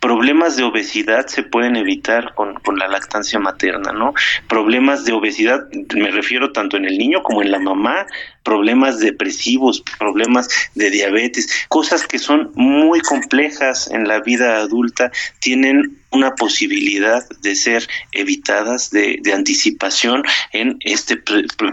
problemas 0.01 0.57
de 0.57 0.64
obesidad 0.64 1.26
se 1.26 1.42
pueden 1.42 1.76
evitar 1.76 2.34
con, 2.34 2.55
con, 2.55 2.78
la 2.78 2.88
lactancia 2.88 3.38
materna, 3.38 3.92
¿no? 3.92 4.14
Problemas 4.49 5.05
de 5.05 5.12
obesidad, 5.12 5.68
me 5.94 6.11
refiero 6.11 6.53
tanto 6.53 6.76
en 6.76 6.84
el 6.84 6.99
niño 6.99 7.22
como 7.22 7.42
en 7.42 7.51
la 7.51 7.59
mamá, 7.59 8.07
problemas 8.42 9.01
depresivos, 9.01 9.82
problemas 9.99 10.49
de 10.74 10.90
diabetes, 10.90 11.66
cosas 11.68 12.07
que 12.07 12.18
son 12.18 12.51
muy 12.55 13.01
complejas 13.01 13.90
en 13.90 14.07
la 14.07 14.20
vida 14.20 14.59
adulta, 14.59 15.11
tienen 15.40 15.99
una 16.11 16.34
posibilidad 16.34 17.22
de 17.42 17.55
ser 17.55 17.86
evitadas, 18.12 18.90
de, 18.90 19.18
de 19.22 19.32
anticipación 19.34 20.22
en 20.53 20.78
este 20.80 21.22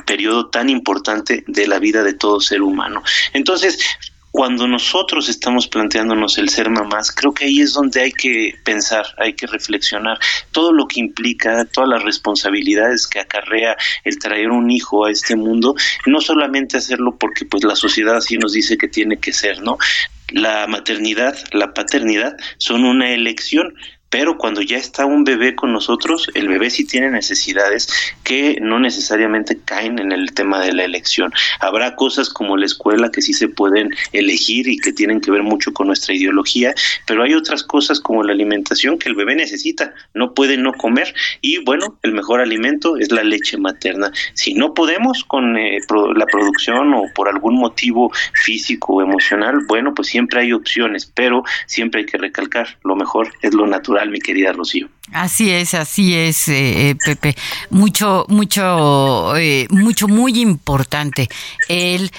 periodo 0.06 0.50
tan 0.50 0.70
importante 0.70 1.44
de 1.48 1.68
la 1.68 1.80
vida 1.80 2.04
de 2.04 2.14
todo 2.14 2.42
ser 2.42 2.62
humano. 2.62 3.04
Entonces, 3.34 3.80
cuando 4.36 4.68
nosotros 4.68 5.30
estamos 5.30 5.66
planteándonos 5.70 6.38
el 6.38 6.50
ser 6.50 6.70
mamás, 6.70 7.10
creo 7.10 7.34
que 7.34 7.46
ahí 7.46 7.62
es 7.62 7.72
donde 7.72 8.02
hay 8.02 8.12
que 8.12 8.54
pensar, 8.66 9.06
hay 9.18 9.32
que 9.32 9.48
reflexionar 9.48 10.20
todo 10.52 10.74
lo 10.74 10.90
que 10.90 11.00
implica, 11.00 11.64
todas 11.64 11.90
las 11.90 12.04
responsabilidades 12.04 13.08
que 13.08 13.22
acarrea 13.22 13.78
el 14.04 14.20
traer 14.20 14.50
un 14.50 14.70
hijo 14.70 15.06
a 15.06 15.12
este 15.12 15.38
mundo, 15.38 15.76
no 16.06 16.20
solamente 16.20 16.76
hacerlo 16.76 17.16
porque 17.18 17.46
pues 17.46 17.64
la 17.64 17.78
sociedad 17.78 18.18
así 18.18 18.38
nos 18.38 18.52
dice 18.52 18.78
que 18.78 18.90
tiene 18.90 19.22
que 19.22 19.32
ser, 19.32 19.62
¿no? 19.62 19.78
La 20.32 20.68
maternidad, 20.68 21.38
la 21.54 21.74
paternidad 21.74 22.36
son 22.58 22.84
una 22.84 23.12
elección 23.12 23.74
pero 24.18 24.38
cuando 24.38 24.62
ya 24.62 24.78
está 24.78 25.06
un 25.06 25.26
bebé 25.26 25.56
con 25.56 25.74
nosotros, 25.74 26.30
el 26.36 26.48
bebé 26.48 26.70
sí 26.70 26.86
tiene 26.86 27.12
necesidades 27.12 27.90
que 28.24 28.58
no 28.62 28.80
necesariamente 28.80 29.60
caen 29.66 30.00
en 30.00 30.14
el 30.14 30.34
tema 30.34 30.62
de 30.62 30.72
la 30.72 30.86
elección. 30.86 31.34
Habrá 31.60 31.98
cosas 31.98 32.30
como 32.30 32.56
la 32.56 32.66
escuela 32.66 33.12
que 33.12 33.22
sí 33.22 33.34
se 33.34 33.50
pueden 33.50 33.90
elegir 34.14 34.70
y 34.70 34.78
que 34.78 34.94
tienen 34.94 35.20
que 35.20 35.32
ver 35.32 35.44
mucho 35.44 35.74
con 35.74 35.88
nuestra 35.88 36.16
ideología, 36.16 36.74
pero 37.06 37.24
hay 37.24 37.34
otras 37.34 37.62
cosas 37.64 38.00
como 38.00 38.24
la 38.24 38.32
alimentación 38.32 38.98
que 38.98 39.10
el 39.10 39.16
bebé 39.16 39.36
necesita, 39.36 39.94
no 40.14 40.34
puede 40.34 40.56
no 40.56 40.72
comer 40.72 41.14
y 41.42 41.58
bueno, 41.66 42.00
el 42.02 42.14
mejor 42.14 42.40
alimento 42.40 42.96
es 42.96 43.12
la 43.12 43.22
leche 43.22 43.58
materna. 43.58 44.14
Si 44.34 44.54
no 44.54 44.74
podemos 44.74 45.26
con 45.26 45.58
eh, 45.58 45.80
la 46.16 46.26
producción 46.28 46.94
o 46.94 47.04
por 47.14 47.28
algún 47.28 47.58
motivo 47.58 48.14
físico 48.32 48.94
o 48.94 49.02
emocional, 49.02 49.66
bueno, 49.68 49.94
pues 49.94 50.08
siempre 50.08 50.40
hay 50.40 50.54
opciones, 50.54 51.06
pero 51.06 51.44
siempre 51.66 52.00
hay 52.00 52.06
que 52.06 52.18
recalcar, 52.18 52.78
lo 52.86 52.96
mejor 52.96 53.34
es 53.42 53.54
lo 53.54 53.68
natural 53.68 54.05
mi 54.10 54.20
querida 54.20 54.52
Rocío. 54.52 54.90
Así 55.12 55.52
es, 55.52 55.74
así 55.74 56.16
es, 56.16 56.48
eh, 56.48 56.90
eh, 56.90 56.96
Pepe. 56.96 57.36
Mucho, 57.70 58.26
mucho, 58.28 59.36
eh, 59.38 59.68
mucho, 59.70 60.08
muy 60.08 60.40
importante. 60.40 61.30
El 61.68 62.12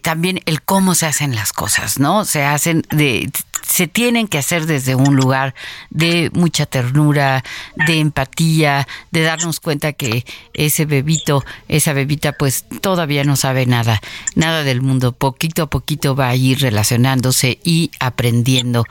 también 0.00 0.40
el 0.46 0.62
cómo 0.62 0.94
se 0.94 1.04
hacen 1.04 1.34
las 1.34 1.52
cosas, 1.52 1.98
¿no? 1.98 2.24
Se 2.24 2.42
hacen 2.42 2.82
de, 2.88 3.30
se 3.62 3.86
tienen 3.86 4.26
que 4.26 4.38
hacer 4.38 4.64
desde 4.64 4.94
un 4.94 5.16
lugar 5.16 5.54
de 5.90 6.30
mucha 6.32 6.64
ternura, 6.64 7.44
de 7.86 7.98
empatía, 7.98 8.88
de 9.10 9.20
darnos 9.20 9.60
cuenta 9.60 9.92
que 9.92 10.24
ese 10.54 10.86
bebito, 10.86 11.44
esa 11.68 11.92
bebita, 11.92 12.32
pues 12.32 12.64
todavía 12.80 13.24
no 13.24 13.36
sabe 13.36 13.66
nada, 13.66 14.00
nada 14.34 14.62
del 14.62 14.80
mundo. 14.80 15.12
Poquito 15.12 15.64
a 15.64 15.70
poquito 15.70 16.14
va 16.14 16.28
a 16.28 16.36
ir 16.36 16.60
relacionándose 16.60 17.58
y 17.62 17.90
aprendiendo 18.00 18.86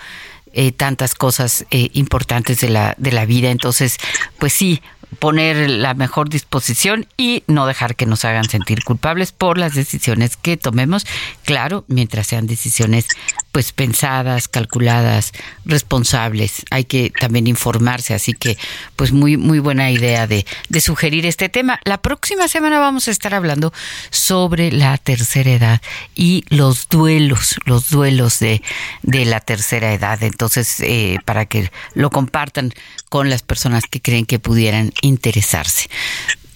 eh, 0.55 0.71
tantas 0.71 1.15
cosas 1.15 1.65
eh, 1.69 1.89
importantes 1.93 2.61
de 2.61 2.69
la, 2.69 2.95
de 2.97 3.11
la 3.11 3.25
vida. 3.25 3.51
Entonces, 3.51 3.97
pues 4.39 4.53
sí, 4.53 4.81
poner 5.15 5.69
la 5.69 5.93
mejor 5.93 6.29
disposición 6.29 7.07
y 7.17 7.43
no 7.47 7.65
dejar 7.65 7.95
que 7.95 8.05
nos 8.05 8.25
hagan 8.25 8.49
sentir 8.49 8.83
culpables 8.83 9.31
por 9.31 9.57
las 9.57 9.73
decisiones 9.73 10.37
que 10.37 10.57
tomemos, 10.57 11.05
claro, 11.43 11.85
mientras 11.87 12.27
sean 12.27 12.47
decisiones 12.47 13.07
pues 13.51 13.71
pensadas, 13.71 14.47
calculadas, 14.47 15.31
responsables. 15.65 16.65
Hay 16.71 16.83
que 16.83 17.11
también 17.19 17.47
informarse, 17.47 18.13
así 18.13 18.33
que 18.33 18.57
pues 18.95 19.11
muy 19.11 19.37
muy 19.37 19.59
buena 19.59 19.91
idea 19.91 20.27
de, 20.27 20.45
de 20.69 20.81
sugerir 20.81 21.25
este 21.25 21.49
tema. 21.49 21.79
La 21.85 22.01
próxima 22.01 22.47
semana 22.47 22.79
vamos 22.79 23.07
a 23.07 23.11
estar 23.11 23.33
hablando 23.33 23.73
sobre 24.09 24.71
la 24.71 24.97
tercera 24.97 25.51
edad 25.51 25.81
y 26.15 26.43
los 26.49 26.89
duelos, 26.89 27.55
los 27.65 27.89
duelos 27.89 28.39
de, 28.39 28.61
de 29.03 29.25
la 29.25 29.39
tercera 29.39 29.93
edad. 29.93 30.21
Entonces, 30.23 30.79
eh, 30.81 31.19
para 31.25 31.45
que 31.45 31.71
lo 31.93 32.09
compartan 32.09 32.73
con 33.09 33.29
las 33.29 33.43
personas 33.43 33.85
que 33.89 34.01
creen 34.01 34.25
que 34.25 34.39
pudieran 34.39 34.91
interesarse. 35.05 35.89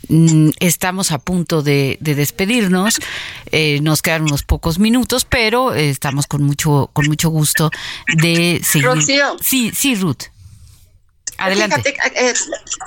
Mm, 0.10 0.50
estamos 0.60 1.12
a 1.12 1.20
punto 1.20 1.62
de, 1.62 1.98
despedirnos. 2.02 3.00
Eh, 3.52 3.80
nos 3.82 4.02
quedan 4.02 4.24
unos 4.24 4.44
pocos 4.44 4.80
minutos, 4.80 5.26
pero 5.26 5.74
eh, 5.74 5.90
estamos 5.90 6.26
con 6.26 6.44
mucho, 6.44 6.90
con 6.94 7.06
mucho 7.08 7.30
gusto 7.30 7.70
de 8.18 8.60
seguir. 8.64 8.90
Sí, 9.42 9.72
sí, 9.74 9.96
Ruth. 9.96 10.24
Adelante. 11.38 11.96
Eh, 12.16 12.34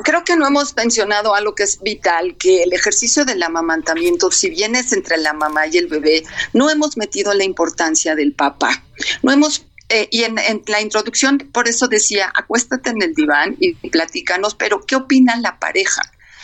creo 0.04 0.24
que 0.24 0.36
no 0.36 0.46
hemos 0.46 0.76
mencionado 0.76 1.34
algo 1.34 1.54
que 1.54 1.62
es 1.62 1.80
vital, 1.80 2.36
que 2.36 2.64
el 2.64 2.72
ejercicio 2.72 3.24
del 3.24 3.42
amamantamiento, 3.42 4.30
si 4.30 4.50
bien 4.50 4.76
es 4.76 4.92
entre 4.92 5.16
la 5.16 5.32
mamá 5.32 5.66
y 5.68 5.78
el 5.78 5.86
bebé, 5.86 6.22
no 6.52 6.68
hemos 6.68 6.96
metido 6.96 7.32
la 7.32 7.44
importancia 7.44 8.14
del 8.14 8.32
papá. 8.32 8.84
No 9.22 9.32
hemos 9.32 9.64
y 10.10 10.24
en, 10.24 10.38
en, 10.38 10.62
la 10.66 10.80
introducción, 10.80 11.38
por 11.52 11.68
eso 11.68 11.88
decía, 11.88 12.32
acuéstate 12.34 12.90
en 12.90 13.02
el 13.02 13.14
diván 13.14 13.56
y 13.60 13.74
platícanos, 13.90 14.54
pero 14.54 14.80
¿qué 14.86 14.96
opina 14.96 15.36
la 15.36 15.58
pareja? 15.58 16.02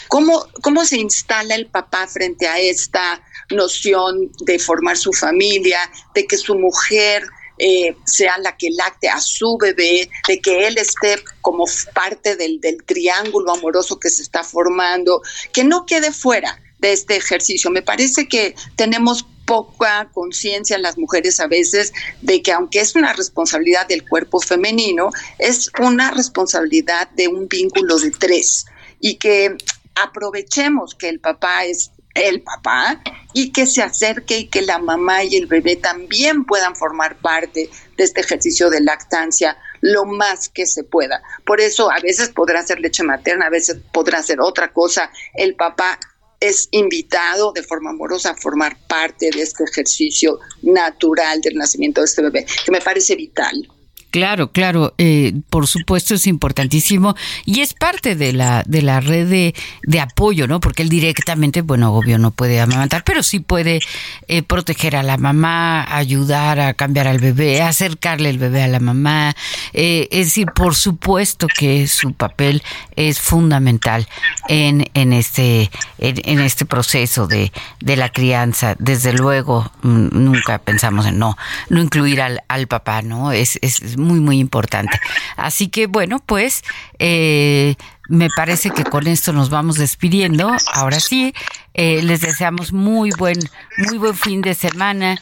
¿Cómo, 0.09 0.47
¿Cómo 0.63 0.85
se 0.85 0.99
instala 0.99 1.55
el 1.55 1.67
papá 1.67 2.07
frente 2.07 2.49
a 2.49 2.59
esta 2.59 3.23
noción 3.51 4.31
de 4.41 4.59
formar 4.59 4.97
su 4.97 5.13
familia, 5.13 5.79
de 6.15 6.27
que 6.27 6.37
su 6.37 6.55
mujer 6.55 7.25
eh, 7.59 7.97
sea 8.05 8.39
la 8.39 8.57
que 8.57 8.69
lacte 8.71 9.09
a 9.09 9.21
su 9.21 9.59
bebé, 9.61 10.09
de 10.29 10.41
que 10.41 10.67
él 10.67 10.79
esté 10.79 11.17
como 11.41 11.65
parte 11.93 12.37
del, 12.37 12.61
del 12.61 12.83
triángulo 12.85 13.53
amoroso 13.53 13.99
que 13.99 14.11
se 14.11 14.23
está 14.23 14.45
formando, 14.45 15.23
que 15.53 15.65
no 15.65 15.85
quede 15.85 16.13
fuera 16.13 16.61
de 16.79 16.93
este 16.93 17.17
ejercicio. 17.17 17.71
Me 17.71 17.83
parece 17.83 18.29
que 18.29 18.55
tenemos 18.77 19.27
poca 19.49 20.11
conciencia 20.13 20.77
las 20.77 20.99
mujeres 20.99 21.41
a 21.41 21.47
veces 21.47 21.95
de 22.21 22.43
que 22.43 22.53
aunque 22.53 22.81
es 22.81 22.95
una 22.95 23.15
responsabilidad 23.15 23.89
del 23.89 24.07
cuerpo 24.07 24.41
femenino, 24.41 25.09
es 25.39 25.71
una 25.81 26.11
responsabilidad 26.11 27.09
de 27.13 27.29
un 27.29 27.49
vínculo 27.49 27.99
de 27.99 28.11
tres 28.11 28.67
y 29.01 29.15
que 29.15 29.57
aprovechemos 29.95 30.95
que 30.95 31.09
el 31.09 31.19
papá 31.19 31.65
es 31.65 31.93
el 32.15 32.43
papá 32.43 33.01
y 33.33 33.51
que 33.51 33.65
se 33.65 33.83
acerque 33.83 34.39
y 34.39 34.49
que 34.49 34.61
la 34.61 34.79
mamá 34.79 35.25
y 35.25 35.37
el 35.37 35.47
bebé 35.47 35.77
también 35.77 36.45
puedan 36.45 36.77
formar 36.77 37.17
parte 37.17 37.71
de 37.97 38.05
este 38.05 38.21
ejercicio 38.21 38.69
de 38.69 38.83
lactancia 38.83 39.57
lo 39.81 40.05
más 40.05 40.51
que 40.51 40.67
se 40.67 40.85
pueda. 40.85 41.23
Por 41.47 41.61
eso 41.63 41.91
a 41.91 42.01
veces 42.01 42.29
podrá 42.29 42.63
ser 42.63 42.81
leche 42.81 43.03
materna, 43.03 43.47
a 43.47 43.51
veces 43.51 43.79
podrá 43.93 44.23
ser 44.23 44.41
otra 44.41 44.73
cosa. 44.73 45.11
El 45.33 45.55
papá 45.55 45.99
es 46.41 46.69
invitado 46.71 47.53
de 47.53 47.63
forma 47.63 47.91
amorosa 47.91 48.31
a 48.31 48.37
formar 48.37 48.77
parte 48.87 49.31
de 49.31 49.43
este 49.43 49.65
ejercicio 49.65 50.39
natural 50.63 51.41
del 51.41 51.57
nacimiento 51.57 52.01
de 52.01 52.07
este 52.07 52.23
bebé, 52.23 52.47
que 52.65 52.73
me 52.73 52.81
parece 52.81 53.17
vital. 53.17 53.69
Claro, 54.11 54.53
claro, 54.53 54.95
eh, 54.97 55.35
por 55.51 55.67
supuesto 55.67 56.15
es 56.15 56.27
importantísimo 56.27 57.15
y 57.45 57.61
es 57.61 57.75
parte 57.75 58.17
de 58.17 58.33
la 58.33 58.63
de 58.67 58.81
la 58.81 59.01
red 59.01 59.29
de, 59.29 59.55
de, 59.83 60.01
apoyo, 60.01 60.47
¿no? 60.47 60.61
Porque 60.61 60.83
él 60.83 60.89
directamente, 60.89 61.61
bueno, 61.61 61.93
obvio 61.93 62.19
no 62.19 62.31
puede 62.31 62.59
amamantar, 62.59 63.05
pero 63.05 63.23
sí 63.23 63.39
puede 63.41 63.81
eh, 64.27 64.43
proteger 64.43 64.97
a 64.97 65.03
la 65.03 65.19
mamá, 65.19 65.85
ayudar 65.95 66.59
a 66.59 66.73
cambiar 66.73 67.07
al 67.07 67.19
bebé, 67.19 67.61
acercarle 67.61 68.31
el 68.31 68.39
bebé 68.39 68.63
a 68.63 68.69
la 68.69 68.81
mamá. 68.81 69.37
Eh, 69.75 70.09
es 70.11 70.29
decir, 70.29 70.47
por 70.55 70.75
supuesto 70.75 71.47
que 71.47 71.87
su 71.87 72.15
papel 72.15 72.63
es 72.97 73.21
fundamental 73.21 74.09
en, 74.49 74.89
en 74.95 75.13
este 75.13 75.71
en, 75.99 76.41
este 76.41 76.65
proceso 76.65 77.27
de, 77.27 77.53
de 77.81 77.97
la 77.97 78.09
crianza. 78.09 78.75
Desde 78.79 79.13
luego, 79.13 79.71
mm, 79.83 80.09
nunca 80.13 80.59
pensamos 80.59 81.05
en 81.05 81.19
no 81.19 81.37
no 81.69 81.83
incluir 81.83 82.23
al, 82.23 82.43
al 82.49 82.69
papá, 82.69 83.03
¿no? 83.03 83.33
Es, 83.33 83.59
es 83.61 83.98
muy, 83.99 84.21
muy 84.21 84.39
importante. 84.39 84.99
Así 85.37 85.69
que 85.69 85.87
bueno, 85.87 86.19
pues 86.25 86.63
eh, 86.99 87.75
me 88.09 88.29
parece 88.35 88.71
que 88.71 88.85
con 88.85 89.07
esto 89.07 89.33
nos 89.33 89.51
vamos 89.51 89.77
despidiendo. 89.77 90.55
Ahora 90.73 91.01
sí, 91.01 91.35
eh, 91.75 92.03
les 92.03 92.21
deseamos 92.21 92.73
muy 92.73 93.11
buen, 93.19 93.39
muy 93.79 93.99
buen 93.99 94.15
fin 94.15 94.41
de 94.41 94.55
semana. 94.55 95.21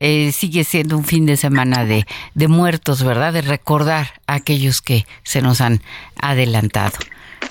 Eh, 0.00 0.32
sigue 0.32 0.64
siendo 0.64 0.96
un 0.96 1.04
fin 1.04 1.24
de 1.24 1.36
semana 1.36 1.84
de, 1.84 2.06
de 2.34 2.48
muertos, 2.48 3.04
¿verdad? 3.04 3.32
De 3.32 3.42
recordar 3.42 4.20
a 4.26 4.34
aquellos 4.34 4.82
que 4.82 5.06
se 5.22 5.40
nos 5.40 5.60
han 5.60 5.82
adelantado. 6.20 6.98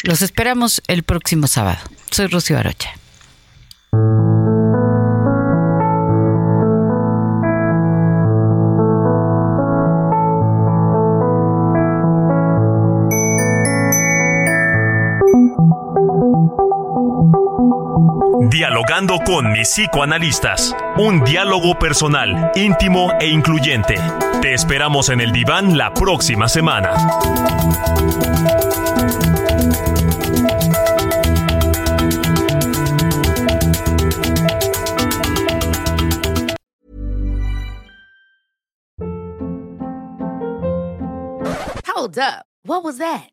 Los 0.04 0.22
esperamos 0.22 0.82
el 0.88 1.04
próximo 1.04 1.48
sábado. 1.48 1.80
Soy 2.12 2.28
Rocío 2.28 2.60
Arocha. 2.60 2.92
Dialogando 18.54 19.18
con 19.18 19.52
mis 19.52 19.68
psicoanalistas. 19.68 20.76
Un 20.98 21.24
diálogo 21.24 21.74
personal, 21.80 22.52
íntimo 22.54 23.12
e 23.20 23.28
incluyente. 23.28 23.96
Te 24.44 24.54
esperamos 24.54 25.10
en 25.10 25.22
el 25.22 25.32
diván 25.32 25.76
la 25.76 25.92
próxima 25.92 26.48
semana. 26.48 26.94
Hold 41.88 42.20
up. 42.20 42.46
What 42.66 42.84
was 42.84 43.00
that? 43.00 43.33